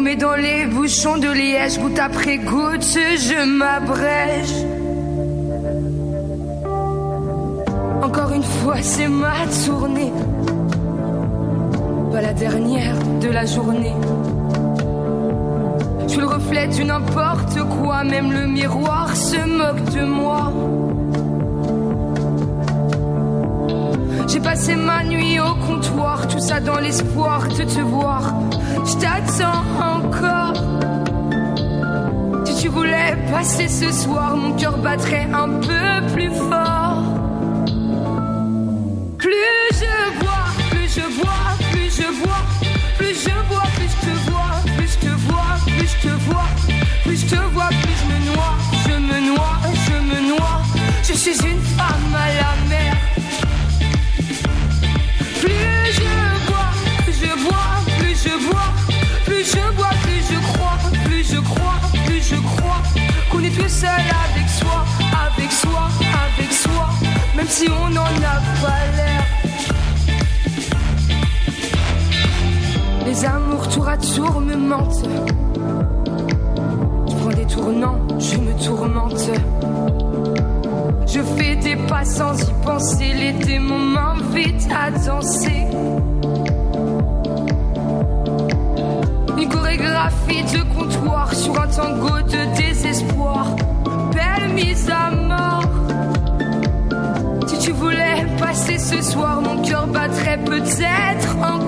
[0.00, 4.64] Paumé dans les bouchons de liège, goutte après goutte, je m'abrège.
[8.02, 9.34] Encore une fois, c'est ma
[9.66, 10.10] tournée.
[12.12, 13.94] Pas la dernière de la journée.
[16.04, 20.50] Je suis le reflet du n'importe quoi, même le miroir se moque de moi.
[24.28, 28.32] J'ai passé ma nuit au comptoir, tout ça dans l'espoir de te voir.
[28.90, 30.54] Je t'attends encore.
[32.44, 37.04] Si tu voulais passer ce soir, mon cœur battrait un peu plus fort.
[39.16, 42.42] Plus je bois, plus je bois, plus je bois,
[42.98, 46.48] plus je bois, plus je te vois, plus je te vois, plus je te vois,
[47.04, 48.54] plus je te vois, plus je me noie,
[48.86, 49.56] je me noie,
[49.86, 50.62] je me noie.
[51.04, 52.69] Je suis une femme à la
[63.80, 63.88] seul
[64.26, 64.84] avec soi,
[65.26, 65.88] avec soi,
[66.24, 66.86] avec soi,
[67.34, 69.22] même si on n'en a pas l'air.
[73.06, 75.04] Les amours tour à tour me mentent.
[77.08, 79.30] Je prends des tournants, je me tourmente.
[81.06, 85.64] Je fais des pas sans y penser, les démons m'invitent à danser.
[89.38, 92.19] Une chorégraphie de comptoir sur un tango
[98.90, 101.59] ce soir, mon cœur battrait peut-être encore.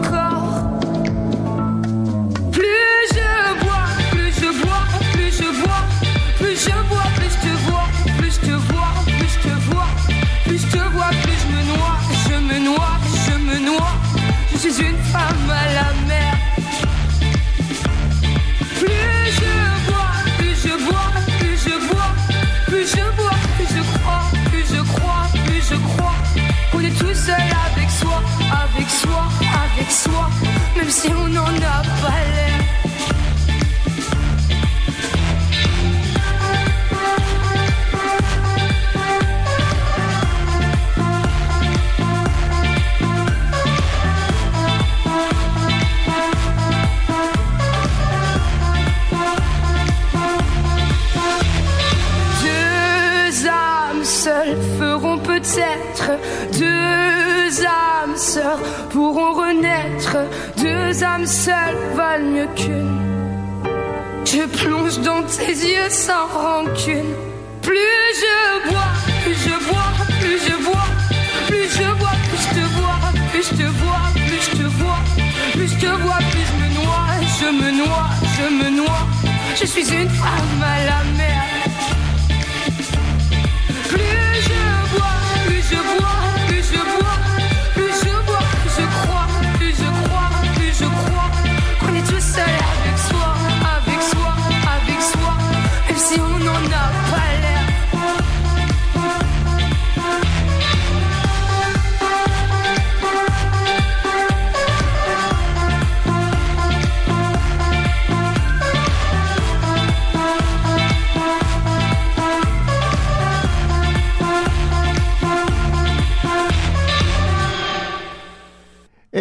[65.46, 67.14] Tes yeux sans rancune.
[67.62, 68.90] Plus je bois,
[69.24, 70.88] plus je bois, plus je bois,
[71.48, 72.98] plus je bois, plus je te vois,
[73.30, 74.98] plus je te vois, plus je te vois,
[75.52, 77.06] plus je te vois, plus je me noie,
[77.38, 79.06] je me noie, je me noie.
[79.58, 81.11] Je suis une femme à la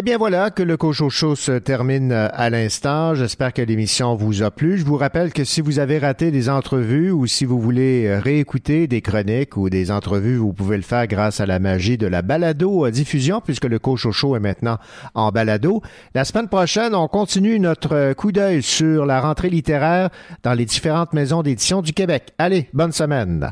[0.02, 3.14] Eh bien voilà que le Cocho Show se termine euh, à l'instant.
[3.14, 4.80] J'espère que l'émission vous a plu.
[4.80, 8.19] Je vous rappelle que si vous avez raté des entrevues ou si vous voulez euh,
[8.19, 12.07] réécouter des chroniques ou des entrevues, vous pouvez le faire grâce à la magie de
[12.07, 14.80] la balado euh, diffusion puisque le Cocho Show est maintenant
[15.14, 15.84] en balado.
[16.15, 20.10] La semaine prochaine, on continue notre coup d'œil sur la rentrée littéraire
[20.41, 22.34] dans les différentes maisons d'édition du Québec.
[22.40, 23.52] Allez, bonne semaine.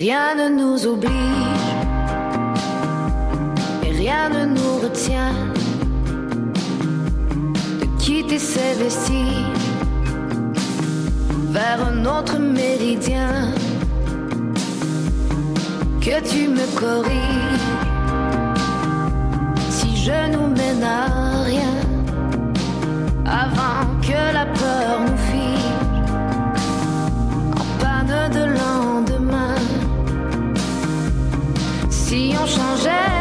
[0.00, 1.54] Rien ne nous oblige
[4.04, 5.53] rien ne nous retient
[8.24, 9.68] quitter ces vestiges
[11.50, 13.52] vers un autre méridien.
[16.00, 17.70] Que tu me corriges
[19.70, 21.76] si je nous mène à rien
[23.26, 25.70] avant que la peur nous fige
[27.60, 29.56] en panne de lendemain.
[31.88, 33.13] Si on changeait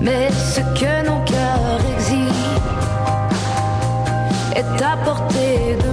[0.00, 2.62] mais ce que nos cœurs exigent
[4.56, 5.87] est à portée de.